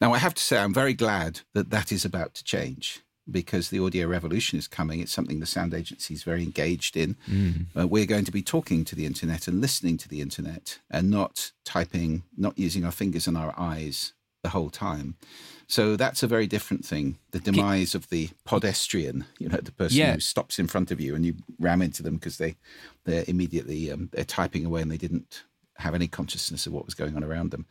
Now, 0.00 0.14
I 0.14 0.18
have 0.18 0.34
to 0.34 0.42
say, 0.42 0.58
I'm 0.58 0.72
very 0.72 0.94
glad 0.94 1.40
that 1.52 1.70
that 1.70 1.92
is 1.92 2.06
about 2.06 2.32
to 2.34 2.44
change 2.44 3.02
because 3.30 3.68
the 3.68 3.80
audio 3.84 4.06
revolution 4.06 4.58
is 4.58 4.66
coming. 4.66 5.00
It's 5.00 5.12
something 5.12 5.40
the 5.40 5.46
sound 5.46 5.74
agency 5.74 6.14
is 6.14 6.22
very 6.22 6.42
engaged 6.42 6.96
in. 6.96 7.16
Mm. 7.28 7.66
Uh, 7.78 7.86
we're 7.86 8.06
going 8.06 8.24
to 8.24 8.32
be 8.32 8.42
talking 8.42 8.84
to 8.86 8.96
the 8.96 9.06
internet 9.06 9.46
and 9.46 9.60
listening 9.60 9.98
to 9.98 10.08
the 10.08 10.20
internet 10.20 10.78
and 10.90 11.10
not 11.10 11.52
typing, 11.64 12.22
not 12.36 12.58
using 12.58 12.84
our 12.84 12.90
fingers 12.90 13.26
and 13.26 13.36
our 13.36 13.54
eyes 13.58 14.14
the 14.42 14.50
whole 14.50 14.70
time. 14.70 15.16
So 15.66 15.94
that's 15.96 16.22
a 16.22 16.26
very 16.26 16.46
different 16.46 16.84
thing. 16.84 17.18
The 17.30 17.38
demise 17.38 17.94
of 17.94 18.08
the 18.08 18.30
pedestrian, 18.44 19.24
you 19.38 19.48
know, 19.48 19.58
the 19.58 19.70
person 19.72 19.98
Yeah. 19.98 20.14
who 20.14 20.20
stops 20.20 20.58
in 20.58 20.66
front 20.66 20.90
of 20.90 21.00
you 21.00 21.14
and 21.14 21.24
you 21.24 21.34
ram 21.58 21.80
into 21.82 22.02
them 22.02 22.14
because 22.14 22.38
they 22.38 22.56
they're 23.04 23.24
immediately 23.28 23.90
um, 23.92 24.08
they're 24.12 24.24
typing 24.24 24.66
away 24.66 24.82
and 24.82 24.90
they 24.90 24.96
didn't 24.96 25.44
have 25.76 25.94
any 25.94 26.08
consciousness 26.08 26.66
of 26.66 26.72
what 26.72 26.84
was 26.84 26.94
going 26.94 27.16
on 27.16 27.22
around 27.22 27.50
them. 27.52 27.66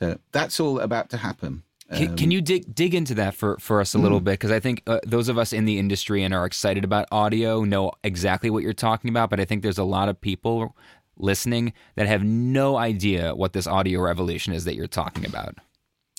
Uh, 0.00 0.14
that's 0.30 0.60
all 0.60 0.78
about 0.80 1.10
to 1.10 1.16
happen. 1.16 1.62
Can, 1.92 2.16
can 2.16 2.30
you 2.30 2.40
dig 2.40 2.74
dig 2.74 2.94
into 2.94 3.14
that 3.16 3.34
for, 3.34 3.58
for 3.58 3.80
us 3.80 3.92
a 3.92 3.98
little 3.98 4.20
bit? 4.20 4.32
Because 4.32 4.50
I 4.50 4.60
think 4.60 4.82
uh, 4.86 5.00
those 5.04 5.28
of 5.28 5.36
us 5.36 5.52
in 5.52 5.66
the 5.66 5.78
industry 5.78 6.22
and 6.22 6.32
are 6.32 6.46
excited 6.46 6.84
about 6.84 7.06
audio 7.12 7.64
know 7.64 7.92
exactly 8.02 8.48
what 8.48 8.62
you're 8.62 8.72
talking 8.72 9.10
about. 9.10 9.28
But 9.28 9.40
I 9.40 9.44
think 9.44 9.62
there's 9.62 9.78
a 9.78 9.84
lot 9.84 10.08
of 10.08 10.18
people 10.18 10.74
listening 11.18 11.74
that 11.96 12.06
have 12.06 12.22
no 12.24 12.76
idea 12.76 13.34
what 13.34 13.52
this 13.52 13.66
audio 13.66 14.00
revolution 14.00 14.54
is 14.54 14.64
that 14.64 14.74
you're 14.74 14.86
talking 14.86 15.26
about. 15.26 15.58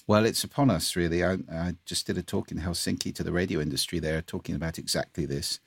Well, 0.06 0.26
it's 0.26 0.44
upon 0.44 0.70
us, 0.70 0.96
really. 0.96 1.24
I, 1.24 1.38
I 1.52 1.76
just 1.86 2.06
did 2.08 2.18
a 2.18 2.24
talk 2.24 2.52
in 2.52 2.60
Helsinki 2.60 3.16
to 3.16 3.24
the 3.24 3.32
radio 3.32 3.62
industry 3.62 4.00
there, 4.00 4.22
talking 4.22 4.56
about 4.56 4.78
exactly 4.78 5.26
this. 5.26 5.60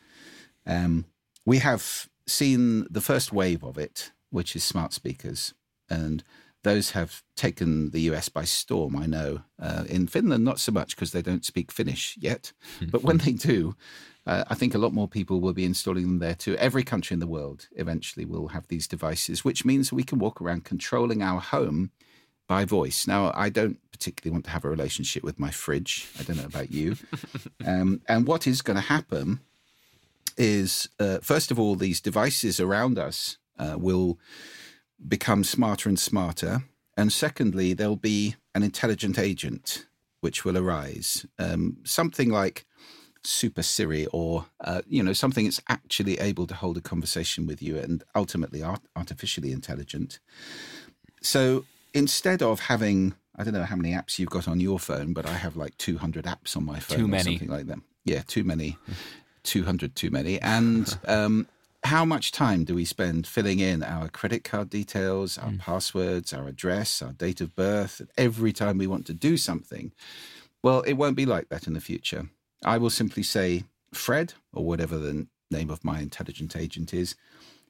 Um, 0.67 1.07
we 1.47 1.59
have 1.59 2.09
seen 2.27 2.87
the 2.91 3.01
first 3.01 3.33
wave 3.33 3.65
of 3.65 3.79
it, 3.79 4.13
which 4.31 4.55
is 4.55 4.65
smart 4.65 4.93
speakers, 4.93 5.55
and 5.89 6.23
those 6.65 6.91
have 6.91 7.23
taken 7.37 7.91
the 7.93 8.01
US 8.11 8.29
by 8.29 8.45
storm. 8.45 8.97
I 8.97 9.07
know 9.07 9.43
uh, 9.59 9.85
in 9.89 10.07
Finland, 10.07 10.45
not 10.45 10.59
so 10.59 10.73
much 10.73 10.97
because 10.97 11.13
they 11.13 11.23
don't 11.23 11.45
speak 11.45 11.73
Finnish 11.73 12.19
yet, 12.21 12.53
but 12.91 13.05
when 13.05 13.19
they 13.19 13.33
do, 13.33 13.77
uh, 14.27 14.45
I 14.49 14.55
think 14.55 14.75
a 14.75 14.79
lot 14.79 14.93
more 14.93 15.09
people 15.09 15.41
will 15.41 15.53
be 15.53 15.65
installing 15.65 16.03
them 16.03 16.19
there 16.19 16.35
too. 16.35 16.57
Every 16.57 16.83
country 16.83 17.15
in 17.15 17.21
the 17.21 17.27
world 17.27 17.69
eventually 17.77 18.27
will 18.27 18.49
have 18.49 18.67
these 18.67 18.89
devices, 18.89 19.45
which 19.45 19.65
means 19.65 19.93
we 19.93 20.03
can 20.03 20.19
walk 20.19 20.43
around 20.43 20.65
controlling 20.65 21.23
our 21.23 21.41
home 21.41 21.93
by 22.47 22.65
voice. 22.65 23.07
Now, 23.07 23.33
I 23.35 23.49
don't 23.49 23.79
particularly 23.91 24.33
want 24.33 24.45
to 24.45 24.51
have 24.51 24.65
a 24.65 24.71
relationship 24.71 25.25
with 25.25 25.39
my 25.39 25.51
fridge. 25.51 26.07
I 26.19 26.23
don't 26.23 26.37
know 26.37 26.45
about 26.45 26.71
you. 26.71 26.97
um, 27.67 28.01
and 28.09 28.27
what 28.27 28.47
is 28.47 28.63
going 28.63 28.77
to 28.77 28.83
happen 28.83 29.41
is, 30.37 30.89
uh, 31.01 31.19
first 31.23 31.51
of 31.51 31.59
all, 31.59 31.77
these 31.77 32.01
devices 32.01 32.61
around 32.61 32.99
us 32.99 33.39
uh, 33.59 33.77
will 33.79 34.19
become 35.09 35.45
smarter 35.45 35.89
and 35.89 35.99
smarter. 35.99 36.65
And 36.97 37.13
secondly, 37.13 37.73
there'll 37.73 37.97
be 37.97 38.37
an 38.55 38.63
intelligent 38.63 39.19
agent 39.19 39.87
which 40.21 40.45
will 40.45 40.57
arise. 40.57 41.27
Um, 41.39 41.79
something 41.85 42.31
like 42.31 42.65
Super 43.23 43.63
Siri 43.63 44.07
or, 44.13 44.47
uh, 44.61 44.83
you 44.87 45.03
know, 45.03 45.13
something 45.13 45.45
that's 45.45 45.61
actually 45.69 46.19
able 46.19 46.47
to 46.47 46.55
hold 46.55 46.77
a 46.77 46.81
conversation 46.81 47.47
with 47.47 47.61
you 47.61 47.77
and 47.79 48.03
ultimately 48.15 48.63
art- 48.63 48.83
artificially 48.95 49.53
intelligent. 49.53 50.21
So 51.23 51.65
instead 51.97 52.43
of 52.43 52.61
having, 52.61 53.15
I 53.37 53.45
don't 53.45 53.55
know 53.55 53.65
how 53.65 53.77
many 53.77 53.93
apps 53.93 54.19
you've 54.19 54.31
got 54.31 54.47
on 54.47 54.61
your 54.61 54.79
phone, 54.79 55.13
but 55.13 55.27
I 55.27 55.33
have 55.33 55.57
like 55.57 55.77
200 55.79 56.25
apps 56.25 56.57
on 56.57 56.65
my 56.65 56.79
phone. 56.79 56.99
Too 56.99 57.05
or 57.07 57.09
many. 57.09 57.39
Something 57.39 57.49
like 57.49 57.67
that. 57.67 57.79
Yeah, 58.05 58.23
too 58.27 58.45
many. 58.45 58.79
200 59.43 59.95
too 59.95 60.11
many. 60.11 60.41
And 60.43 60.99
um, 61.09 61.49
how 61.85 62.05
much 62.05 62.33
time 62.33 62.65
do 62.65 62.75
we 62.75 62.85
spend 62.85 63.27
filling 63.27 63.61
in 63.61 63.83
our 63.83 64.09
credit 64.09 64.45
card 64.45 64.71
details, 64.71 65.39
our 65.39 65.53
passwords, 65.59 66.33
our 66.33 66.49
address, 66.49 67.01
our 67.01 67.13
date 67.13 67.41
of 67.41 67.55
birth 67.55 68.03
every 68.19 68.53
time 68.53 68.79
we 68.79 68.87
want 68.87 69.07
to 69.07 69.15
do 69.15 69.37
something? 69.37 69.93
Well, 70.63 70.83
it 70.83 70.95
won't 70.95 71.17
be 71.17 71.27
like 71.27 71.49
that 71.49 71.67
in 71.67 71.75
the 71.75 71.81
future. 71.81 72.29
I 72.65 72.79
will 72.79 72.91
simply 72.91 73.23
say, 73.23 73.65
Fred, 73.95 74.35
or 74.53 74.65
whatever 74.65 74.99
the 74.99 75.29
name 75.51 75.71
of 75.71 75.85
my 75.85 76.01
intelligent 76.01 76.57
agent 76.57 76.93
is, 76.93 77.15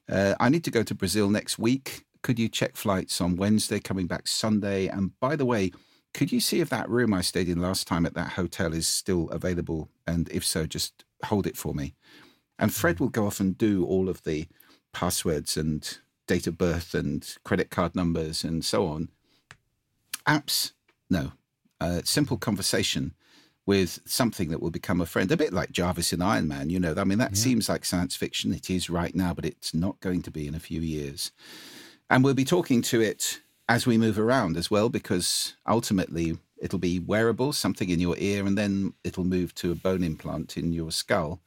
uh, 0.09 0.33
I 0.39 0.49
need 0.49 0.63
to 0.63 0.71
go 0.71 0.83
to 0.83 0.95
Brazil 0.95 1.29
next 1.29 1.59
week. 1.59 2.05
Could 2.27 2.39
you 2.39 2.49
check 2.49 2.75
flights 2.75 3.21
on 3.21 3.37
Wednesday, 3.37 3.79
coming 3.79 4.05
back 4.05 4.27
Sunday? 4.27 4.87
And 4.87 5.17
by 5.21 5.37
the 5.37 5.45
way, 5.45 5.71
could 6.13 6.29
you 6.29 6.41
see 6.41 6.59
if 6.59 6.67
that 6.67 6.89
room 6.89 7.13
I 7.13 7.21
stayed 7.21 7.47
in 7.47 7.61
last 7.61 7.87
time 7.87 8.05
at 8.05 8.15
that 8.15 8.31
hotel 8.31 8.73
is 8.73 8.85
still 8.85 9.29
available? 9.29 9.87
And 10.05 10.27
if 10.27 10.45
so, 10.45 10.65
just 10.65 11.05
hold 11.23 11.47
it 11.47 11.55
for 11.55 11.73
me. 11.73 11.95
And 12.59 12.73
Fred 12.73 12.99
will 12.99 13.07
go 13.07 13.27
off 13.27 13.39
and 13.39 13.57
do 13.57 13.85
all 13.85 14.09
of 14.09 14.25
the 14.25 14.45
passwords 14.91 15.55
and 15.55 15.99
date 16.27 16.47
of 16.47 16.57
birth 16.57 16.93
and 16.93 17.33
credit 17.45 17.69
card 17.69 17.95
numbers 17.95 18.43
and 18.43 18.65
so 18.65 18.87
on. 18.87 19.07
Apps, 20.27 20.73
no. 21.09 21.31
Uh, 21.79 22.01
simple 22.03 22.35
conversation 22.35 23.13
with 23.65 24.01
something 24.03 24.49
that 24.49 24.61
will 24.61 24.69
become 24.69 24.99
a 24.99 25.05
friend, 25.05 25.31
a 25.31 25.37
bit 25.37 25.53
like 25.53 25.71
Jarvis 25.71 26.11
in 26.11 26.21
Iron 26.21 26.49
Man. 26.49 26.69
You 26.69 26.81
know, 26.81 26.93
I 26.97 27.05
mean, 27.05 27.19
that 27.19 27.37
seems 27.37 27.69
like 27.69 27.85
science 27.85 28.17
fiction. 28.17 28.53
It 28.53 28.69
is 28.69 28.89
right 28.89 29.15
now, 29.15 29.33
but 29.33 29.45
it's 29.45 29.73
not 29.73 30.01
going 30.01 30.23
to 30.23 30.31
be 30.31 30.45
in 30.45 30.55
a 30.55 30.59
few 30.59 30.81
years. 30.81 31.31
And 32.09 32.23
we'll 32.23 32.33
be 32.33 32.45
talking 32.45 32.81
to 32.83 33.01
it 33.01 33.41
as 33.69 33.85
we 33.85 33.97
move 33.97 34.17
around 34.17 34.55
as 34.57 34.71
well, 34.71 34.89
because 34.89 35.55
ultimately 35.67 36.37
it'll 36.61 36.79
be 36.79 36.99
wearable, 36.99 37.53
something 37.53 37.89
in 37.89 37.99
your 37.99 38.15
ear, 38.17 38.45
and 38.45 38.57
then 38.57 38.93
it'll 39.03 39.25
move 39.25 39.53
to 39.55 39.71
a 39.71 39.75
bone 39.75 40.03
implant 40.03 40.57
in 40.57 40.71
your 40.71 40.91
skull, 40.91 41.41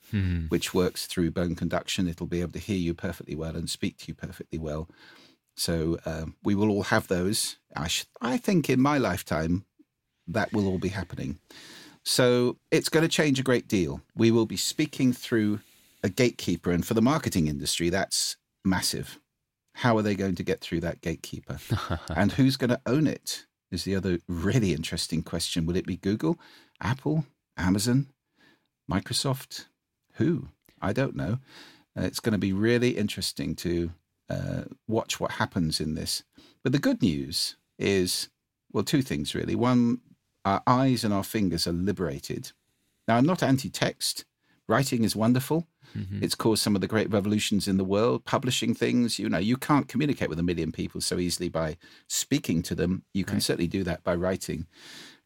which 0.48 0.74
works 0.74 1.06
through 1.06 1.30
bone 1.30 1.54
conduction. 1.54 2.08
It'll 2.08 2.26
be 2.26 2.40
able 2.42 2.52
to 2.52 2.58
hear 2.58 2.76
you 2.76 2.94
perfectly 2.94 3.34
well 3.34 3.56
and 3.56 3.70
speak 3.70 3.96
to 3.98 4.04
you 4.08 4.14
perfectly 4.14 4.58
well. 4.58 4.88
So 5.56 5.98
uh, 6.04 6.26
we 6.42 6.54
will 6.54 6.70
all 6.70 6.84
have 6.84 7.08
those. 7.08 7.56
I, 7.76 7.88
sh- 7.88 8.06
I 8.20 8.36
think 8.36 8.68
in 8.70 8.80
my 8.80 8.98
lifetime 8.98 9.64
that 10.26 10.52
will 10.52 10.66
all 10.66 10.78
be 10.78 10.88
happening. 10.88 11.38
So 12.04 12.56
it's 12.70 12.88
going 12.88 13.02
to 13.02 13.08
change 13.08 13.38
a 13.38 13.44
great 13.44 13.68
deal. 13.68 14.00
We 14.14 14.30
will 14.30 14.46
be 14.46 14.56
speaking 14.56 15.12
through 15.12 15.60
a 16.02 16.08
gatekeeper, 16.08 16.70
and 16.70 16.86
for 16.86 16.94
the 16.94 17.02
marketing 17.02 17.46
industry, 17.46 17.90
that's 17.90 18.36
massive. 18.64 19.18
How 19.80 19.96
are 19.96 20.02
they 20.02 20.14
going 20.14 20.34
to 20.34 20.42
get 20.42 20.60
through 20.60 20.80
that 20.80 21.00
gatekeeper? 21.00 21.58
and 22.14 22.32
who's 22.32 22.58
going 22.58 22.68
to 22.68 22.80
own 22.84 23.06
it? 23.06 23.46
Is 23.70 23.84
the 23.84 23.96
other 23.96 24.18
really 24.28 24.74
interesting 24.74 25.22
question. 25.22 25.64
Will 25.64 25.76
it 25.76 25.86
be 25.86 25.96
Google, 25.96 26.38
Apple, 26.82 27.24
Amazon, 27.56 28.08
Microsoft? 28.90 29.68
Who? 30.14 30.48
I 30.82 30.92
don't 30.92 31.16
know. 31.16 31.38
Uh, 31.96 32.02
it's 32.02 32.20
going 32.20 32.34
to 32.34 32.38
be 32.38 32.52
really 32.52 32.90
interesting 32.90 33.54
to 33.56 33.92
uh, 34.28 34.64
watch 34.86 35.18
what 35.18 35.32
happens 35.32 35.80
in 35.80 35.94
this. 35.94 36.24
But 36.62 36.72
the 36.72 36.78
good 36.78 37.00
news 37.00 37.56
is 37.78 38.28
well, 38.72 38.84
two 38.84 39.00
things 39.00 39.34
really. 39.34 39.54
One, 39.54 40.02
our 40.44 40.62
eyes 40.66 41.04
and 41.04 41.14
our 41.14 41.24
fingers 41.24 41.66
are 41.66 41.72
liberated. 41.72 42.52
Now, 43.08 43.16
I'm 43.16 43.26
not 43.26 43.42
anti 43.42 43.70
text. 43.70 44.26
Writing 44.70 45.02
is 45.02 45.16
wonderful. 45.16 45.66
It's 46.22 46.36
caused 46.36 46.62
some 46.62 46.76
of 46.76 46.80
the 46.80 46.86
great 46.86 47.10
revolutions 47.10 47.66
in 47.66 47.76
the 47.76 47.84
world. 47.84 48.24
Publishing 48.24 48.72
things, 48.72 49.18
you 49.18 49.28
know, 49.28 49.38
you 49.38 49.56
can't 49.56 49.88
communicate 49.88 50.28
with 50.28 50.38
a 50.38 50.44
million 50.44 50.70
people 50.70 51.00
so 51.00 51.18
easily 51.18 51.48
by 51.48 51.76
speaking 52.06 52.62
to 52.62 52.76
them. 52.76 53.02
You 53.12 53.24
can 53.24 53.40
certainly 53.40 53.66
do 53.66 53.82
that 53.82 54.04
by 54.04 54.14
writing. 54.14 54.68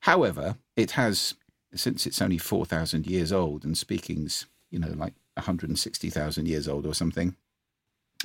However, 0.01 0.57
it 0.77 0.93
has, 0.93 1.35
since 1.75 2.07
it's 2.07 2.23
only 2.23 2.39
4,000 2.39 3.07
years 3.07 3.33
old 3.33 3.65
and 3.65 3.77
speaking's, 3.77 4.47
you 4.71 4.79
know, 4.79 4.95
like 4.97 5.13
160,000 5.35 6.49
years 6.49 6.67
old 6.67 6.87
or 6.87 6.95
something, 6.95 7.37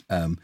um, 0.10 0.40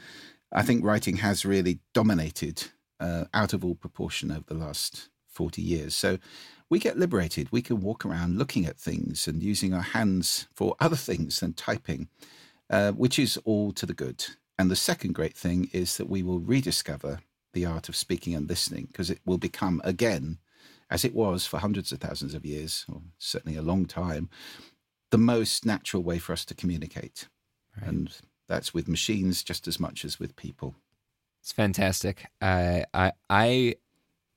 I 0.51 0.61
think 0.61 0.83
writing 0.83 1.17
has 1.17 1.45
really 1.45 1.79
dominated 1.93 2.65
uh, 2.99 3.25
out 3.33 3.53
of 3.53 3.63
all 3.63 3.75
proportion 3.75 4.29
over 4.29 4.43
the 4.45 4.55
last 4.55 5.07
40 5.29 5.61
years. 5.61 5.95
So 5.95 6.17
we 6.69 6.79
get 6.79 6.97
liberated. 6.97 7.51
We 7.51 7.61
can 7.61 7.81
walk 7.81 8.05
around 8.05 8.37
looking 8.37 8.65
at 8.65 8.77
things 8.77 9.27
and 9.27 9.43
using 9.43 9.73
our 9.73 9.81
hands 9.81 10.47
for 10.53 10.75
other 10.79 10.95
things 10.95 11.39
than 11.39 11.53
typing, 11.53 12.09
uh, 12.69 12.91
which 12.91 13.19
is 13.19 13.37
all 13.45 13.71
to 13.73 13.85
the 13.85 13.93
good. 13.93 14.25
And 14.57 14.71
the 14.71 14.75
second 14.75 15.13
great 15.13 15.35
thing 15.35 15.69
is 15.73 15.97
that 15.97 16.09
we 16.09 16.23
will 16.23 16.39
rediscover 16.39 17.19
the 17.53 17.65
art 17.65 17.89
of 17.89 17.95
speaking 17.95 18.33
and 18.35 18.49
listening 18.49 18.85
because 18.85 19.09
it 19.09 19.19
will 19.25 19.37
become 19.37 19.81
again, 19.83 20.39
as 20.89 21.05
it 21.05 21.13
was 21.13 21.45
for 21.45 21.59
hundreds 21.59 21.91
of 21.91 21.99
thousands 21.99 22.33
of 22.33 22.45
years, 22.45 22.85
or 22.91 23.01
certainly 23.17 23.57
a 23.57 23.61
long 23.61 23.85
time, 23.85 24.29
the 25.11 25.17
most 25.17 25.65
natural 25.65 26.03
way 26.03 26.19
for 26.19 26.33
us 26.33 26.45
to 26.45 26.55
communicate. 26.55 27.27
Right. 27.79 27.89
And 27.89 28.17
that's 28.47 28.73
with 28.73 28.87
machines 28.87 29.43
just 29.43 29.67
as 29.67 29.79
much 29.79 30.05
as 30.05 30.19
with 30.19 30.35
people. 30.35 30.75
It's 31.41 31.51
fantastic. 31.51 32.25
I 32.41 32.85
I 32.93 33.11
I 33.29 33.75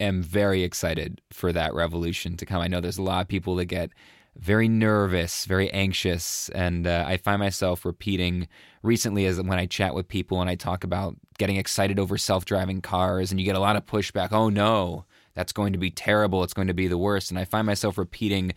am 0.00 0.22
very 0.22 0.62
excited 0.62 1.20
for 1.30 1.52
that 1.52 1.74
revolution 1.74 2.36
to 2.36 2.46
come. 2.46 2.60
I 2.60 2.68
know 2.68 2.80
there's 2.80 2.98
a 2.98 3.02
lot 3.02 3.22
of 3.22 3.28
people 3.28 3.56
that 3.56 3.66
get 3.66 3.90
very 4.36 4.68
nervous, 4.68 5.44
very 5.46 5.68
anxious, 5.72 6.48
and 6.50 6.86
uh, 6.86 7.04
I 7.06 7.16
find 7.16 7.40
myself 7.40 7.84
repeating 7.84 8.46
recently 8.82 9.26
as 9.26 9.40
when 9.40 9.58
I 9.58 9.66
chat 9.66 9.94
with 9.94 10.06
people 10.06 10.40
and 10.40 10.48
I 10.48 10.54
talk 10.54 10.84
about 10.84 11.16
getting 11.38 11.56
excited 11.56 11.98
over 11.98 12.16
self-driving 12.16 12.82
cars, 12.82 13.30
and 13.30 13.40
you 13.40 13.46
get 13.46 13.56
a 13.56 13.60
lot 13.60 13.76
of 13.76 13.84
pushback. 13.84 14.28
Oh 14.30 14.48
no, 14.48 15.04
that's 15.34 15.52
going 15.52 15.72
to 15.72 15.78
be 15.78 15.90
terrible. 15.90 16.44
It's 16.44 16.54
going 16.54 16.68
to 16.68 16.74
be 16.74 16.86
the 16.86 16.98
worst. 16.98 17.30
And 17.30 17.38
I 17.38 17.44
find 17.44 17.66
myself 17.66 17.98
repeating 17.98 18.52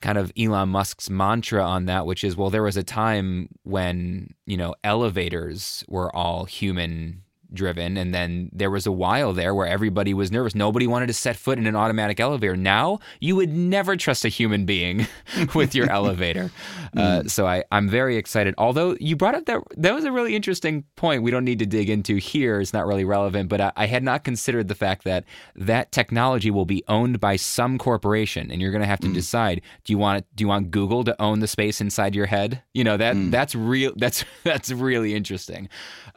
kind 0.00 0.18
of 0.18 0.32
Elon 0.38 0.70
Musk's 0.70 1.10
mantra 1.10 1.62
on 1.64 1.86
that, 1.86 2.06
which 2.06 2.24
is, 2.24 2.36
well, 2.36 2.50
there 2.50 2.62
was 2.62 2.76
a 2.76 2.82
time 2.82 3.48
when 3.62 4.34
you 4.46 4.56
know 4.56 4.74
elevators 4.84 5.84
were 5.88 6.14
all 6.14 6.44
human 6.44 7.22
driven 7.52 7.96
and 7.96 8.14
then 8.14 8.50
there 8.52 8.70
was 8.70 8.86
a 8.86 8.92
while 8.92 9.32
there 9.32 9.54
where 9.54 9.66
everybody 9.66 10.14
was 10.14 10.30
nervous. 10.30 10.54
Nobody 10.54 10.86
wanted 10.86 11.06
to 11.06 11.12
set 11.12 11.36
foot 11.36 11.58
in 11.58 11.66
an 11.66 11.76
automatic 11.76 12.20
elevator. 12.20 12.56
Now 12.56 13.00
you 13.20 13.36
would 13.36 13.50
never 13.50 13.96
trust 13.96 14.24
a 14.24 14.28
human 14.28 14.64
being 14.64 15.06
with 15.54 15.74
your 15.74 15.90
elevator. 15.90 16.50
Uh, 16.96 17.20
mm. 17.20 17.30
so 17.30 17.46
I, 17.46 17.62
i'm 17.70 17.88
very 17.88 18.16
excited. 18.16 18.52
Although 18.58 18.96
you 18.98 19.14
brought 19.14 19.36
up 19.36 19.46
that 19.46 19.62
that 19.76 19.94
was 19.94 20.04
a 20.04 20.10
really 20.10 20.34
interesting 20.34 20.82
point 20.96 21.22
we 21.22 21.30
don't 21.30 21.44
need 21.44 21.60
to 21.60 21.66
dig 21.66 21.88
into 21.88 22.16
here. 22.16 22.60
It's 22.60 22.72
not 22.72 22.84
really 22.84 23.04
relevant 23.04 23.48
but 23.48 23.60
I, 23.60 23.72
I 23.76 23.86
had 23.86 24.02
not 24.02 24.24
considered 24.24 24.66
the 24.66 24.74
fact 24.74 25.04
that 25.04 25.24
that 25.54 25.92
technology 25.92 26.50
will 26.50 26.64
be 26.64 26.82
owned 26.88 27.20
by 27.20 27.36
some 27.36 27.78
corporation 27.78 28.50
and 28.50 28.60
you're 28.60 28.72
going 28.72 28.82
to 28.82 28.88
have 28.88 28.98
to 29.00 29.08
mm. 29.08 29.14
decide 29.14 29.62
do 29.84 29.92
you 29.92 29.98
want 29.98 30.26
do 30.34 30.42
you 30.42 30.48
want 30.48 30.72
google 30.72 31.04
to 31.04 31.20
own 31.22 31.38
the 31.38 31.46
space 31.46 31.80
inside 31.80 32.16
your 32.16 32.26
head? 32.26 32.60
You 32.74 32.82
know 32.82 32.96
that 32.96 33.14
mm. 33.14 33.30
that's 33.30 33.54
real 33.54 33.92
that's 33.96 34.24
that's 34.42 34.72
really 34.72 35.14
interesting. 35.14 35.68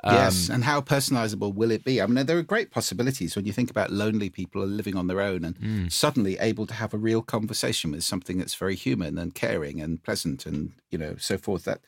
Um, 0.04 0.16
yes 0.16 0.50
and 0.50 0.64
how 0.64 0.82
personalized 0.82 1.23
recognizable 1.24 1.54
will 1.54 1.72
it 1.72 1.84
be? 1.84 2.02
I 2.02 2.06
mean, 2.06 2.26
there 2.26 2.38
are 2.38 2.44
great 2.44 2.72
possibilities 2.72 3.36
when 3.36 3.46
you 3.46 3.54
think 3.54 3.70
about 3.70 3.92
lonely 3.92 4.30
people 4.30 4.62
are 4.62 4.68
living 4.68 4.96
on 4.96 5.08
their 5.08 5.22
own 5.22 5.46
and 5.46 5.60
mm. 5.60 5.92
suddenly 5.92 6.38
able 6.40 6.68
to 6.68 6.74
have 6.74 6.94
a 6.94 6.98
real 6.98 7.22
conversation 7.22 7.92
with 7.92 8.04
something 8.04 8.38
that's 8.38 8.56
very 8.56 8.76
human 8.76 9.18
and 9.18 9.34
caring 9.34 9.82
and 9.82 10.04
pleasant 10.04 10.46
and, 10.46 10.72
you 10.92 10.98
know, 10.98 11.16
so 11.18 11.38
forth. 11.38 11.64
That 11.64 11.80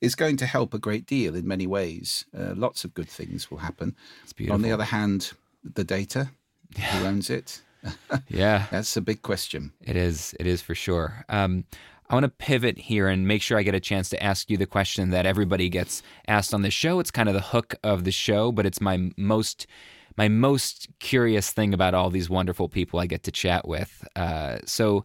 is 0.00 0.14
going 0.14 0.36
to 0.38 0.46
help 0.46 0.74
a 0.74 0.78
great 0.78 1.06
deal 1.06 1.34
in 1.34 1.46
many 1.46 1.66
ways. 1.66 2.24
Uh, 2.36 2.54
lots 2.54 2.84
of 2.84 2.94
good 2.94 3.08
things 3.08 3.50
will 3.50 3.58
happen. 3.58 3.96
On 4.50 4.62
the 4.62 4.72
other 4.72 4.84
hand, 4.84 5.32
the 5.62 5.84
data, 5.84 6.30
yeah. 6.76 6.98
who 6.98 7.06
owns 7.06 7.30
it? 7.30 7.62
yeah. 8.28 8.66
That's 8.70 8.96
a 8.96 9.00
big 9.00 9.22
question. 9.22 9.72
It 9.82 9.96
is. 9.96 10.34
It 10.40 10.46
is 10.46 10.62
for 10.62 10.74
sure. 10.74 11.24
Um, 11.28 11.64
I 12.08 12.14
want 12.14 12.24
to 12.24 12.30
pivot 12.30 12.78
here 12.78 13.08
and 13.08 13.26
make 13.26 13.40
sure 13.40 13.58
I 13.58 13.62
get 13.62 13.74
a 13.74 13.80
chance 13.80 14.10
to 14.10 14.22
ask 14.22 14.50
you 14.50 14.56
the 14.56 14.66
question 14.66 15.10
that 15.10 15.26
everybody 15.26 15.68
gets 15.68 16.02
asked 16.28 16.52
on 16.52 16.62
the 16.62 16.70
show. 16.70 17.00
It's 17.00 17.10
kind 17.10 17.28
of 17.28 17.34
the 17.34 17.40
hook 17.40 17.74
of 17.82 18.04
the 18.04 18.12
show, 18.12 18.52
but 18.52 18.66
it's 18.66 18.80
my 18.80 19.10
most 19.16 19.66
my 20.16 20.28
most 20.28 20.88
curious 21.00 21.50
thing 21.50 21.74
about 21.74 21.94
all 21.94 22.10
these 22.10 22.30
wonderful 22.30 22.68
people 22.68 23.00
I 23.00 23.06
get 23.06 23.24
to 23.24 23.32
chat 23.32 23.66
with. 23.66 24.06
Uh, 24.14 24.58
so, 24.64 25.04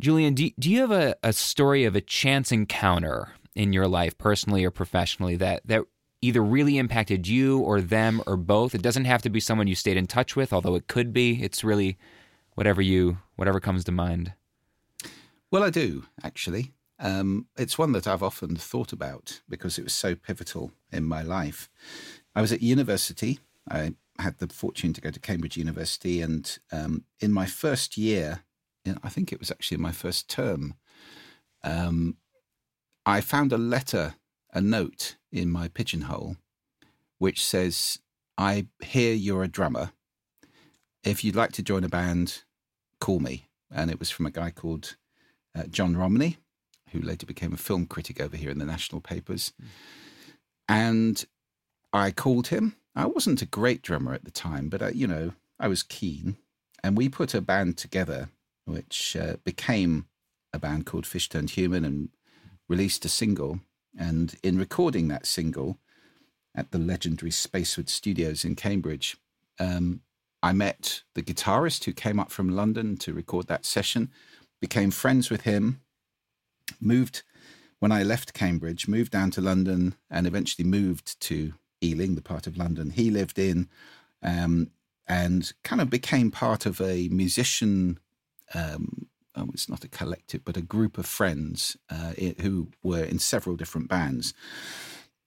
Julian, 0.00 0.32
do, 0.32 0.50
do 0.58 0.70
you 0.70 0.80
have 0.80 0.90
a, 0.90 1.16
a 1.22 1.34
story 1.34 1.84
of 1.84 1.94
a 1.94 2.00
chance 2.00 2.50
encounter 2.50 3.32
in 3.54 3.74
your 3.74 3.86
life, 3.86 4.16
personally 4.16 4.64
or 4.64 4.70
professionally, 4.70 5.36
that 5.36 5.66
that 5.66 5.82
either 6.22 6.42
really 6.42 6.78
impacted 6.78 7.26
you 7.28 7.58
or 7.58 7.80
them 7.80 8.22
or 8.26 8.36
both? 8.36 8.74
It 8.74 8.82
doesn't 8.82 9.04
have 9.06 9.22
to 9.22 9.30
be 9.30 9.40
someone 9.40 9.66
you 9.66 9.74
stayed 9.74 9.96
in 9.96 10.06
touch 10.06 10.36
with, 10.36 10.52
although 10.52 10.76
it 10.76 10.88
could 10.88 11.12
be. 11.12 11.42
It's 11.42 11.64
really 11.64 11.98
whatever 12.54 12.80
you 12.80 13.18
whatever 13.36 13.60
comes 13.60 13.84
to 13.84 13.92
mind. 13.92 14.32
Well, 15.50 15.62
I 15.62 15.70
do 15.70 16.04
actually. 16.22 16.74
Um, 16.98 17.46
it's 17.56 17.78
one 17.78 17.92
that 17.92 18.06
I've 18.06 18.22
often 18.22 18.56
thought 18.56 18.92
about 18.92 19.40
because 19.48 19.78
it 19.78 19.84
was 19.84 19.94
so 19.94 20.14
pivotal 20.14 20.72
in 20.92 21.04
my 21.04 21.22
life. 21.22 21.70
I 22.34 22.40
was 22.42 22.52
at 22.52 22.60
university. 22.60 23.38
I 23.70 23.94
had 24.18 24.38
the 24.38 24.48
fortune 24.48 24.92
to 24.92 25.00
go 25.00 25.10
to 25.10 25.20
Cambridge 25.20 25.56
University, 25.56 26.20
and 26.20 26.58
um, 26.72 27.04
in 27.20 27.32
my 27.32 27.46
first 27.46 27.96
year, 27.96 28.40
I 29.02 29.08
think 29.08 29.32
it 29.32 29.38
was 29.38 29.50
actually 29.50 29.76
in 29.76 29.82
my 29.82 29.92
first 29.92 30.28
term, 30.28 30.74
um, 31.62 32.16
I 33.06 33.20
found 33.20 33.52
a 33.52 33.58
letter, 33.58 34.14
a 34.52 34.60
note 34.60 35.16
in 35.30 35.50
my 35.50 35.68
pigeonhole, 35.68 36.36
which 37.18 37.44
says, 37.44 38.00
"I 38.36 38.66
hear 38.82 39.14
you're 39.14 39.44
a 39.44 39.48
drummer. 39.48 39.92
If 41.04 41.22
you'd 41.22 41.36
like 41.36 41.52
to 41.52 41.62
join 41.62 41.84
a 41.84 41.88
band, 41.88 42.44
call 43.00 43.20
me." 43.20 43.48
And 43.70 43.90
it 43.90 43.98
was 43.98 44.10
from 44.10 44.26
a 44.26 44.30
guy 44.30 44.50
called 44.50 44.96
uh, 45.58 45.64
John 45.64 45.96
Romney, 45.96 46.36
who 46.90 47.00
later 47.00 47.26
became 47.26 47.52
a 47.52 47.58
film 47.58 47.86
critic 47.86 48.20
over 48.20 48.36
here 48.36 48.50
in 48.50 48.58
the 48.58 48.64
national 48.64 49.00
papers. 49.00 49.52
Mm. 49.60 49.66
And 50.68 51.24
I 51.92 52.10
called 52.10 52.48
him. 52.48 52.76
I 52.94 53.06
wasn't 53.06 53.42
a 53.42 53.46
great 53.46 53.82
drummer 53.82 54.12
at 54.14 54.24
the 54.24 54.30
time, 54.30 54.68
but, 54.68 54.82
I, 54.82 54.86
uh, 54.86 54.90
you 54.90 55.06
know, 55.06 55.32
I 55.58 55.68
was 55.68 55.82
keen. 55.82 56.36
And 56.82 56.96
we 56.96 57.08
put 57.08 57.34
a 57.34 57.40
band 57.40 57.76
together, 57.76 58.28
which 58.64 59.16
uh, 59.16 59.36
became 59.44 60.06
a 60.52 60.58
band 60.58 60.86
called 60.86 61.06
Fish 61.06 61.28
Turned 61.28 61.50
Human 61.50 61.84
and 61.84 62.10
released 62.68 63.04
a 63.04 63.08
single. 63.08 63.60
And 63.98 64.34
in 64.42 64.58
recording 64.58 65.08
that 65.08 65.26
single 65.26 65.78
at 66.54 66.70
the 66.70 66.78
legendary 66.78 67.30
Spaceward 67.30 67.88
Studios 67.88 68.44
in 68.44 68.54
Cambridge, 68.54 69.16
um, 69.58 70.02
I 70.42 70.52
met 70.52 71.02
the 71.14 71.22
guitarist 71.22 71.84
who 71.84 71.92
came 71.92 72.20
up 72.20 72.30
from 72.30 72.54
London 72.54 72.96
to 72.98 73.12
record 73.12 73.48
that 73.48 73.66
session 73.66 74.10
became 74.60 74.90
friends 74.90 75.30
with 75.30 75.42
him, 75.42 75.80
moved 76.80 77.22
when 77.78 77.92
I 77.92 78.02
left 78.02 78.34
Cambridge, 78.34 78.88
moved 78.88 79.12
down 79.12 79.30
to 79.32 79.40
London, 79.40 79.94
and 80.10 80.26
eventually 80.26 80.68
moved 80.68 81.20
to 81.20 81.52
Ealing, 81.82 82.16
the 82.16 82.22
part 82.22 82.46
of 82.46 82.56
London 82.56 82.90
he 82.90 83.10
lived 83.10 83.38
in, 83.38 83.68
um, 84.22 84.70
and 85.06 85.52
kind 85.62 85.80
of 85.80 85.88
became 85.88 86.30
part 86.30 86.66
of 86.66 86.80
a 86.80 87.08
musician. 87.08 87.98
Um, 88.52 89.06
oh, 89.36 89.48
it's 89.52 89.68
not 89.68 89.84
a 89.84 89.88
collective, 89.88 90.44
but 90.44 90.56
a 90.56 90.62
group 90.62 90.98
of 90.98 91.06
friends 91.06 91.76
uh, 91.88 92.12
who 92.40 92.68
were 92.82 93.04
in 93.04 93.18
several 93.18 93.56
different 93.56 93.88
bands, 93.88 94.34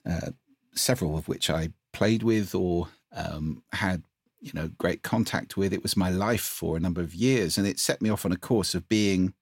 uh, 0.05 0.32
several 0.75 1.17
of 1.17 1.27
which 1.27 1.49
I 1.49 1.69
played 1.93 2.23
with 2.23 2.53
or 2.53 2.89
um, 3.15 3.63
had 3.71 4.03
you 4.42 4.52
know, 4.54 4.70
great 4.78 5.04
contact 5.04 5.56
with. 5.56 5.72
It 5.72 5.84
was 5.84 5.96
my 5.96 6.10
life 6.10 6.42
for 6.42 6.76
a 6.76 6.80
number 6.80 7.02
of 7.02 7.14
years, 7.14 7.58
and 7.58 7.68
it 7.68 7.80
set 7.80 8.02
me 8.02 8.10
off 8.10 8.26
on 8.26 8.32
a 8.32 8.38
course 8.38 8.74
of 8.76 8.89
being 8.89 9.34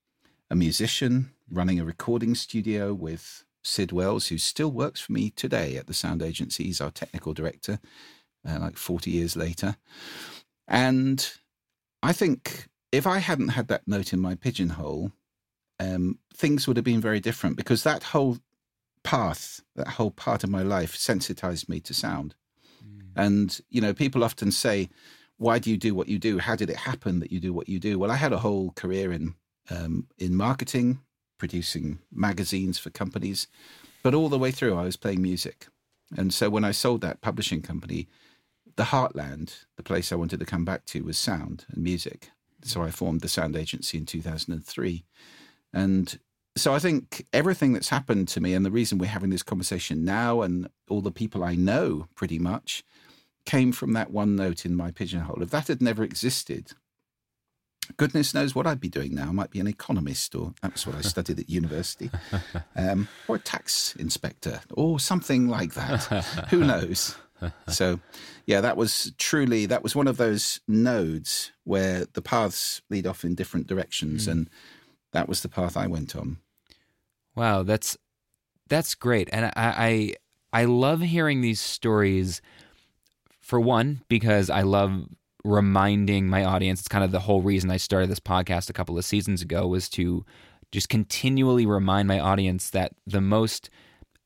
a 0.52 0.56
musician, 0.56 1.32
running 1.50 1.80
a 1.80 1.86
recording 1.86 2.36
studio 2.36 2.94
with 2.94 3.46
Sid 3.64 3.92
Wells, 3.92 4.28
who 4.28 4.38
still 4.38 4.72
works 4.72 5.00
for 5.00 5.14
me 5.14 5.30
today 5.32 5.78
at 5.78 5.88
the 5.88 5.94
sound 5.94 6.22
agency. 6.22 6.66
He's 6.66 6.82
our 6.82 6.92
technical 6.92 7.34
director, 7.34 7.80
uh, 8.48 8.60
like 8.60 8.78
40 8.78 9.10
years 9.10 9.36
later. 9.36 9.78
And 10.68 11.32
I 12.04 12.14
think 12.14 12.68
if 12.92 13.08
I 13.08 13.20
hadn't 13.20 13.50
had 13.50 13.68
that 13.70 13.88
note 13.88 14.14
in 14.14 14.20
my 14.20 14.36
pigeonhole, 14.36 15.12
um, 15.80 16.20
things 16.34 16.68
would 16.68 16.78
have 16.78 16.84
been 16.84 17.02
very 17.02 17.20
different 17.20 17.56
because 17.56 17.84
that 17.84 18.04
whole 18.04 18.38
path, 19.04 19.62
that 19.76 19.88
whole 19.88 20.12
part 20.12 20.44
of 20.44 20.50
my 20.50 20.62
life 20.62 20.96
sensitized 20.96 21.70
me 21.70 21.80
to 21.82 21.94
sound. 21.94 22.36
And, 23.20 23.60
you 23.70 23.82
know, 23.82 23.94
people 23.94 24.24
often 24.24 24.50
say, 24.50 24.90
why 25.38 25.60
do 25.60 25.70
you 25.70 25.76
do 25.78 25.94
what 25.94 26.08
you 26.08 26.18
do? 26.18 26.40
How 26.40 26.56
did 26.56 26.70
it 26.70 26.78
happen 26.78 27.20
that 27.20 27.34
you 27.34 27.42
do 27.42 27.52
what 27.52 27.68
you 27.68 27.78
do? 27.78 28.00
Well, 28.00 28.12
I 28.12 28.16
had 28.16 28.32
a 28.32 28.40
whole 28.40 28.72
career 28.72 29.12
in, 29.12 29.36
um, 29.70 30.08
in 30.18 30.36
marketing, 30.36 31.02
producing 31.38 32.00
magazines 32.14 32.80
for 32.80 32.92
companies, 32.92 33.48
but 34.04 34.14
all 34.14 34.30
the 34.30 34.40
way 34.40 34.52
through, 34.52 34.78
I 34.78 34.84
was 34.84 34.96
playing 34.96 35.22
music. 35.22 35.68
And 36.16 36.34
so 36.34 36.50
when 36.50 36.64
I 36.64 36.72
sold 36.72 37.02
that 37.02 37.20
publishing 37.20 37.62
company, 37.62 38.08
the 38.78 38.84
heartland, 38.84 39.66
the 39.76 39.84
place 39.84 40.14
I 40.14 40.16
wanted 40.16 40.40
to 40.40 40.46
come 40.46 40.64
back 40.64 40.86
to, 40.86 41.02
was 41.02 41.18
sound 41.18 41.66
and 41.70 41.84
music. 41.84 42.30
So 42.64 42.84
I 42.84 42.90
formed 42.90 43.20
the 43.20 43.28
sound 43.28 43.58
agency 43.58 43.98
in 43.98 44.06
2003. 44.06 45.04
And 45.74 46.20
so 46.56 46.74
I 46.74 46.80
think 46.80 47.26
everything 47.34 47.74
that's 47.74 47.90
happened 47.90 48.30
to 48.30 48.40
me 48.40 48.54
and 48.54 48.66
the 48.66 48.72
reason 48.72 48.98
we're 48.98 49.08
having 49.08 49.30
this 49.30 49.44
conversation 49.44 50.06
now 50.06 50.42
and 50.42 50.70
all 50.90 51.02
the 51.02 51.12
people 51.12 51.44
I 51.44 51.56
know 51.56 52.08
pretty 52.16 52.40
much 52.40 52.84
came 53.46 53.72
from 53.72 53.94
that 53.94 54.12
one 54.12 54.36
note 54.36 54.66
in 54.66 54.76
my 54.76 54.92
pigeonhole. 54.92 55.42
If 55.42 55.50
that 55.50 55.68
had 55.68 55.82
never 55.82 56.04
existed, 56.04 56.74
goodness 57.98 58.34
knows 58.34 58.54
what 58.54 58.68
I'd 58.68 58.80
be 58.80 58.90
doing 58.90 59.16
now. 59.16 59.30
I 59.30 59.32
might 59.32 59.52
be 59.52 59.60
an 59.60 59.68
economist, 59.68 60.36
or 60.36 60.54
that's 60.62 60.86
what 60.86 60.96
I 60.96 61.02
studied 61.02 61.40
at 61.40 61.50
university, 61.50 62.10
um, 62.76 63.08
or 63.28 63.38
a 63.38 63.40
tax 63.40 63.96
inspector, 63.96 64.62
or 64.74 65.00
something 65.00 65.48
like 65.48 65.74
that. 65.74 66.04
Who 66.50 66.60
knows? 66.66 67.16
so, 67.68 68.00
yeah, 68.46 68.62
that 68.62 68.78
was 68.78 69.14
truly 69.18 69.66
that 69.66 69.84
was 69.84 69.96
one 69.96 70.08
of 70.08 70.18
those 70.18 70.60
nodes 70.68 71.52
where 71.64 72.06
the 72.14 72.22
paths 72.22 72.82
lead 72.90 73.08
off 73.08 73.24
in 73.24 73.36
different 73.36 73.68
directions, 73.68 74.28
mm. 74.28 74.32
and 74.32 74.50
that 75.12 75.28
was 75.28 75.42
the 75.42 75.50
path 75.50 75.78
I 75.78 75.88
went 75.88 76.16
on. 76.16 76.38
Wow, 77.36 77.64
that's 77.64 77.98
that's 78.68 78.96
great, 78.96 79.30
and 79.32 79.46
I, 79.46 79.52
I 79.56 80.14
I 80.52 80.66
love 80.66 81.02
hearing 81.02 81.42
these 81.42 81.62
stories. 81.62 82.42
For 83.50 83.60
one, 83.60 84.04
because 84.10 84.52
I 84.52 84.62
love 84.62 85.08
reminding 85.44 86.28
my 86.28 86.44
audience. 86.44 86.82
It's 86.82 86.88
kind 86.88 87.04
of 87.04 87.10
the 87.10 87.20
whole 87.20 87.42
reason 87.42 87.72
I 87.72 87.78
started 87.78 88.08
this 88.08 88.20
podcast 88.20 88.70
a 88.70 88.74
couple 88.74 88.96
of 88.96 89.04
seasons 89.04 89.42
ago 89.42 89.66
was 89.66 89.90
to 89.90 90.24
just 90.72 90.88
continually 90.88 91.66
remind 91.66 92.08
my 92.08 92.20
audience 92.20 92.70
that 92.70 92.92
the 93.08 93.22
most 93.22 93.72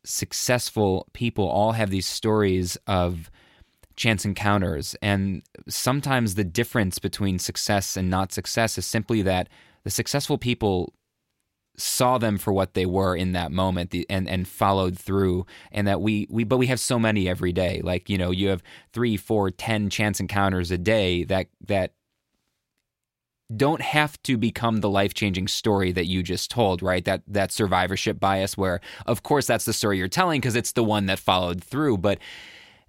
successful 0.03 1.07
people 1.13 1.47
all 1.47 1.71
have 1.71 1.89
these 1.89 2.05
stories 2.05 2.77
of 2.85 3.31
chance 3.95 4.25
encounters. 4.25 4.93
And 5.01 5.41
sometimes 5.69 6.35
the 6.35 6.43
difference 6.43 6.99
between 6.99 7.39
success 7.39 7.95
and 7.95 8.09
not 8.09 8.33
success 8.33 8.77
is 8.77 8.85
simply 8.85 9.21
that 9.21 9.47
the 9.85 9.89
successful 9.89 10.37
people 10.37 10.91
saw 11.75 12.17
them 12.17 12.37
for 12.37 12.53
what 12.53 12.75
they 12.75 12.85
were 12.85 13.15
in 13.15 13.31
that 13.31 13.51
moment 13.51 13.95
and 14.09 14.29
and 14.29 14.47
followed 14.47 14.97
through 14.97 15.45
and 15.71 15.87
that 15.87 16.01
we 16.01 16.27
we 16.29 16.43
but 16.43 16.57
we 16.57 16.67
have 16.67 16.79
so 16.79 16.99
many 16.99 17.27
every 17.27 17.51
day 17.51 17.81
like 17.83 18.09
you 18.09 18.17
know 18.17 18.29
you 18.29 18.47
have 18.47 18.61
three 18.91 19.17
four 19.17 19.49
ten 19.49 19.89
chance 19.89 20.19
encounters 20.19 20.69
a 20.69 20.77
day 20.77 21.23
that 21.23 21.47
that 21.65 21.93
don't 23.55 23.81
have 23.81 24.21
to 24.23 24.37
become 24.37 24.77
the 24.77 24.89
life-changing 24.89 25.47
story 25.47 25.91
that 25.91 26.05
you 26.05 26.23
just 26.23 26.49
told, 26.49 26.81
right? 26.81 27.03
That 27.05 27.21
that 27.27 27.51
survivorship 27.51 28.19
bias 28.19 28.57
where 28.57 28.79
of 29.05 29.23
course 29.23 29.47
that's 29.47 29.65
the 29.65 29.73
story 29.73 29.97
you're 29.97 30.07
telling 30.07 30.41
because 30.41 30.55
it's 30.55 30.71
the 30.71 30.83
one 30.83 31.07
that 31.07 31.19
followed 31.19 31.63
through, 31.63 31.97
but 31.97 32.19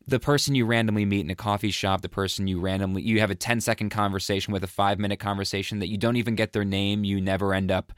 the 0.06 0.20
person 0.20 0.54
you 0.54 0.66
randomly 0.66 1.06
meet 1.06 1.24
in 1.24 1.30
a 1.30 1.34
coffee 1.34 1.70
shop, 1.70 2.02
the 2.02 2.08
person 2.08 2.46
you 2.46 2.60
randomly 2.60 3.02
you 3.02 3.20
have 3.20 3.30
a 3.30 3.34
10 3.34 3.60
second 3.60 3.90
conversation 3.90 4.52
with 4.52 4.62
a 4.62 4.68
5 4.68 4.98
minute 4.98 5.18
conversation 5.18 5.78
that 5.80 5.88
you 5.88 5.98
don't 5.98 6.16
even 6.16 6.34
get 6.34 6.52
their 6.52 6.64
name, 6.64 7.04
you 7.04 7.20
never 7.20 7.52
end 7.54 7.70
up 7.70 7.92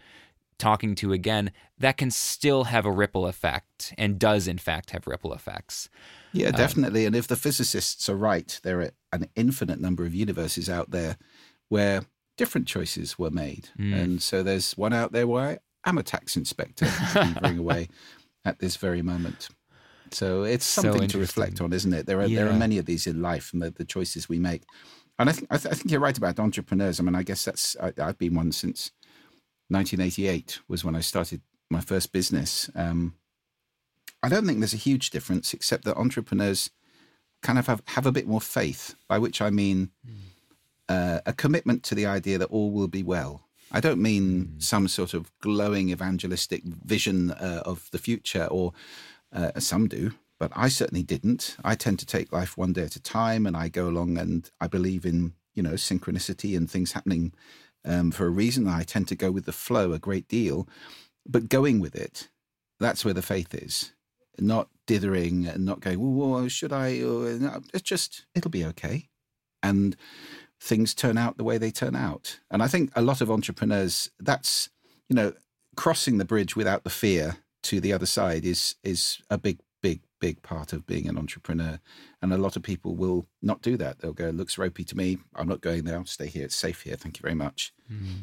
talking 0.59 0.94
to 0.96 1.12
again, 1.12 1.52
that 1.78 1.96
can 1.96 2.11
still 2.11 2.64
have 2.64 2.86
a 2.86 2.90
ripple 2.90 3.26
effect 3.26 3.94
and 3.98 4.18
does 4.18 4.48
in 4.48 4.59
fact 4.59 4.90
have 4.90 5.07
ripple 5.07 5.32
effects. 5.32 5.88
Yeah, 6.32 6.48
um, 6.48 6.52
definitely. 6.52 7.02
Um, 7.02 7.09
and 7.09 7.16
if 7.16 7.26
the 7.26 7.36
physicists 7.36 8.09
are 8.09 8.16
right, 8.16 8.59
there 8.62 8.80
are 8.80 8.90
an 9.12 9.28
infinite 9.36 9.80
number 9.80 10.04
of 10.04 10.14
universes 10.14 10.68
out 10.68 10.90
there 10.90 11.16
where 11.68 12.02
different 12.36 12.66
choices 12.66 13.18
were 13.18 13.30
made. 13.30 13.70
Mm. 13.78 13.94
And 13.94 14.22
so 14.22 14.42
there's 14.42 14.72
one 14.76 14.92
out 14.92 15.12
there 15.12 15.26
where 15.26 15.59
I'm 15.84 15.98
a 15.98 16.02
tax 16.02 16.36
inspector 16.36 16.86
beavering 17.14 17.59
away 17.59 17.88
at 18.44 18.59
this 18.59 18.76
very 18.76 19.02
moment. 19.02 19.48
So 20.11 20.44
it's 20.44 20.64
something 20.64 21.02
so 21.02 21.07
to 21.09 21.18
reflect 21.18 21.61
on, 21.61 21.72
isn't 21.72 21.92
it? 21.92 22.07
There 22.07 22.20
are 22.20 22.26
yeah. 22.26 22.44
there 22.44 22.50
are 22.50 22.57
many 22.57 22.78
of 22.78 22.86
these 22.86 23.07
in 23.07 23.22
life 23.22 23.52
and 23.52 23.61
the, 23.61 23.70
the 23.70 23.84
choices 23.84 24.28
we 24.28 24.38
make. 24.38 24.62
And 25.18 25.28
I 25.28 25.32
think 25.32 25.48
I, 25.50 25.57
th- 25.57 25.72
I, 25.72 25.74
think 25.74 25.90
you're 25.90 26.00
right 26.00 26.16
about 26.16 26.38
entrepreneurs. 26.38 27.00
I 27.00 27.02
mean, 27.02 27.14
I 27.14 27.22
guess 27.22 27.44
that's 27.44 27.76
I, 27.80 27.92
have 27.96 28.18
been 28.18 28.34
one 28.34 28.52
since 28.52 28.92
1988 29.68 30.60
was 30.68 30.84
when 30.84 30.96
I 30.96 31.00
started 31.00 31.40
my 31.70 31.80
first 31.80 32.12
business. 32.12 32.70
Um, 32.74 33.14
I 34.22 34.28
don't 34.28 34.46
think 34.46 34.60
there's 34.60 34.74
a 34.74 34.78
huge 34.78 35.10
difference, 35.10 35.52
except 35.52 35.84
that 35.84 35.96
entrepreneurs 35.96 36.70
kind 37.42 37.58
of 37.58 37.66
have, 37.66 37.82
have 37.88 38.06
a 38.06 38.12
bit 38.12 38.26
more 38.26 38.40
faith, 38.40 38.94
by 39.08 39.18
which 39.18 39.42
I 39.42 39.50
mean 39.50 39.90
mm 40.06 40.14
uh, 40.88 41.20
a 41.26 41.32
commitment 41.32 41.82
to 41.84 41.94
the 41.94 42.06
idea 42.06 42.38
that 42.38 42.50
all 42.50 42.70
will 42.70 42.88
be 42.88 43.02
well. 43.02 43.42
I 43.72 43.80
don't 43.80 44.00
mean 44.00 44.46
mm. 44.46 44.62
some 44.62 44.88
sort 44.88 45.14
of 45.14 45.32
glowing 45.40 45.90
evangelistic 45.90 46.62
vision 46.64 47.32
uh, 47.32 47.62
of 47.64 47.90
the 47.90 47.98
future, 47.98 48.46
or 48.46 48.72
uh, 49.32 49.58
some 49.58 49.88
do, 49.88 50.12
but 50.38 50.52
I 50.54 50.68
certainly 50.68 51.02
didn't. 51.02 51.56
I 51.64 51.74
tend 51.74 51.98
to 51.98 52.06
take 52.06 52.32
life 52.32 52.56
one 52.56 52.72
day 52.72 52.82
at 52.82 52.96
a 52.96 53.02
time, 53.02 53.46
and 53.46 53.56
I 53.56 53.68
go 53.68 53.88
along, 53.88 54.18
and 54.18 54.48
I 54.60 54.68
believe 54.68 55.04
in 55.04 55.34
you 55.54 55.62
know 55.62 55.72
synchronicity 55.72 56.56
and 56.56 56.70
things 56.70 56.92
happening 56.92 57.32
um, 57.87 58.11
for 58.11 58.26
a 58.26 58.30
reason. 58.30 58.68
I 58.68 58.82
tend 58.82 59.09
to 59.09 59.14
go 59.14 59.30
with 59.30 59.47
the 59.47 59.53
flow 59.53 59.93
a 59.93 59.99
great 59.99 60.28
deal, 60.28 60.68
but 61.26 61.49
going 61.49 61.80
with 61.80 61.95
it, 61.95 62.28
that's 62.78 63.05
where 63.05 63.14
the 63.14 63.22
faith 63.22 63.55
is. 63.55 63.93
Not 64.39 64.68
dithering 64.87 65.47
and 65.47 65.64
not 65.64 65.80
going, 65.80 66.16
well, 66.16 66.47
should 66.49 66.72
I? 66.72 66.99
It's 67.72 67.82
just 67.82 68.26
it'll 68.34 68.51
be 68.51 68.64
okay, 68.66 69.09
and 69.62 69.97
things 70.61 70.95
turn 70.95 71.18
out 71.18 71.37
the 71.37 71.45
way 71.45 71.59
they 71.59 71.70
turn 71.70 71.97
out. 71.97 72.41
And 72.51 72.62
I 72.62 72.68
think 72.68 72.91
a 72.95 73.03
lot 73.03 73.20
of 73.20 73.30
entrepreneurs, 73.30 74.11
that's, 74.18 74.70
you 75.09 75.16
know, 75.16 75.32
crossing 75.76 76.18
the 76.18 76.24
bridge 76.24 76.57
without 76.57 76.84
the 76.84 76.91
fear 76.91 77.39
to 77.64 77.80
the 77.80 77.93
other 77.93 78.07
side 78.07 78.45
is 78.45 78.76
is 78.82 79.20
a 79.30 79.39
big, 79.39 79.59
big, 80.20 80.42
part 80.42 80.72
of 80.72 80.86
being 80.86 81.08
an 81.08 81.18
entrepreneur. 81.18 81.80
And 82.22 82.32
a 82.32 82.38
lot 82.38 82.56
of 82.56 82.62
people 82.62 82.94
will 82.94 83.26
not 83.42 83.62
do 83.62 83.76
that. 83.76 83.98
They'll 83.98 84.12
go, 84.12 84.30
looks 84.30 84.58
ropey 84.58 84.84
to 84.84 84.96
me. 84.96 85.18
I'm 85.34 85.48
not 85.48 85.60
going 85.60 85.84
there. 85.84 85.96
I'll 85.96 86.06
stay 86.06 86.26
here. 86.28 86.44
It's 86.44 86.56
safe 86.56 86.82
here. 86.82 86.96
Thank 86.96 87.18
you 87.18 87.22
very 87.22 87.34
much. 87.34 87.72
Mm-hmm. 87.92 88.22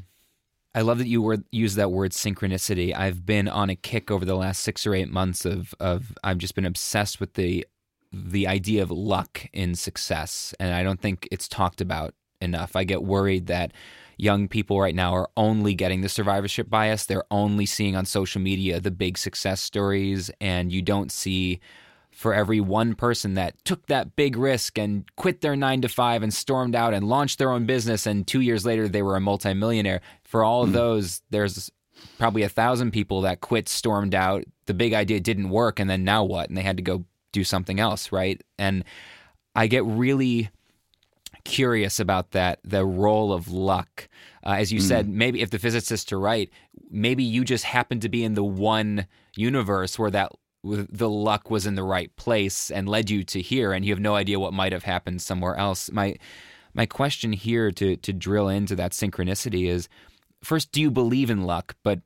I 0.76 0.82
love 0.82 0.98
that 0.98 1.08
you 1.08 1.22
were, 1.22 1.38
use 1.52 1.76
that 1.76 1.92
word 1.92 2.12
synchronicity. 2.12 2.96
I've 2.96 3.26
been 3.26 3.48
on 3.48 3.70
a 3.70 3.76
kick 3.76 4.10
over 4.10 4.26
the 4.26 4.36
last 4.36 4.64
six 4.64 4.88
or 4.88 4.96
eight 4.96 5.10
months 5.10 5.46
of 5.46 5.76
of 5.80 6.18
I've 6.24 6.40
just 6.40 6.56
been 6.56 6.66
obsessed 6.66 7.20
with 7.20 7.34
the 7.36 7.66
the 8.12 8.48
idea 8.48 8.82
of 8.82 8.92
luck 8.92 9.48
in 9.54 9.76
success, 9.76 10.54
and 10.60 10.74
I 10.74 10.84
don't 10.84 11.00
think 11.00 11.28
it's 11.32 11.48
talked 11.48 11.80
about 11.80 12.16
enough. 12.42 12.76
I 12.76 12.84
get 12.84 13.04
worried 13.04 13.48
that 13.48 13.72
young 14.18 14.48
people 14.48 14.80
right 14.80 14.96
now 14.96 15.14
are 15.14 15.30
only 15.38 15.74
getting 15.74 16.02
the 16.02 16.10
survivorship 16.10 16.70
bias. 16.70 17.06
They're 17.06 17.26
only 17.32 17.66
seeing 17.66 17.96
on 17.96 18.06
social 18.06 18.42
media 18.42 18.80
the 18.80 18.92
big 18.92 19.18
success 19.18 19.62
stories, 19.62 20.32
and 20.42 20.72
you 20.72 20.82
don't 20.82 21.12
see 21.12 21.60
for 22.14 22.34
every 22.34 22.60
one 22.60 22.96
person 22.96 23.34
that 23.34 23.56
took 23.66 23.88
that 23.88 24.16
big 24.16 24.38
risk 24.38 24.78
and 24.78 25.04
quit 25.16 25.42
their 25.42 25.56
nine 25.56 25.82
to 25.82 25.90
five 25.90 26.24
and 26.24 26.34
stormed 26.34 26.76
out 26.76 26.94
and 26.94 27.08
launched 27.08 27.40
their 27.40 27.52
own 27.52 27.66
business, 27.66 28.06
and 28.06 28.28
two 28.28 28.42
years 28.42 28.66
later 28.66 28.88
they 28.88 29.02
were 29.02 29.16
a 29.16 29.22
multimillionaire. 29.22 30.02
For 30.24 30.44
all 30.44 30.64
of 30.64 30.70
mm. 30.70 30.74
those, 30.74 31.22
there's 31.32 31.72
probably 32.18 32.44
a 32.44 32.50
thousand 32.50 32.92
people 32.92 33.22
that 33.22 33.42
quit, 33.42 33.68
stormed 33.68 34.16
out. 34.16 34.44
The 34.66 34.74
big 34.74 34.94
idea 34.94 35.20
didn't 35.20 35.50
work, 35.50 35.80
and 35.80 35.90
then 35.90 36.04
now 36.04 36.24
what? 36.24 36.50
And 36.50 36.58
they 36.58 36.62
had 36.62 36.78
to 36.78 36.84
go 36.84 37.06
do 37.32 37.44
something 37.44 37.80
else, 37.80 38.12
right? 38.12 38.42
And 38.58 38.84
I 39.56 39.68
get 39.68 39.84
really 39.84 40.50
curious 41.44 42.00
about 42.00 42.32
that 42.32 42.60
the 42.64 42.86
role 42.86 43.34
of 43.34 43.52
luck. 43.52 44.08
Uh, 44.46 44.52
as 44.52 44.72
you 44.72 44.80
mm. 44.80 44.84
said, 44.84 45.10
maybe 45.10 45.42
if 45.42 45.50
the 45.50 45.60
physicists 45.60 46.12
are 46.12 46.20
right, 46.20 46.50
maybe 46.90 47.24
you 47.24 47.44
just 47.44 47.64
happen 47.64 48.00
to 48.00 48.10
be 48.10 48.24
in 48.24 48.34
the 48.34 48.44
one 48.44 49.08
universe 49.36 49.98
where 49.98 50.12
that 50.12 50.32
the 50.64 51.10
luck 51.10 51.52
was 51.52 51.66
in 51.66 51.76
the 51.76 51.84
right 51.84 52.16
place 52.16 52.72
and 52.72 52.88
led 52.88 53.10
you 53.10 53.24
to 53.26 53.42
here, 53.42 53.74
and 53.74 53.84
you 53.84 53.92
have 53.92 54.00
no 54.00 54.16
idea 54.16 54.40
what 54.40 54.54
might 54.54 54.72
have 54.72 54.84
happened 54.84 55.22
somewhere 55.22 55.56
else. 55.56 55.92
My 55.92 56.16
my 56.74 56.86
question 56.86 57.34
here 57.34 57.72
to 57.72 57.96
to 57.98 58.14
drill 58.14 58.48
into 58.48 58.76
that 58.76 58.92
synchronicity 58.92 59.68
is 59.68 59.90
first, 60.44 60.72
do 60.72 60.82
you 60.82 60.92
believe 60.92 61.30
in 61.30 61.44
luck? 61.44 61.76
But 61.84 62.02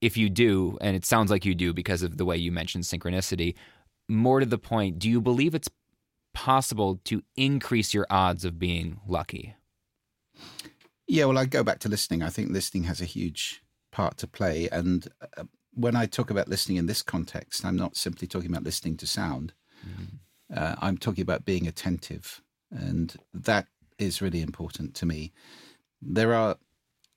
if 0.00 0.16
you 0.16 0.28
do, 0.28 0.78
and 0.80 0.96
it 0.96 1.04
sounds 1.04 1.30
like 1.30 1.44
you 1.44 1.54
do 1.54 1.72
because 1.72 2.02
of 2.02 2.16
the 2.16 2.24
way 2.24 2.36
you 2.36 2.52
mentioned 2.52 2.84
synchronicity, 2.84 3.54
more 4.08 4.40
to 4.40 4.46
the 4.46 4.58
point, 4.58 4.98
do 4.98 5.08
you 5.08 5.20
believe 5.20 5.54
it's 5.54 5.70
possible 6.34 7.00
to 7.04 7.22
increase 7.36 7.94
your 7.94 8.06
odds 8.10 8.44
of 8.44 8.58
being 8.58 9.00
lucky? 9.06 9.54
Yeah, 11.06 11.26
well, 11.26 11.38
I 11.38 11.44
go 11.44 11.62
back 11.62 11.78
to 11.80 11.88
listening. 11.88 12.22
I 12.22 12.30
think 12.30 12.50
listening 12.50 12.84
has 12.84 13.00
a 13.00 13.06
huge 13.06 13.62
part 13.90 14.16
to 14.18 14.26
play. 14.26 14.68
And 14.70 15.06
uh, 15.36 15.44
when 15.74 15.96
I 15.96 16.06
talk 16.06 16.30
about 16.30 16.48
listening 16.48 16.76
in 16.78 16.86
this 16.86 17.02
context, 17.02 17.64
I'm 17.64 17.76
not 17.76 17.96
simply 17.96 18.28
talking 18.28 18.50
about 18.50 18.64
listening 18.64 18.96
to 18.98 19.06
sound. 19.06 19.52
Mm-hmm. 19.86 20.16
Uh, 20.54 20.74
I'm 20.80 20.98
talking 20.98 21.22
about 21.22 21.44
being 21.44 21.66
attentive. 21.66 22.42
And 22.70 23.14
that 23.32 23.66
is 23.98 24.22
really 24.22 24.42
important 24.42 24.94
to 24.96 25.06
me. 25.06 25.32
There 26.00 26.34
are, 26.34 26.56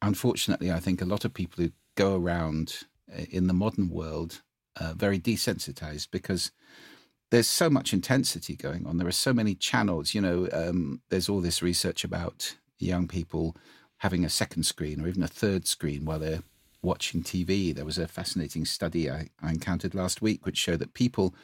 unfortunately, 0.02 0.72
I 0.72 0.80
think 0.80 1.02
a 1.02 1.06
lot 1.06 1.26
of 1.26 1.34
people 1.34 1.64
who 1.64 1.72
go 1.96 2.16
around 2.16 2.80
uh, 3.12 3.24
in 3.30 3.48
the 3.48 3.54
modern 3.54 3.90
world 3.90 4.42
uh, 4.78 4.94
very 4.96 5.20
desensitized 5.20 6.10
because 6.12 6.52
there's 7.32 7.48
so 7.48 7.70
much 7.70 7.94
intensity 7.94 8.56
going 8.56 8.86
on. 8.86 8.98
There 8.98 9.08
are 9.08 9.12
so 9.12 9.34
many 9.34 9.56
channels. 9.56 10.14
You 10.14 10.22
know, 10.22 10.48
um, 10.52 11.02
there's 11.10 11.30
all 11.30 11.42
this 11.42 11.62
research 11.62 12.04
about 12.04 12.56
young 12.78 13.08
people 13.08 13.56
having 13.98 14.26
a 14.26 14.30
second 14.30 14.64
screen 14.64 15.02
or 15.02 15.08
even 15.08 15.24
a 15.24 15.28
third 15.28 15.68
screen 15.68 16.06
while 16.06 16.20
they're 16.20 16.44
watching 16.86 17.24
TV. 17.24 17.76
There 17.76 17.86
was 17.86 17.98
a 17.98 18.08
fascinating 18.08 18.64
study 18.64 19.10
I, 19.10 19.30
I 19.42 19.50
encountered 19.50 19.96
last 19.96 20.22
week 20.22 20.46
which 20.46 20.58
showed 20.58 20.80
that 20.80 20.94
people 20.94 21.36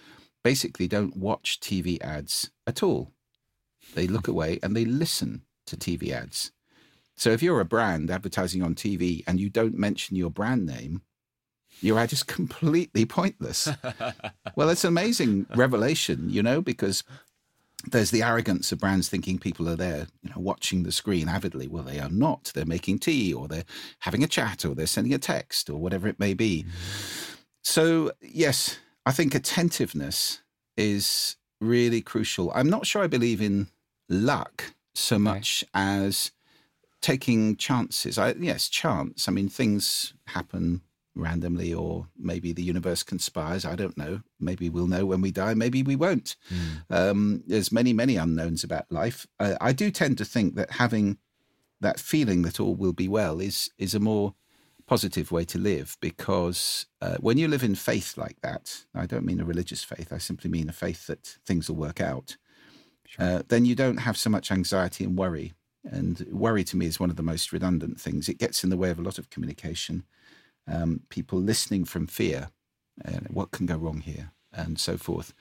basically 0.43 0.87
don't 0.87 1.17
watch 1.17 1.59
TV 1.59 2.01
ads 2.01 2.51
at 2.65 2.81
all. 2.81 3.11
They 3.95 4.07
look 4.07 4.27
away 4.27 4.59
and 4.63 4.75
they 4.75 4.85
listen 4.85 5.41
to 5.67 5.75
TV 5.75 6.11
ads. 6.11 6.51
So 7.15 7.31
if 7.31 7.43
you're 7.43 7.59
a 7.59 7.65
brand 7.65 8.09
advertising 8.09 8.63
on 8.63 8.75
TV 8.75 9.23
and 9.27 9.39
you 9.39 9.49
don't 9.49 9.77
mention 9.77 10.15
your 10.15 10.31
brand 10.31 10.65
name, 10.65 11.01
your 11.81 11.99
ad 11.99 12.13
is 12.13 12.23
completely 12.39 13.05
pointless. 13.05 13.69
well, 14.55 14.69
it's 14.69 14.83
an 14.83 14.89
amazing 14.89 15.47
revelation, 15.55 16.29
you 16.29 16.41
know, 16.41 16.61
because 16.61 17.03
there's 17.89 18.11
the 18.11 18.23
arrogance 18.23 18.71
of 18.71 18.79
brands 18.79 19.09
thinking 19.09 19.39
people 19.39 19.67
are 19.67 19.75
there, 19.75 20.07
you 20.21 20.29
know, 20.29 20.39
watching 20.39 20.83
the 20.83 20.91
screen 20.91 21.27
avidly. 21.27 21.67
Well, 21.67 21.83
they 21.83 21.99
are 21.99 22.09
not. 22.09 22.51
They're 22.53 22.65
making 22.65 22.99
tea 22.99 23.33
or 23.33 23.47
they're 23.47 23.65
having 23.99 24.23
a 24.23 24.27
chat 24.27 24.65
or 24.65 24.75
they're 24.75 24.87
sending 24.87 25.13
a 25.13 25.17
text 25.17 25.69
or 25.69 25.77
whatever 25.77 26.07
it 26.07 26.19
may 26.19 26.33
be. 26.33 26.65
So, 27.63 28.11
yes, 28.21 28.79
I 29.05 29.11
think 29.11 29.35
attentiveness 29.35 30.41
is 30.77 31.37
really 31.59 32.01
crucial. 32.01 32.51
I'm 32.53 32.69
not 32.69 32.85
sure 32.85 33.03
I 33.03 33.07
believe 33.07 33.41
in 33.41 33.67
luck 34.09 34.73
so 34.93 35.17
much 35.17 35.63
as 35.73 36.31
taking 37.01 37.55
chances. 37.55 38.17
I, 38.17 38.33
yes, 38.33 38.69
chance. 38.69 39.27
I 39.27 39.31
mean, 39.31 39.49
things 39.49 40.13
happen 40.27 40.81
randomly, 41.15 41.73
or 41.73 42.07
maybe 42.17 42.53
the 42.53 42.63
universe 42.63 43.03
conspires. 43.03 43.65
I 43.65 43.75
don't 43.75 43.97
know. 43.97 44.21
Maybe 44.39 44.69
we'll 44.69 44.87
know 44.87 45.05
when 45.05 45.21
we 45.21 45.31
die. 45.31 45.53
Maybe 45.53 45.83
we 45.83 45.95
won't. 45.95 46.35
Mm. 46.49 46.95
Um, 46.95 47.43
there's 47.47 47.71
many, 47.71 47.93
many 47.93 48.15
unknowns 48.15 48.63
about 48.63 48.91
life. 48.91 49.27
Uh, 49.39 49.55
I 49.59 49.73
do 49.73 49.91
tend 49.91 50.17
to 50.19 50.25
think 50.25 50.55
that 50.55 50.71
having 50.71 51.17
that 51.81 51.99
feeling 51.99 52.43
that 52.43 52.59
all 52.59 52.75
will 52.75 52.93
be 52.93 53.07
well 53.07 53.41
is 53.41 53.69
is 53.77 53.93
a 53.93 53.99
more 53.99 54.35
positive 54.87 55.31
way 55.31 55.45
to 55.45 55.57
live 55.57 55.97
because 56.01 56.85
uh, 57.01 57.15
when 57.21 57.37
you 57.37 57.47
live 57.47 57.63
in 57.63 57.75
faith 57.75 58.17
like 58.17 58.39
that, 58.41 58.83
I 58.93 59.05
don't 59.05 59.25
mean 59.25 59.39
a 59.39 59.45
religious 59.45 59.83
faith, 59.83 60.11
I 60.11 60.17
simply 60.17 60.49
mean 60.49 60.69
a 60.69 60.73
faith 60.73 61.07
that 61.07 61.37
things 61.45 61.69
will 61.69 61.77
work 61.77 62.01
out, 62.01 62.35
sure. 63.05 63.25
uh, 63.25 63.41
then 63.47 63.63
you 63.65 63.73
don't 63.73 63.97
have 63.97 64.17
so 64.17 64.29
much 64.29 64.51
anxiety 64.51 65.05
and 65.05 65.17
worry. 65.17 65.53
And 65.83 66.27
worry 66.29 66.63
to 66.65 66.77
me 66.77 66.85
is 66.85 66.99
one 66.99 67.09
of 67.09 67.15
the 67.15 67.23
most 67.23 67.51
redundant 67.51 67.99
things. 67.99 68.29
It 68.29 68.37
gets 68.37 68.63
in 68.63 68.69
the 68.69 68.77
way 68.77 68.91
of 68.91 68.99
a 68.99 69.01
lot 69.01 69.17
of 69.17 69.29
communication. 69.29 70.03
Um, 70.67 71.01
people 71.09 71.39
listening 71.39 71.85
from 71.85 72.07
fear, 72.07 72.49
uh, 73.05 73.19
what 73.29 73.51
can 73.51 73.65
go 73.65 73.77
wrong 73.77 74.01
here, 74.01 74.31
and 74.53 74.79
so 74.79 74.97
forth. 74.97 75.33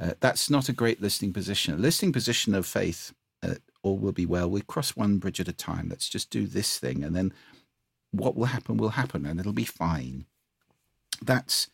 Uh, 0.00 0.12
that's 0.20 0.48
not 0.48 0.68
a 0.68 0.72
great 0.72 1.02
listening 1.02 1.32
position. 1.32 1.74
A 1.74 1.78
listening 1.78 2.12
position 2.12 2.54
of 2.54 2.66
faith, 2.66 3.12
uh, 3.42 3.54
all 3.82 3.98
will 3.98 4.12
be 4.12 4.26
well. 4.26 4.48
We 4.48 4.60
cross 4.60 4.94
one 4.94 5.18
bridge 5.18 5.40
at 5.40 5.48
a 5.48 5.52
time. 5.52 5.88
Let's 5.88 6.08
just 6.08 6.30
do 6.30 6.46
this 6.46 6.78
thing. 6.78 7.02
And 7.02 7.16
then 7.16 7.32
what 8.10 8.36
will 8.36 8.46
happen 8.46 8.76
will 8.76 8.90
happen 8.90 9.26
and 9.26 9.40
it'll 9.40 9.52
be 9.52 9.64
fine. 9.64 10.26
That's 11.20 11.68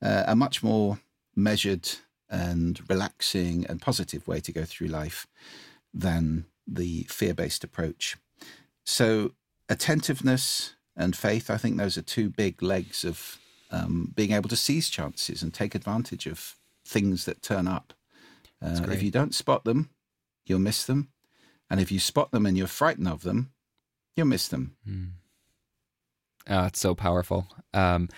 uh, 0.00 0.24
a 0.26 0.36
much 0.36 0.62
more 0.62 1.00
measured 1.34 1.88
and 2.28 2.80
relaxing 2.88 3.66
and 3.66 3.80
positive 3.80 4.26
way 4.26 4.40
to 4.40 4.52
go 4.52 4.64
through 4.64 4.88
life 4.88 5.26
than 5.92 6.46
the 6.66 7.04
fear 7.04 7.34
based 7.34 7.64
approach. 7.64 8.16
So, 8.84 9.32
attentiveness 9.68 10.75
and 10.96 11.16
faith, 11.16 11.50
I 11.50 11.56
think 11.56 11.76
those 11.76 11.98
are 11.98 12.02
two 12.02 12.30
big 12.30 12.62
legs 12.62 13.04
of 13.04 13.38
um, 13.70 14.12
being 14.14 14.32
able 14.32 14.48
to 14.48 14.56
seize 14.56 14.88
chances 14.88 15.42
and 15.42 15.52
take 15.52 15.74
advantage 15.74 16.26
of 16.26 16.56
things 16.84 17.24
that 17.24 17.42
turn 17.42 17.68
up. 17.68 17.92
Uh, 18.62 18.86
if 18.90 19.02
you 19.02 19.10
don't 19.10 19.34
spot 19.34 19.64
them, 19.64 19.90
you'll 20.46 20.58
miss 20.58 20.84
them. 20.84 21.08
And 21.68 21.80
if 21.80 21.92
you 21.92 21.98
spot 21.98 22.30
them 22.30 22.46
and 22.46 22.56
you're 22.56 22.66
frightened 22.66 23.08
of 23.08 23.22
them, 23.22 23.52
you'll 24.14 24.26
miss 24.26 24.48
them. 24.48 24.76
Mm. 24.88 25.10
Oh, 26.48 26.64
it's 26.66 26.80
so 26.80 26.94
powerful. 26.94 27.48
Um, 27.74 28.08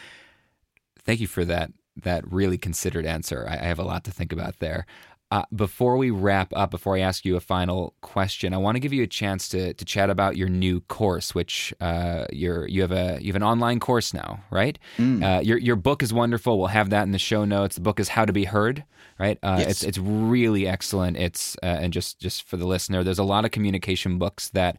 thank 1.05 1.21
you 1.21 1.27
for 1.27 1.45
that 1.45 1.73
that 1.97 2.31
really 2.31 2.59
considered 2.59 3.05
answer. 3.05 3.47
I, 3.49 3.55
I 3.55 3.65
have 3.65 3.81
a 3.81 3.85
lot 3.85 4.05
to 4.05 4.13
think 4.13 4.33
about 4.33 4.61
there. 4.61 4.87
Uh, 5.31 5.43
before 5.55 5.99
we 5.99 6.11
wrap 6.11 6.55
up, 6.57 6.71
before 6.71 6.97
I 6.97 7.01
ask 7.01 7.27
you 7.27 7.37
a 7.37 7.41
final 7.41 7.93
question, 8.01 8.55
I 8.55 8.57
want 8.57 8.77
to 8.77 8.81
give 8.81 8.95
you 8.95 9.03
a 9.03 9.07
chance 9.07 9.47
to 9.51 9.75
to 9.75 9.85
chat 9.85 10.09
about 10.09 10.39
your 10.39 10.49
new 10.49 10.81
course, 10.81 11.35
which 11.35 11.75
uh, 11.81 12.25
you're 12.33 12.67
you 12.67 12.81
have 12.81 12.93
a 12.93 13.19
you 13.21 13.27
have 13.27 13.37
an 13.37 13.43
online 13.43 13.79
course 13.79 14.15
now, 14.15 14.43
right? 14.51 14.79
Mm. 14.97 15.23
Uh, 15.23 15.41
your 15.43 15.59
your 15.59 15.77
book 15.77 16.03
is 16.03 16.15
wonderful. 16.15 16.59
We'll 16.59 16.69
have 16.69 16.89
that 16.91 17.03
in 17.03 17.13
the 17.13 17.19
show 17.19 17.45
notes. 17.45 17.75
The 17.75 17.83
book 17.83 18.01
is 18.01 18.09
How 18.09 18.25
to 18.25 18.33
Be 18.33 18.45
Heard, 18.45 18.85
right? 19.19 19.39
Uh, 19.43 19.57
yes. 19.59 19.71
It's 19.71 19.83
it's 19.83 19.99
really 19.99 20.67
excellent. 20.67 21.19
It's 21.19 21.57
uh, 21.63 21.67
and 21.67 21.93
just 21.93 22.19
just 22.19 22.49
for 22.49 22.57
the 22.57 22.67
listener, 22.67 23.05
there's 23.05 23.19
a 23.19 23.25
lot 23.25 23.45
of 23.45 23.51
communication 23.51 24.19
books 24.19 24.49
that 24.51 24.79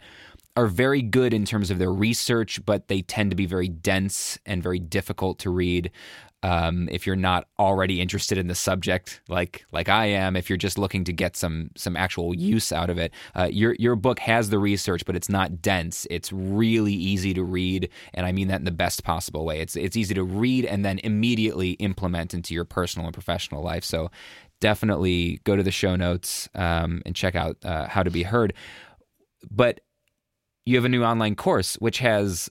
are 0.55 0.67
very 0.67 1.01
good 1.01 1.33
in 1.33 1.45
terms 1.45 1.71
of 1.71 1.77
their 1.77 1.93
research, 1.93 2.65
but 2.65 2.87
they 2.87 3.01
tend 3.01 3.29
to 3.29 3.35
be 3.35 3.45
very 3.45 3.69
dense 3.69 4.37
and 4.45 4.61
very 4.61 4.79
difficult 4.79 5.39
to 5.39 5.49
read. 5.49 5.91
Um, 6.41 6.87
if 6.89 7.05
you're 7.05 7.17
not 7.17 7.47
already 7.57 7.99
interested 7.99 8.37
in 8.37 8.47
the 8.47 8.55
subject, 8.55 9.21
like 9.27 9.65
like 9.71 9.89
I 9.89 10.05
am, 10.05 10.35
if 10.35 10.49
you're 10.49 10.57
just 10.57 10.77
looking 10.77 11.03
to 11.03 11.13
get 11.13 11.35
some 11.35 11.71
some 11.75 11.97
actual 11.97 12.33
use 12.33 12.71
out 12.71 12.89
of 12.89 12.97
it, 12.97 13.11
uh, 13.35 13.49
your 13.51 13.75
your 13.77 13.95
book 13.95 14.19
has 14.19 14.49
the 14.49 14.59
research, 14.59 15.03
but 15.05 15.15
it's 15.15 15.29
not 15.29 15.61
dense. 15.61 16.07
It's 16.09 16.31
really 16.31 16.93
easy 16.93 17.33
to 17.33 17.43
read, 17.43 17.89
and 18.13 18.25
I 18.25 18.31
mean 18.31 18.47
that 18.47 18.59
in 18.59 18.65
the 18.65 18.71
best 18.71 19.03
possible 19.03 19.43
way. 19.45 19.59
It's 19.59 19.75
it's 19.75 19.97
easy 19.97 20.13
to 20.13 20.23
read 20.23 20.65
and 20.65 20.85
then 20.85 20.99
immediately 20.99 21.71
implement 21.71 22.33
into 22.33 22.53
your 22.53 22.65
personal 22.65 23.07
and 23.07 23.13
professional 23.13 23.61
life. 23.61 23.83
So 23.83 24.09
definitely 24.61 25.41
go 25.43 25.55
to 25.55 25.63
the 25.63 25.71
show 25.71 25.95
notes 25.95 26.49
um, 26.55 27.01
and 27.05 27.15
check 27.15 27.35
out 27.35 27.57
uh, 27.63 27.87
how 27.87 28.03
to 28.03 28.09
be 28.09 28.23
heard. 28.23 28.53
But 29.49 29.81
you 30.65 30.75
have 30.75 30.85
a 30.85 30.89
new 30.89 31.03
online 31.03 31.35
course 31.35 31.75
which 31.75 31.99
has 31.99 32.49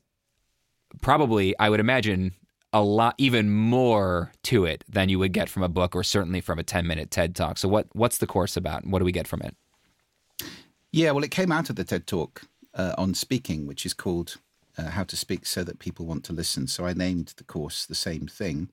probably, 1.02 1.58
I 1.58 1.68
would 1.68 1.80
imagine, 1.80 2.34
a 2.72 2.82
lot 2.82 3.14
even 3.18 3.50
more 3.50 4.32
to 4.44 4.64
it 4.64 4.84
than 4.88 5.08
you 5.08 5.18
would 5.18 5.32
get 5.32 5.48
from 5.48 5.62
a 5.62 5.68
book 5.68 5.96
or 5.96 6.02
certainly 6.02 6.40
from 6.40 6.58
a 6.58 6.62
10 6.62 6.86
minute 6.86 7.10
TED 7.10 7.34
talk. 7.34 7.58
So 7.58 7.68
what 7.68 7.86
what's 7.92 8.18
the 8.18 8.26
course 8.26 8.56
about? 8.56 8.82
and 8.82 8.92
What 8.92 8.98
do 8.98 9.04
we 9.04 9.12
get 9.12 9.26
from 9.26 9.42
it? 9.42 9.56
Yeah, 10.92 11.12
well 11.12 11.24
it 11.24 11.30
came 11.30 11.52
out 11.52 11.70
of 11.70 11.76
the 11.76 11.84
TED 11.84 12.06
talk 12.06 12.42
uh, 12.74 12.94
on 12.98 13.14
speaking 13.14 13.66
which 13.66 13.86
is 13.86 13.94
called 13.94 14.36
uh, 14.76 14.90
how 14.90 15.04
to 15.04 15.16
speak 15.16 15.46
so 15.46 15.64
that 15.64 15.78
people 15.78 16.06
want 16.06 16.24
to 16.24 16.32
listen. 16.32 16.66
So 16.66 16.86
I 16.86 16.92
named 16.92 17.34
the 17.36 17.44
course 17.44 17.84
the 17.86 17.94
same 17.94 18.26
thing. 18.26 18.68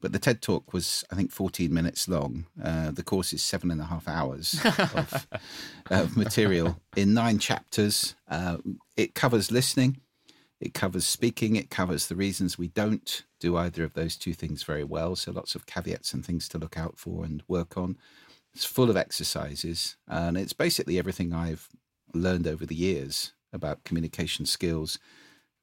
But 0.00 0.12
the 0.12 0.18
TED 0.18 0.42
talk 0.42 0.72
was, 0.72 1.04
I 1.12 1.14
think, 1.14 1.30
14 1.30 1.72
minutes 1.72 2.08
long. 2.08 2.46
Uh, 2.60 2.90
the 2.90 3.04
course 3.04 3.32
is 3.32 3.40
seven 3.40 3.70
and 3.70 3.80
a 3.80 3.84
half 3.84 4.08
hours 4.08 4.60
of, 4.64 5.28
of 5.90 6.16
material 6.16 6.80
in 6.96 7.14
nine 7.14 7.38
chapters. 7.38 8.16
Uh, 8.28 8.56
it 8.96 9.14
covers 9.14 9.52
listening, 9.52 9.98
it 10.62 10.74
covers 10.74 11.04
speaking, 11.04 11.56
it 11.56 11.70
covers 11.70 12.06
the 12.06 12.14
reasons 12.14 12.56
we 12.56 12.68
don't 12.68 13.24
do 13.40 13.56
either 13.56 13.82
of 13.82 13.94
those 13.94 14.16
two 14.16 14.32
things 14.32 14.62
very 14.62 14.84
well. 14.84 15.16
So 15.16 15.32
lots 15.32 15.56
of 15.56 15.66
caveats 15.66 16.14
and 16.14 16.24
things 16.24 16.48
to 16.50 16.58
look 16.58 16.78
out 16.78 16.96
for 16.96 17.24
and 17.24 17.42
work 17.48 17.76
on. 17.76 17.98
It's 18.54 18.64
full 18.64 18.88
of 18.88 18.96
exercises, 18.96 19.96
and 20.06 20.36
it's 20.36 20.52
basically 20.52 21.00
everything 21.00 21.32
I've 21.32 21.68
learned 22.14 22.46
over 22.46 22.64
the 22.64 22.76
years 22.76 23.32
about 23.52 23.82
communication 23.82 24.46
skills. 24.46 25.00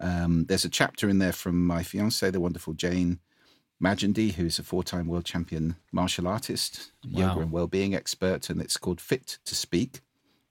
Um, 0.01 0.45
there's 0.49 0.65
a 0.65 0.69
chapter 0.69 1.07
in 1.07 1.19
there 1.19 1.31
from 1.31 1.65
my 1.65 1.81
fiance, 1.81 2.29
the 2.29 2.41
wonderful 2.41 2.73
Jane 2.73 3.19
Majumdar, 3.81 4.33
who's 4.33 4.59
a 4.59 4.63
four 4.63 4.83
time 4.83 5.07
world 5.07 5.23
champion 5.23 5.77
martial 5.93 6.27
artist, 6.27 6.91
wow. 7.05 7.29
yoga 7.29 7.39
and 7.39 7.51
well-being 7.53 7.95
expert, 7.95 8.49
and 8.49 8.59
it's 8.59 8.75
called 8.75 8.99
Fit 8.99 9.37
to 9.45 9.55
Speak, 9.55 10.01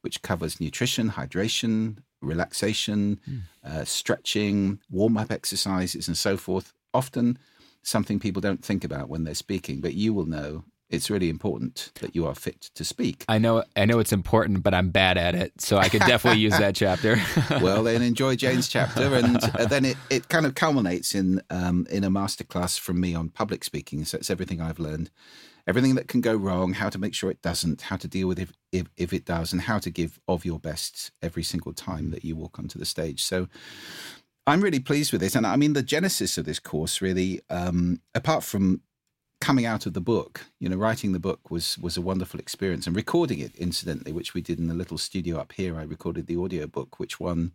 which 0.00 0.22
covers 0.22 0.58
nutrition, 0.58 1.10
hydration, 1.10 1.98
relaxation, 2.20 3.20
mm. 3.28 3.40
uh, 3.64 3.84
stretching, 3.84 4.80
warm-up 4.90 5.30
exercises, 5.30 6.08
and 6.08 6.16
so 6.16 6.36
forth. 6.36 6.72
Often 6.94 7.38
something 7.82 8.18
people 8.18 8.40
don't 8.40 8.64
think 8.64 8.84
about 8.84 9.08
when 9.08 9.24
they're 9.24 9.34
speaking, 9.34 9.80
but 9.80 9.94
you 9.94 10.12
will 10.12 10.26
know 10.26 10.64
it's 10.90 11.10
really 11.10 11.28
important 11.28 11.92
that 12.00 12.16
you 12.16 12.26
are 12.26 12.34
fit 12.34 12.70
to 12.74 12.84
speak. 12.84 13.24
I 13.28 13.38
know 13.38 13.64
I 13.76 13.84
know 13.84 13.98
it's 13.98 14.12
important, 14.12 14.62
but 14.62 14.72
I'm 14.72 14.90
bad 14.90 15.18
at 15.18 15.34
it, 15.34 15.60
so 15.60 15.76
I 15.76 15.88
could 15.88 16.00
definitely 16.00 16.40
use 16.40 16.56
that 16.56 16.74
chapter. 16.74 17.20
well, 17.62 17.82
then 17.82 18.00
enjoy 18.02 18.36
Jane's 18.36 18.68
chapter, 18.68 19.14
and 19.14 19.36
uh, 19.36 19.66
then 19.66 19.84
it, 19.84 19.96
it 20.08 20.28
kind 20.28 20.46
of 20.46 20.54
culminates 20.54 21.14
in 21.14 21.42
um, 21.50 21.86
in 21.90 22.04
a 22.04 22.10
masterclass 22.10 22.78
from 22.78 23.00
me 23.00 23.14
on 23.14 23.28
public 23.28 23.64
speaking. 23.64 24.04
So 24.04 24.16
it's 24.16 24.30
everything 24.30 24.62
I've 24.62 24.78
learned, 24.78 25.10
everything 25.68 25.94
that 25.96 26.08
can 26.08 26.22
go 26.22 26.34
wrong, 26.34 26.72
how 26.72 26.88
to 26.88 26.98
make 26.98 27.14
sure 27.14 27.30
it 27.30 27.42
doesn't, 27.42 27.82
how 27.82 27.96
to 27.96 28.08
deal 28.08 28.26
with 28.26 28.38
if, 28.38 28.52
if, 28.72 28.86
if 28.96 29.12
it 29.12 29.26
does, 29.26 29.52
and 29.52 29.62
how 29.62 29.78
to 29.78 29.90
give 29.90 30.18
of 30.26 30.44
your 30.44 30.58
best 30.58 31.12
every 31.22 31.42
single 31.42 31.74
time 31.74 32.10
that 32.10 32.24
you 32.24 32.34
walk 32.34 32.58
onto 32.58 32.78
the 32.78 32.86
stage. 32.86 33.22
So 33.22 33.48
I'm 34.46 34.62
really 34.62 34.80
pleased 34.80 35.12
with 35.12 35.20
this. 35.20 35.36
And 35.36 35.46
I 35.46 35.56
mean, 35.56 35.74
the 35.74 35.82
genesis 35.82 36.38
of 36.38 36.46
this 36.46 36.58
course 36.58 37.02
really, 37.02 37.42
um, 37.50 38.00
apart 38.14 38.42
from 38.44 38.80
coming 39.42 39.66
out 39.66 39.84
of 39.84 39.92
the 39.92 40.00
book, 40.00 40.46
you 40.58 40.70
know, 40.70 40.76
writing 40.76 41.12
the 41.12 41.20
book 41.20 41.50
was 41.50 41.78
was 41.78 41.98
a 41.98 42.02
wonderful 42.02 42.40
experience, 42.40 42.86
and 42.86 42.96
recording 42.96 43.38
it, 43.38 43.54
incidentally, 43.56 44.10
which 44.10 44.32
we 44.32 44.40
did 44.40 44.58
in 44.58 44.68
the 44.68 44.74
little 44.74 44.98
studio 44.98 45.36
up 45.36 45.52
here. 45.52 45.78
I 45.78 45.82
recorded 45.82 46.26
the 46.26 46.38
audiobook, 46.38 46.98
which 46.98 47.20
won 47.20 47.52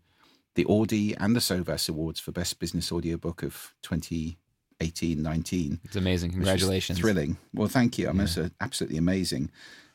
the 0.56 0.66
Audie 0.66 1.18
and 1.18 1.36
the 1.36 1.40
Sovas 1.40 1.90
Awards 1.90 2.20
for 2.20 2.32
Best 2.32 2.60
Business 2.60 2.92
Audiobook 2.92 3.42
of 3.42 3.74
20 3.82 4.38
18, 4.84 5.22
19. 5.22 5.80
It's 5.84 5.96
amazing. 5.96 6.32
Congratulations. 6.32 7.00
Thrilling. 7.00 7.38
Well, 7.54 7.68
thank 7.68 7.98
you. 7.98 8.10
I 8.10 8.12
mean, 8.12 8.28
yeah. 8.28 8.44
it's 8.44 8.56
absolutely 8.60 8.98
amazing. 8.98 9.50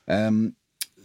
Um, 0.08 0.56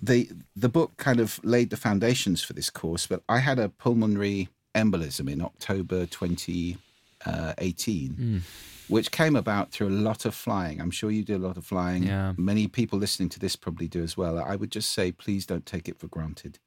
the 0.02 0.30
the 0.56 0.70
book 0.70 0.98
kind 0.98 1.20
of 1.20 1.40
laid 1.44 1.70
the 1.70 1.78
foundations 1.78 2.44
for 2.44 2.54
this 2.54 2.70
course, 2.70 3.08
but 3.08 3.24
I 3.30 3.40
had 3.40 3.60
a 3.60 3.70
pulmonary 3.70 4.50
embolism 4.76 5.30
in 5.32 5.42
October 5.42 6.06
2018, 6.06 6.78
uh, 7.26 7.54
mm. 7.56 8.42
which 8.88 9.12
came 9.12 9.36
about 9.36 9.72
through 9.72 9.88
a 9.88 9.90
lot 9.90 10.26
of 10.26 10.36
flying. 10.36 10.82
I'm 10.82 10.92
sure 10.92 11.12
you 11.12 11.24
do 11.24 11.38
a 11.38 11.46
lot 11.46 11.58
of 11.58 11.66
flying. 11.66 12.04
Yeah. 12.04 12.34
Many 12.38 12.68
people 12.68 13.00
listening 13.00 13.30
to 13.30 13.40
this 13.40 13.56
probably 13.56 13.88
do 13.88 14.04
as 14.04 14.18
well. 14.18 14.40
I 14.40 14.56
would 14.56 14.72
just 14.72 14.92
say, 14.92 15.12
please 15.12 15.46
don't 15.46 15.66
take 15.66 15.88
it 15.88 16.00
for 16.00 16.08
granted. 16.08 16.60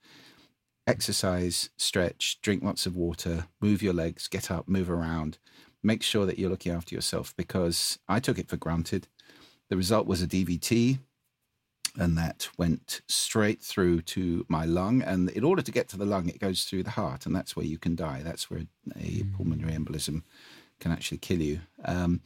Exercise, 0.86 1.70
stretch, 1.76 2.38
drink 2.42 2.62
lots 2.62 2.86
of 2.86 2.96
water, 2.96 3.48
move 3.60 3.82
your 3.82 3.92
legs, 3.92 4.28
get 4.28 4.50
up, 4.50 4.68
move 4.68 4.88
around. 4.88 5.38
Make 5.86 6.02
sure 6.02 6.26
that 6.26 6.36
you're 6.36 6.50
looking 6.50 6.72
after 6.72 6.96
yourself 6.96 7.32
because 7.36 8.00
I 8.08 8.18
took 8.18 8.40
it 8.40 8.48
for 8.48 8.56
granted. 8.56 9.06
The 9.68 9.76
result 9.76 10.04
was 10.08 10.20
a 10.20 10.26
DVT, 10.26 10.98
and 11.96 12.18
that 12.18 12.48
went 12.58 13.02
straight 13.06 13.62
through 13.62 14.02
to 14.02 14.44
my 14.48 14.64
lung. 14.64 15.00
And 15.00 15.30
in 15.30 15.44
order 15.44 15.62
to 15.62 15.70
get 15.70 15.88
to 15.90 15.96
the 15.96 16.04
lung, 16.04 16.28
it 16.28 16.40
goes 16.40 16.64
through 16.64 16.82
the 16.82 16.90
heart, 16.90 17.24
and 17.24 17.36
that's 17.36 17.54
where 17.54 17.64
you 17.64 17.78
can 17.78 17.94
die. 17.94 18.22
That's 18.24 18.50
where 18.50 18.62
a 18.96 18.98
mm. 18.98 19.36
pulmonary 19.36 19.74
embolism 19.74 20.24
can 20.80 20.90
actually 20.90 21.18
kill 21.18 21.40
you. 21.40 21.60
Um, 21.84 22.20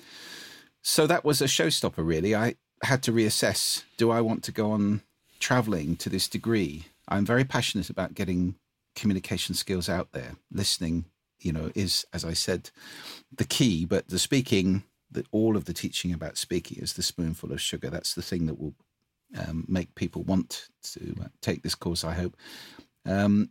so 0.80 1.06
that 1.06 1.26
was 1.26 1.42
a 1.42 1.44
showstopper, 1.44 1.98
really. 1.98 2.34
I 2.34 2.54
had 2.82 3.02
to 3.02 3.12
reassess 3.12 3.84
do 3.98 4.10
I 4.10 4.22
want 4.22 4.42
to 4.44 4.52
go 4.52 4.72
on 4.72 5.02
traveling 5.38 5.96
to 5.96 6.08
this 6.08 6.28
degree? 6.28 6.86
I'm 7.08 7.26
very 7.26 7.44
passionate 7.44 7.90
about 7.90 8.14
getting 8.14 8.54
communication 8.96 9.54
skills 9.54 9.86
out 9.86 10.12
there. 10.12 10.36
Listening, 10.50 11.04
you 11.40 11.52
know, 11.52 11.70
is, 11.74 12.06
as 12.12 12.24
I 12.24 12.32
said, 12.32 12.70
the 13.34 13.44
key, 13.44 13.84
but 13.84 14.08
the 14.08 14.18
speaking, 14.18 14.84
the, 15.10 15.24
all 15.32 15.56
of 15.56 15.64
the 15.64 15.72
teaching 15.72 16.12
about 16.12 16.36
speaking 16.36 16.78
is 16.82 16.94
the 16.94 17.02
spoonful 17.02 17.52
of 17.52 17.60
sugar. 17.60 17.90
That's 17.90 18.14
the 18.14 18.22
thing 18.22 18.46
that 18.46 18.60
will 18.60 18.74
um, 19.38 19.64
make 19.68 19.94
people 19.94 20.22
want 20.22 20.68
to 20.94 21.16
uh, 21.22 21.28
take 21.40 21.62
this 21.62 21.74
course, 21.74 22.04
I 22.04 22.14
hope. 22.14 22.36
Um, 23.06 23.50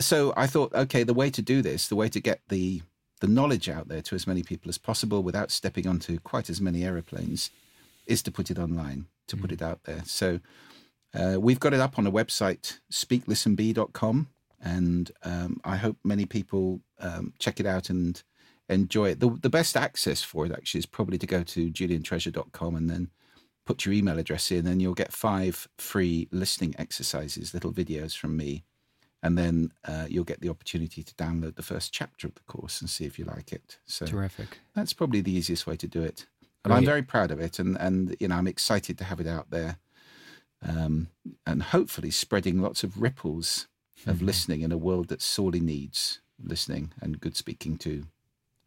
so 0.00 0.32
I 0.36 0.46
thought, 0.46 0.74
okay, 0.74 1.02
the 1.02 1.14
way 1.14 1.30
to 1.30 1.42
do 1.42 1.62
this, 1.62 1.88
the 1.88 1.96
way 1.96 2.08
to 2.08 2.20
get 2.20 2.40
the 2.48 2.82
the 3.20 3.28
knowledge 3.28 3.68
out 3.68 3.88
there 3.88 4.02
to 4.02 4.14
as 4.14 4.26
many 4.26 4.42
people 4.42 4.68
as 4.68 4.76
possible 4.76 5.22
without 5.22 5.50
stepping 5.50 5.86
onto 5.86 6.18
quite 6.18 6.50
as 6.50 6.60
many 6.60 6.84
aeroplanes 6.84 7.50
is 8.06 8.22
to 8.22 8.30
put 8.30 8.50
it 8.50 8.58
online, 8.58 9.06
to 9.28 9.36
mm. 9.36 9.40
put 9.40 9.52
it 9.52 9.62
out 9.62 9.84
there. 9.84 10.02
So 10.04 10.40
uh, 11.14 11.38
we've 11.40 11.60
got 11.60 11.72
it 11.72 11.80
up 11.80 11.98
on 11.98 12.06
a 12.06 12.12
website, 12.12 12.80
speaklistenbe.com, 12.92 14.28
and 14.64 15.12
um, 15.22 15.60
I 15.62 15.76
hope 15.76 15.98
many 16.02 16.24
people 16.24 16.80
um, 16.98 17.34
check 17.38 17.60
it 17.60 17.66
out 17.66 17.90
and 17.90 18.20
enjoy 18.68 19.10
it. 19.10 19.20
The, 19.20 19.28
the 19.28 19.50
best 19.50 19.76
access 19.76 20.22
for 20.22 20.46
it 20.46 20.52
actually 20.52 20.78
is 20.78 20.86
probably 20.86 21.18
to 21.18 21.26
go 21.26 21.42
to 21.42 21.70
juliantreasure.com 21.70 22.74
and 22.74 22.88
then 22.88 23.10
put 23.66 23.84
your 23.84 23.94
email 23.94 24.18
address 24.18 24.50
in, 24.50 24.66
and 24.66 24.80
you'll 24.80 24.94
get 24.94 25.12
five 25.12 25.68
free 25.78 26.28
listening 26.32 26.74
exercises, 26.78 27.54
little 27.54 27.72
videos 27.72 28.16
from 28.16 28.36
me. 28.36 28.64
And 29.22 29.38
then 29.38 29.72
uh, 29.86 30.06
you'll 30.08 30.24
get 30.24 30.40
the 30.40 30.50
opportunity 30.50 31.02
to 31.02 31.14
download 31.14 31.56
the 31.56 31.62
first 31.62 31.92
chapter 31.94 32.26
of 32.26 32.34
the 32.34 32.42
course 32.42 32.82
and 32.82 32.90
see 32.90 33.06
if 33.06 33.18
you 33.18 33.24
like 33.24 33.52
it. 33.52 33.78
So 33.86 34.04
terrific. 34.04 34.58
That's 34.74 34.92
probably 34.92 35.22
the 35.22 35.32
easiest 35.32 35.66
way 35.66 35.76
to 35.76 35.86
do 35.86 36.02
it. 36.02 36.26
But 36.62 36.72
I'm 36.72 36.84
very 36.84 37.02
proud 37.02 37.30
of 37.30 37.40
it, 37.40 37.58
and 37.58 37.76
and 37.76 38.16
you 38.18 38.28
know 38.28 38.36
I'm 38.36 38.46
excited 38.46 38.96
to 38.96 39.04
have 39.04 39.20
it 39.20 39.26
out 39.26 39.50
there, 39.50 39.76
um, 40.66 41.08
and 41.46 41.62
hopefully 41.62 42.10
spreading 42.10 42.62
lots 42.62 42.82
of 42.82 43.00
ripples 43.00 43.66
of 44.06 44.16
mm-hmm. 44.16 44.26
listening 44.26 44.60
in 44.62 44.72
a 44.72 44.78
world 44.78 45.08
that 45.08 45.22
sorely 45.22 45.60
needs 45.60 46.20
listening 46.42 46.92
and 47.00 47.20
good 47.20 47.36
speaking 47.36 47.76
too. 47.76 48.06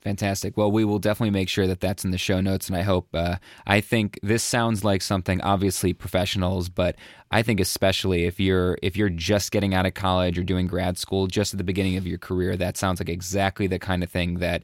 Fantastic. 0.01 0.55
Well, 0.55 0.71
we 0.71 0.85
will 0.85 0.99
definitely 0.99 1.31
make 1.31 1.49
sure 1.49 1.65
that 1.67 1.81
that's 1.81 2.05
in 2.05 2.11
the 2.11 2.17
show 2.19 2.39
notes, 2.39 2.67
and 2.67 2.77
I 2.77 2.83
hope. 2.83 3.07
Uh, 3.13 3.37
I 3.65 3.81
think 3.81 4.19
this 4.21 4.43
sounds 4.43 4.83
like 4.83 5.01
something 5.01 5.41
obviously 5.41 5.91
professionals, 5.91 6.69
but 6.69 6.95
I 7.31 7.41
think 7.41 7.59
especially 7.59 8.25
if 8.25 8.39
you're 8.39 8.77
if 8.83 8.95
you're 8.95 9.09
just 9.09 9.51
getting 9.51 9.73
out 9.73 9.87
of 9.87 9.95
college 9.95 10.37
or 10.37 10.43
doing 10.43 10.67
grad 10.67 10.97
school, 10.99 11.25
just 11.25 11.53
at 11.53 11.57
the 11.57 11.63
beginning 11.63 11.97
of 11.97 12.05
your 12.05 12.19
career, 12.19 12.55
that 12.55 12.77
sounds 12.77 12.99
like 13.01 13.09
exactly 13.09 13.65
the 13.65 13.79
kind 13.79 14.03
of 14.03 14.09
thing 14.09 14.35
that 14.35 14.63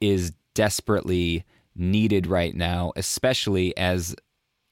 is 0.00 0.32
desperately 0.54 1.44
needed 1.74 2.26
right 2.26 2.54
now, 2.54 2.92
especially 2.96 3.76
as 3.76 4.14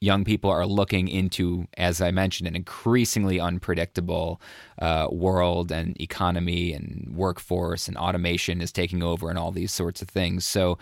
young 0.02 0.24
people 0.24 0.50
are 0.50 0.66
looking 0.66 1.06
into, 1.06 1.66
as 1.78 2.00
I 2.00 2.10
mentioned, 2.10 2.48
an 2.48 2.56
increasingly 2.56 3.38
unpredictable 3.38 4.40
uh, 4.80 5.06
world 5.12 5.70
and 5.70 5.98
economy 6.00 6.72
and 6.72 7.12
workforce 7.14 7.86
and 7.86 7.96
automation 7.96 8.60
is 8.60 8.72
taking 8.72 9.02
over 9.02 9.30
and 9.30 9.38
all 9.38 9.52
these 9.52 9.72
sorts 9.72 10.02
of 10.02 10.08
things. 10.08 10.44
So 10.44 10.76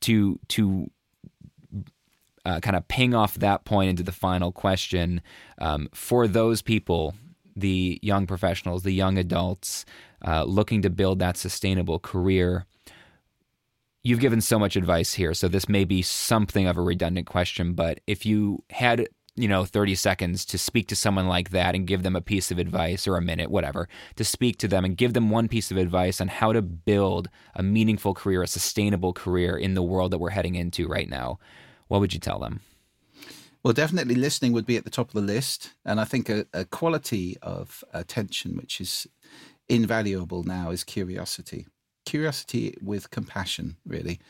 to 0.00 0.40
to 0.48 0.90
uh, 2.46 2.60
kind 2.60 2.74
of 2.74 2.88
ping 2.88 3.14
off 3.14 3.34
that 3.34 3.64
point 3.64 3.90
into 3.90 4.02
the 4.02 4.10
final 4.10 4.50
question 4.50 5.20
um, 5.58 5.88
for 5.92 6.26
those 6.26 6.62
people, 6.62 7.14
the 7.54 8.00
young 8.02 8.26
professionals, 8.26 8.82
the 8.82 8.94
young 8.94 9.18
adults 9.18 9.84
uh, 10.26 10.44
looking 10.44 10.80
to 10.82 10.90
build 10.90 11.18
that 11.18 11.36
sustainable 11.36 11.98
career 11.98 12.64
you've 14.02 14.20
given 14.20 14.40
so 14.40 14.58
much 14.58 14.76
advice 14.76 15.14
here, 15.14 15.34
so 15.34 15.48
this 15.48 15.68
may 15.68 15.84
be 15.84 16.02
something 16.02 16.66
of 16.66 16.76
a 16.76 16.82
redundant 16.82 17.26
question, 17.26 17.74
but 17.74 18.00
if 18.06 18.26
you 18.26 18.64
had 18.70 19.08
you 19.34 19.48
know 19.48 19.64
30 19.64 19.94
seconds 19.94 20.44
to 20.44 20.58
speak 20.58 20.88
to 20.88 20.96
someone 20.96 21.26
like 21.26 21.50
that 21.50 21.74
and 21.74 21.86
give 21.86 22.02
them 22.02 22.14
a 22.14 22.20
piece 22.20 22.50
of 22.50 22.58
advice 22.58 23.08
or 23.08 23.16
a 23.16 23.22
minute 23.22 23.50
whatever 23.50 23.88
to 24.16 24.24
speak 24.24 24.58
to 24.58 24.68
them 24.68 24.84
and 24.84 24.98
give 24.98 25.14
them 25.14 25.30
one 25.30 25.48
piece 25.48 25.70
of 25.70 25.78
advice 25.78 26.20
on 26.20 26.28
how 26.28 26.52
to 26.52 26.60
build 26.60 27.30
a 27.54 27.62
meaningful 27.62 28.12
career 28.12 28.42
a 28.42 28.46
sustainable 28.46 29.14
career 29.14 29.56
in 29.56 29.72
the 29.72 29.82
world 29.82 30.10
that 30.10 30.18
we're 30.18 30.28
heading 30.28 30.54
into 30.54 30.86
right 30.86 31.08
now 31.08 31.38
what 31.88 31.98
would 31.98 32.12
you 32.12 32.20
tell 32.20 32.38
them 32.38 32.60
well, 33.64 33.72
definitely 33.72 34.16
listening 34.16 34.52
would 34.52 34.66
be 34.66 34.76
at 34.76 34.82
the 34.82 34.90
top 34.90 35.08
of 35.08 35.14
the 35.14 35.20
list. 35.20 35.74
And 35.84 36.00
I 36.00 36.04
think 36.04 36.28
a, 36.28 36.46
a 36.52 36.64
quality 36.64 37.36
of 37.42 37.84
attention, 37.94 38.56
which 38.56 38.80
is 38.80 39.06
invaluable 39.68 40.42
now, 40.42 40.70
is 40.70 40.82
curiosity 40.82 41.68
curiosity 42.04 42.76
with 42.82 43.10
compassion, 43.10 43.76
really. 43.86 44.20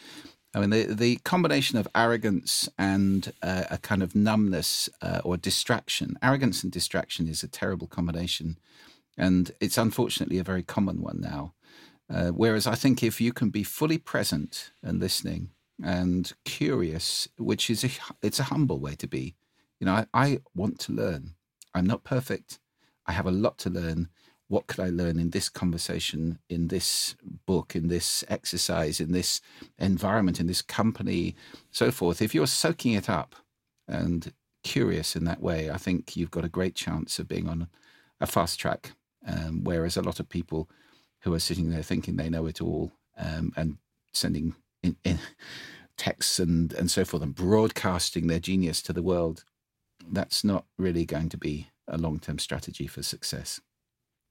I 0.54 0.60
mean, 0.60 0.70
the, 0.70 0.84
the 0.84 1.16
combination 1.16 1.78
of 1.78 1.88
arrogance 1.94 2.68
and 2.78 3.32
uh, 3.42 3.64
a 3.70 3.78
kind 3.78 4.02
of 4.02 4.14
numbness 4.14 4.88
uh, 5.00 5.20
or 5.24 5.36
distraction, 5.36 6.18
arrogance 6.22 6.62
and 6.62 6.70
distraction 6.70 7.26
is 7.26 7.42
a 7.42 7.48
terrible 7.48 7.86
combination. 7.86 8.58
And 9.16 9.52
it's 9.60 9.78
unfortunately 9.78 10.38
a 10.38 10.44
very 10.44 10.62
common 10.62 11.00
one 11.00 11.20
now. 11.20 11.54
Uh, 12.12 12.28
whereas 12.28 12.66
I 12.66 12.74
think 12.74 13.02
if 13.02 13.20
you 13.20 13.32
can 13.32 13.48
be 13.48 13.62
fully 13.62 13.96
present 13.96 14.72
and 14.82 15.00
listening 15.00 15.50
and 15.82 16.30
curious, 16.44 17.28
which 17.38 17.70
is 17.70 17.84
a, 17.84 17.90
it's 18.22 18.40
a 18.40 18.44
humble 18.44 18.78
way 18.78 18.94
to 18.96 19.06
be. 19.06 19.34
You 19.80 19.86
know, 19.86 19.94
I, 19.94 20.06
I 20.12 20.38
want 20.54 20.78
to 20.80 20.92
learn. 20.92 21.34
I'm 21.74 21.86
not 21.86 22.04
perfect. 22.04 22.58
I 23.06 23.12
have 23.12 23.26
a 23.26 23.32
lot 23.32 23.56
to 23.58 23.70
learn 23.70 24.08
what 24.53 24.66
could 24.66 24.80
I 24.80 24.90
learn 24.90 25.18
in 25.18 25.30
this 25.30 25.48
conversation, 25.48 26.38
in 26.50 26.68
this 26.68 27.16
book, 27.46 27.74
in 27.74 27.88
this 27.88 28.22
exercise, 28.28 29.00
in 29.00 29.12
this 29.12 29.40
environment, 29.78 30.40
in 30.40 30.46
this 30.46 30.61
company, 30.61 31.34
so 31.70 31.90
forth. 31.90 32.20
If 32.20 32.34
you're 32.34 32.46
soaking 32.46 32.92
it 32.92 33.09
up 33.09 33.34
and 33.88 34.30
curious 34.62 35.16
in 35.16 35.24
that 35.24 35.40
way, 35.40 35.70
I 35.70 35.78
think 35.78 36.18
you've 36.18 36.30
got 36.30 36.44
a 36.44 36.50
great 36.50 36.74
chance 36.74 37.18
of 37.18 37.28
being 37.28 37.48
on 37.48 37.66
a 38.20 38.26
fast 38.26 38.61
track. 38.61 38.92
Um, 39.26 39.64
whereas 39.64 39.96
a 39.96 40.03
lot 40.03 40.20
of 40.20 40.28
people 40.28 40.68
who 41.20 41.32
are 41.32 41.38
sitting 41.38 41.70
there 41.70 41.82
thinking 41.82 42.16
they 42.16 42.28
know 42.28 42.44
it 42.44 42.61
all 42.61 42.92
um, 43.16 43.55
and 43.57 43.78
sending 44.12 44.55
in, 44.82 44.96
in 45.03 45.18
texts 45.96 46.38
and, 46.38 46.74
and 46.74 46.90
so 46.90 47.07
forth 47.07 47.22
and 47.22 47.34
broadcasting 47.34 48.26
their 48.26 48.38
genius 48.38 48.82
to 48.82 48.92
the 48.92 49.03
world, 49.03 49.44
that's 50.11 50.44
not 50.44 50.66
really 50.76 51.07
going 51.07 51.30
to 51.30 51.38
be 51.38 51.68
a 51.88 51.96
long 51.96 52.18
term 52.18 52.38
strategy 52.38 52.86
for 52.86 53.03
success. 53.03 53.62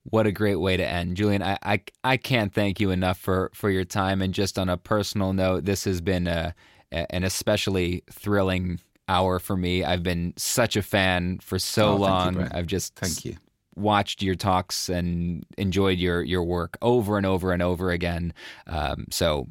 What 0.04 0.26
a 0.26 0.32
great 0.32 0.56
way 0.56 0.78
to 0.78 0.86
end, 0.86 1.16
Julian. 1.18 1.44
I, 1.44 1.58
I 1.62 1.82
I 2.04 2.18
can't 2.18 2.54
thank 2.54 2.80
you 2.80 2.90
enough 2.90 3.20
for 3.20 3.52
for 3.54 3.70
your 3.70 3.86
time. 3.86 4.22
And 4.22 4.34
just 4.34 4.58
on 4.58 4.68
a 4.68 4.78
personal 4.78 5.34
note, 5.34 5.66
this 5.66 5.84
has 5.84 6.02
been 6.02 6.28
a, 6.28 6.56
an 6.92 7.24
especially 7.24 8.04
thrilling 8.12 8.80
hour 9.08 9.38
for 9.40 9.56
me. 9.56 9.84
I've 9.84 10.04
been 10.04 10.34
such 10.38 10.76
a 10.76 10.82
fan 10.82 11.40
for 11.40 11.60
so 11.60 11.90
oh, 11.90 11.96
long. 11.98 12.40
You, 12.40 12.48
I've 12.52 12.68
just 12.68 12.96
thank 12.96 13.26
you 13.26 13.38
watched 13.76 14.22
your 14.22 14.36
talks 14.36 14.90
and 14.90 15.46
enjoyed 15.58 15.98
your 15.98 16.24
your 16.24 16.44
work 16.44 16.78
over 16.82 17.18
and 17.18 17.26
over 17.26 17.52
and 17.52 17.62
over 17.62 17.92
again. 17.92 18.34
Um, 18.68 19.06
so 19.12 19.48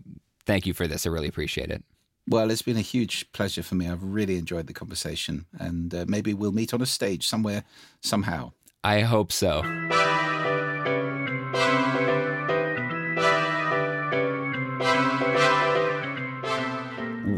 thank 0.47 0.67
you 0.67 0.75
for 0.75 0.87
this. 0.87 1.07
I 1.07 1.11
really 1.11 1.29
appreciate 1.29 1.71
it. 1.71 1.85
Well, 2.29 2.51
it's 2.51 2.63
been 2.63 2.77
a 2.77 2.83
huge 2.83 3.31
pleasure 3.33 3.63
for 3.63 3.75
me. 3.75 3.89
I've 3.89 4.05
really 4.05 4.37
enjoyed 4.37 4.67
the 4.67 4.73
conversation, 4.73 5.47
and 5.59 5.93
uh, 5.95 6.05
maybe 6.07 6.33
we'll 6.35 6.53
meet 6.53 6.73
on 6.73 6.81
a 6.81 6.87
stage 6.87 7.27
somewhere, 7.27 7.65
somehow. 8.03 8.53
I 8.85 9.01
hope 9.01 9.33
so. 9.33 9.63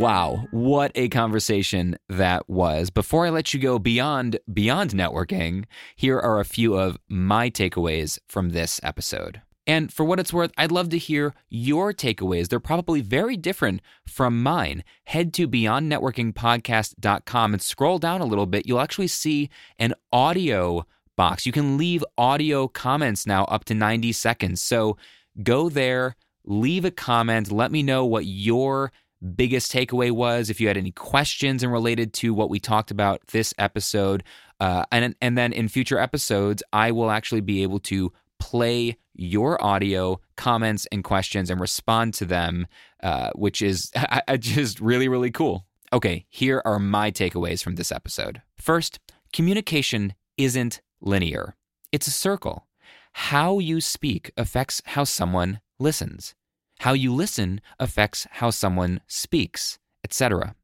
Wow, 0.03 0.49
what 0.51 0.91
a 0.97 1.09
conversation 1.11 1.97
that 2.09 2.51
was. 2.51 2.91
Before 2.91 3.25
I 3.25 3.31
let 3.31 3.55
you 3.55 3.61
go 3.61 3.79
beyond 3.79 4.37
beyond 4.53 4.91
networking, 4.91 5.67
here 5.95 6.19
are 6.19 6.41
a 6.41 6.45
few 6.45 6.75
of 6.75 6.99
my 7.09 7.51
takeaways 7.51 8.19
from 8.27 8.51
this 8.51 8.81
episode. 8.83 9.43
And 9.65 9.93
for 9.93 10.05
what 10.05 10.19
it's 10.19 10.33
worth, 10.33 10.51
I'd 10.59 10.73
love 10.73 10.89
to 10.89 10.99
hear 10.99 11.35
your 11.49 11.93
takeaways. 11.93 12.49
They're 12.49 12.59
probably 12.59 13.01
very 13.01 13.37
different 13.37 13.81
from 14.05 14.43
mine. 14.43 14.83
Head 15.05 15.33
to 15.35 15.47
beyondnetworkingpodcast.com 15.47 17.53
and 17.53 17.63
scroll 17.63 17.99
down 17.99 18.21
a 18.21 18.27
little 18.27 18.47
bit. 18.47 18.67
You'll 18.67 18.81
actually 18.81 19.07
see 19.07 19.51
an 19.79 19.95
audio 20.13 20.85
box. 21.17 21.47
You 21.47 21.53
can 21.53 21.77
leave 21.77 22.05
audio 22.19 22.69
comments 22.69 23.27
now 23.27 23.45
up 23.45 23.65
to 23.67 23.75
90 23.75 24.13
seconds. 24.13 24.61
So 24.61 24.97
go 25.43 25.69
there, 25.69 26.17
leave 26.45 26.85
a 26.85 26.91
comment, 26.91 27.53
let 27.53 27.71
me 27.71 27.83
know 27.83 28.05
what 28.05 28.27
your 28.27 28.93
biggest 29.35 29.73
takeaway 29.73 30.11
was, 30.11 30.51
if 30.51 30.61
you 30.61 30.67
had 30.69 30.77
any 30.77 30.91
questions 30.91 31.63
and 31.63 31.73
related 31.73 32.13
to 32.15 32.35
what 32.35 32.51
we 32.51 32.59
talked 32.59 32.91
about 32.91 33.21
this 33.29 33.55
episode. 33.59 34.25
Uh, 34.61 34.85
and, 34.91 35.15
and 35.21 35.39
then 35.39 35.53
in 35.53 35.69
future 35.69 35.99
episodes, 35.99 36.63
I 36.73 36.91
will 36.93 37.11
actually 37.11 37.41
be 37.41 37.63
able 37.63 37.81
to 37.81 38.13
play 38.39 38.97
your 39.15 39.63
audio 39.63 40.21
comments 40.37 40.87
and 40.91 41.05
questions 41.05 41.51
and 41.51 41.61
respond 41.61 42.15
to 42.15 42.25
them, 42.25 42.67
uh, 43.03 43.31
which 43.35 43.63
is 43.63 43.93
just 44.39 44.81
really, 44.81 45.09
really 45.09 45.31
cool. 45.31 45.67
Okay, 45.93 46.25
here 46.31 46.63
are 46.65 46.79
my 46.79 47.11
takeaways 47.11 47.63
from 47.63 47.77
this 47.77 47.93
episode. 47.93 48.41
First, 48.57 48.99
communication 49.33 50.15
isn't 50.39 50.81
linear, 51.03 51.57
it's 51.91 52.07
a 52.07 52.13
circle. 52.13 52.67
How 53.13 53.59
you 53.59 53.81
speak 53.81 54.33
affects 54.37 54.81
how 54.87 55.05
someone 55.05 55.61
listens. 55.79 56.35
How 56.81 56.95
you 56.95 57.15
listen 57.15 57.61
affects 57.79 58.27
how 58.31 58.51
someone 58.51 59.01
speaks, 59.07 59.79
etc. 60.03 60.55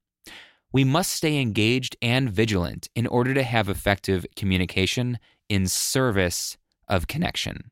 We 0.72 0.84
must 0.84 1.12
stay 1.12 1.41
engaged 1.41 1.97
and 2.03 2.30
vigilant 2.30 2.89
in 2.95 3.07
order 3.07 3.34
to 3.34 3.43
have 3.43 3.68
effective 3.68 4.26
communication 4.36 5.18
in 5.49 5.66
service 5.66 6.57
of 6.89 7.07
connection. 7.07 7.70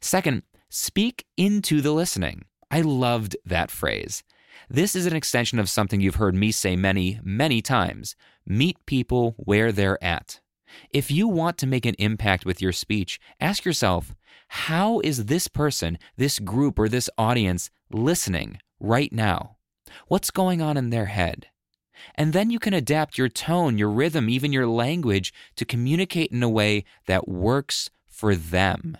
Second, 0.00 0.42
speak 0.68 1.24
into 1.36 1.80
the 1.80 1.92
listening. 1.92 2.44
I 2.70 2.82
loved 2.82 3.36
that 3.44 3.70
phrase. 3.70 4.22
This 4.68 4.94
is 4.94 5.06
an 5.06 5.16
extension 5.16 5.58
of 5.58 5.70
something 5.70 6.00
you've 6.00 6.16
heard 6.16 6.34
me 6.34 6.52
say 6.52 6.76
many, 6.76 7.20
many 7.22 7.62
times 7.62 8.16
meet 8.46 8.84
people 8.86 9.34
where 9.38 9.72
they're 9.72 10.02
at. 10.02 10.40
If 10.90 11.10
you 11.10 11.28
want 11.28 11.58
to 11.58 11.66
make 11.66 11.86
an 11.86 11.94
impact 11.98 12.44
with 12.44 12.60
your 12.60 12.72
speech, 12.72 13.20
ask 13.40 13.64
yourself 13.64 14.14
how 14.48 15.00
is 15.00 15.26
this 15.26 15.48
person, 15.48 15.98
this 16.16 16.38
group, 16.38 16.78
or 16.78 16.88
this 16.88 17.10
audience 17.18 17.70
listening 17.90 18.58
right 18.80 19.12
now? 19.12 19.56
What's 20.08 20.30
going 20.30 20.62
on 20.62 20.76
in 20.76 20.90
their 20.90 21.06
head? 21.06 21.46
And 22.14 22.32
then 22.32 22.50
you 22.50 22.58
can 22.58 22.74
adapt 22.74 23.18
your 23.18 23.28
tone, 23.28 23.78
your 23.78 23.90
rhythm, 23.90 24.28
even 24.28 24.52
your 24.52 24.66
language 24.66 25.32
to 25.56 25.64
communicate 25.64 26.30
in 26.30 26.42
a 26.42 26.48
way 26.48 26.84
that 27.06 27.28
works 27.28 27.90
for 28.06 28.34
them. 28.34 28.96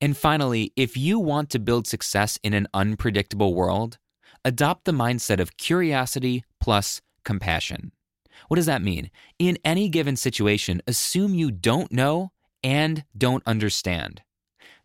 And 0.00 0.16
finally, 0.16 0.72
if 0.76 0.96
you 0.96 1.18
want 1.18 1.50
to 1.50 1.58
build 1.58 1.86
success 1.86 2.38
in 2.42 2.54
an 2.54 2.66
unpredictable 2.74 3.54
world, 3.54 3.98
adopt 4.44 4.84
the 4.84 4.92
mindset 4.92 5.40
of 5.40 5.56
curiosity 5.56 6.44
plus 6.60 7.00
compassion. 7.24 7.92
What 8.48 8.56
does 8.56 8.66
that 8.66 8.82
mean? 8.82 9.10
In 9.38 9.58
any 9.64 9.88
given 9.88 10.16
situation, 10.16 10.82
assume 10.86 11.34
you 11.34 11.50
don't 11.50 11.92
know 11.92 12.32
and 12.62 13.04
don't 13.16 13.42
understand. 13.46 14.22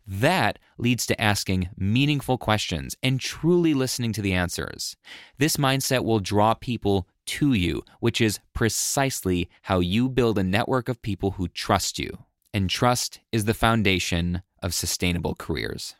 That 0.06 0.58
leads 0.78 1.04
to 1.06 1.20
asking 1.20 1.68
meaningful 1.76 2.38
questions 2.38 2.96
and 3.02 3.20
truly 3.20 3.74
listening 3.74 4.14
to 4.14 4.22
the 4.22 4.32
answers. 4.32 4.96
This 5.36 5.58
mindset 5.58 6.02
will 6.02 6.20
draw 6.20 6.54
people 6.54 7.06
to 7.26 7.52
you, 7.52 7.82
which 8.00 8.22
is 8.22 8.40
precisely 8.54 9.50
how 9.62 9.80
you 9.80 10.08
build 10.08 10.38
a 10.38 10.42
network 10.42 10.88
of 10.88 11.02
people 11.02 11.32
who 11.32 11.46
trust 11.46 11.98
you. 11.98 12.24
And 12.54 12.70
trust 12.70 13.20
is 13.32 13.44
the 13.44 13.52
foundation 13.52 14.40
of 14.62 14.72
sustainable 14.72 15.34
careers. 15.34 15.94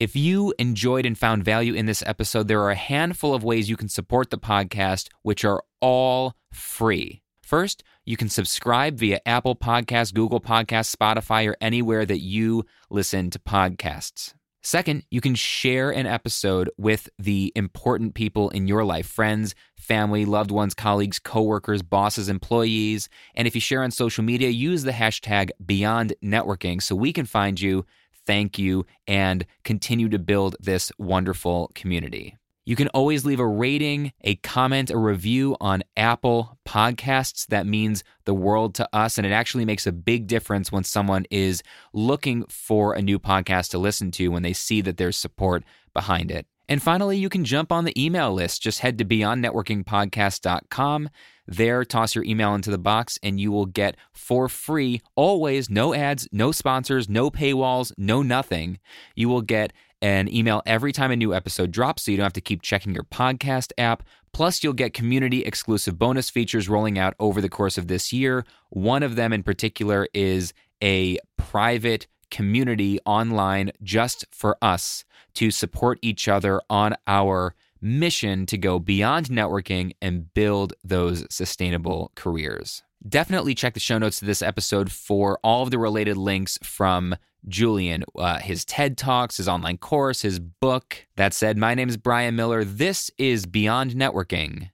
If 0.00 0.16
you 0.16 0.54
enjoyed 0.58 1.04
and 1.04 1.16
found 1.16 1.44
value 1.44 1.74
in 1.74 1.84
this 1.84 2.02
episode, 2.06 2.48
there 2.48 2.62
are 2.62 2.70
a 2.70 2.74
handful 2.74 3.34
of 3.34 3.44
ways 3.44 3.68
you 3.68 3.76
can 3.76 3.90
support 3.90 4.30
the 4.30 4.38
podcast, 4.38 5.08
which 5.20 5.44
are 5.44 5.62
all 5.82 6.36
free. 6.50 7.20
First, 7.42 7.84
you 8.06 8.16
can 8.16 8.30
subscribe 8.30 8.96
via 8.96 9.20
Apple 9.26 9.54
Podcasts, 9.56 10.14
Google 10.14 10.40
Podcasts, 10.40 10.96
Spotify, 10.96 11.46
or 11.46 11.56
anywhere 11.60 12.06
that 12.06 12.20
you 12.20 12.64
listen 12.88 13.28
to 13.28 13.38
podcasts. 13.38 14.32
Second, 14.62 15.04
you 15.10 15.20
can 15.20 15.34
share 15.34 15.90
an 15.90 16.06
episode 16.06 16.70
with 16.78 17.10
the 17.18 17.52
important 17.54 18.14
people 18.14 18.48
in 18.48 18.66
your 18.66 18.84
life 18.84 19.06
friends, 19.06 19.54
family, 19.76 20.24
loved 20.24 20.50
ones, 20.50 20.72
colleagues, 20.72 21.18
coworkers, 21.18 21.82
bosses, 21.82 22.30
employees. 22.30 23.10
And 23.34 23.46
if 23.46 23.54
you 23.54 23.60
share 23.60 23.82
on 23.82 23.90
social 23.90 24.24
media, 24.24 24.48
use 24.48 24.82
the 24.82 24.92
hashtag 24.92 25.50
Beyond 25.64 26.14
Networking 26.24 26.82
so 26.82 26.94
we 26.96 27.12
can 27.12 27.26
find 27.26 27.60
you, 27.60 27.84
thank 28.30 28.60
you, 28.60 28.86
and 29.08 29.44
continue 29.64 30.08
to 30.08 30.16
build 30.16 30.54
this 30.60 30.92
wonderful 30.98 31.72
community. 31.74 32.36
You 32.64 32.76
can 32.76 32.86
always 32.88 33.24
leave 33.24 33.40
a 33.40 33.46
rating, 33.46 34.12
a 34.20 34.36
comment, 34.36 34.92
a 34.92 34.96
review 34.96 35.56
on 35.60 35.82
Apple 35.96 36.56
Podcasts. 36.64 37.44
That 37.48 37.66
means 37.66 38.04
the 38.26 38.34
world 38.34 38.76
to 38.76 38.88
us. 38.92 39.18
And 39.18 39.26
it 39.26 39.32
actually 39.32 39.64
makes 39.64 39.84
a 39.84 39.90
big 39.90 40.28
difference 40.28 40.70
when 40.70 40.84
someone 40.84 41.24
is 41.28 41.64
looking 41.92 42.44
for 42.44 42.94
a 42.94 43.02
new 43.02 43.18
podcast 43.18 43.70
to 43.70 43.78
listen 43.78 44.12
to 44.12 44.28
when 44.28 44.44
they 44.44 44.52
see 44.52 44.80
that 44.82 44.96
there's 44.96 45.16
support 45.16 45.64
behind 45.92 46.30
it. 46.30 46.46
And 46.68 46.80
finally, 46.80 47.18
you 47.18 47.28
can 47.28 47.44
jump 47.44 47.72
on 47.72 47.84
the 47.84 48.00
email 48.00 48.32
list. 48.32 48.62
Just 48.62 48.78
head 48.78 48.96
to 48.98 49.04
beyondnetworkingpodcast.com. 49.04 51.10
There, 51.50 51.84
toss 51.84 52.14
your 52.14 52.22
email 52.22 52.54
into 52.54 52.70
the 52.70 52.78
box, 52.78 53.18
and 53.24 53.40
you 53.40 53.50
will 53.50 53.66
get 53.66 53.96
for 54.12 54.48
free, 54.48 55.02
always 55.16 55.68
no 55.68 55.92
ads, 55.92 56.28
no 56.30 56.52
sponsors, 56.52 57.08
no 57.08 57.28
paywalls, 57.28 57.92
no 57.98 58.22
nothing. 58.22 58.78
You 59.16 59.28
will 59.28 59.42
get 59.42 59.72
an 60.00 60.32
email 60.32 60.62
every 60.64 60.92
time 60.92 61.10
a 61.10 61.16
new 61.16 61.34
episode 61.34 61.72
drops 61.72 62.04
so 62.04 62.12
you 62.12 62.16
don't 62.16 62.24
have 62.24 62.32
to 62.34 62.40
keep 62.40 62.62
checking 62.62 62.94
your 62.94 63.02
podcast 63.02 63.72
app. 63.76 64.04
Plus, 64.32 64.62
you'll 64.62 64.72
get 64.72 64.94
community 64.94 65.44
exclusive 65.44 65.98
bonus 65.98 66.30
features 66.30 66.68
rolling 66.68 67.00
out 67.00 67.14
over 67.18 67.40
the 67.40 67.48
course 67.48 67.76
of 67.76 67.88
this 67.88 68.12
year. 68.12 68.44
One 68.68 69.02
of 69.02 69.16
them 69.16 69.32
in 69.32 69.42
particular 69.42 70.06
is 70.14 70.54
a 70.80 71.18
private 71.36 72.06
community 72.30 73.00
online 73.04 73.72
just 73.82 74.24
for 74.30 74.56
us 74.62 75.04
to 75.34 75.50
support 75.50 75.98
each 76.00 76.28
other 76.28 76.60
on 76.70 76.94
our 77.08 77.56
mission 77.80 78.46
to 78.46 78.58
go 78.58 78.78
beyond 78.78 79.26
networking 79.26 79.92
and 80.00 80.32
build 80.34 80.74
those 80.84 81.26
sustainable 81.30 82.12
careers. 82.14 82.82
Definitely 83.08 83.54
check 83.54 83.74
the 83.74 83.80
show 83.80 83.98
notes 83.98 84.18
to 84.18 84.26
this 84.26 84.42
episode 84.42 84.92
for 84.92 85.38
all 85.42 85.62
of 85.62 85.70
the 85.70 85.78
related 85.78 86.16
links 86.16 86.58
from 86.62 87.16
Julian, 87.48 88.04
uh, 88.16 88.38
his 88.38 88.64
TED 88.66 88.98
Talks, 88.98 89.38
his 89.38 89.48
online 89.48 89.78
course, 89.78 90.20
his 90.22 90.38
book. 90.38 91.06
That 91.16 91.32
said, 91.32 91.56
my 91.56 91.74
name 91.74 91.88
is 91.88 91.96
Brian 91.96 92.36
Miller. 92.36 92.64
This 92.64 93.10
is 93.16 93.46
Beyond 93.46 93.92
Networking, 93.92 94.70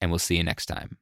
and 0.00 0.10
we'll 0.10 0.18
see 0.18 0.36
you 0.36 0.44
next 0.44 0.66
time. 0.66 0.96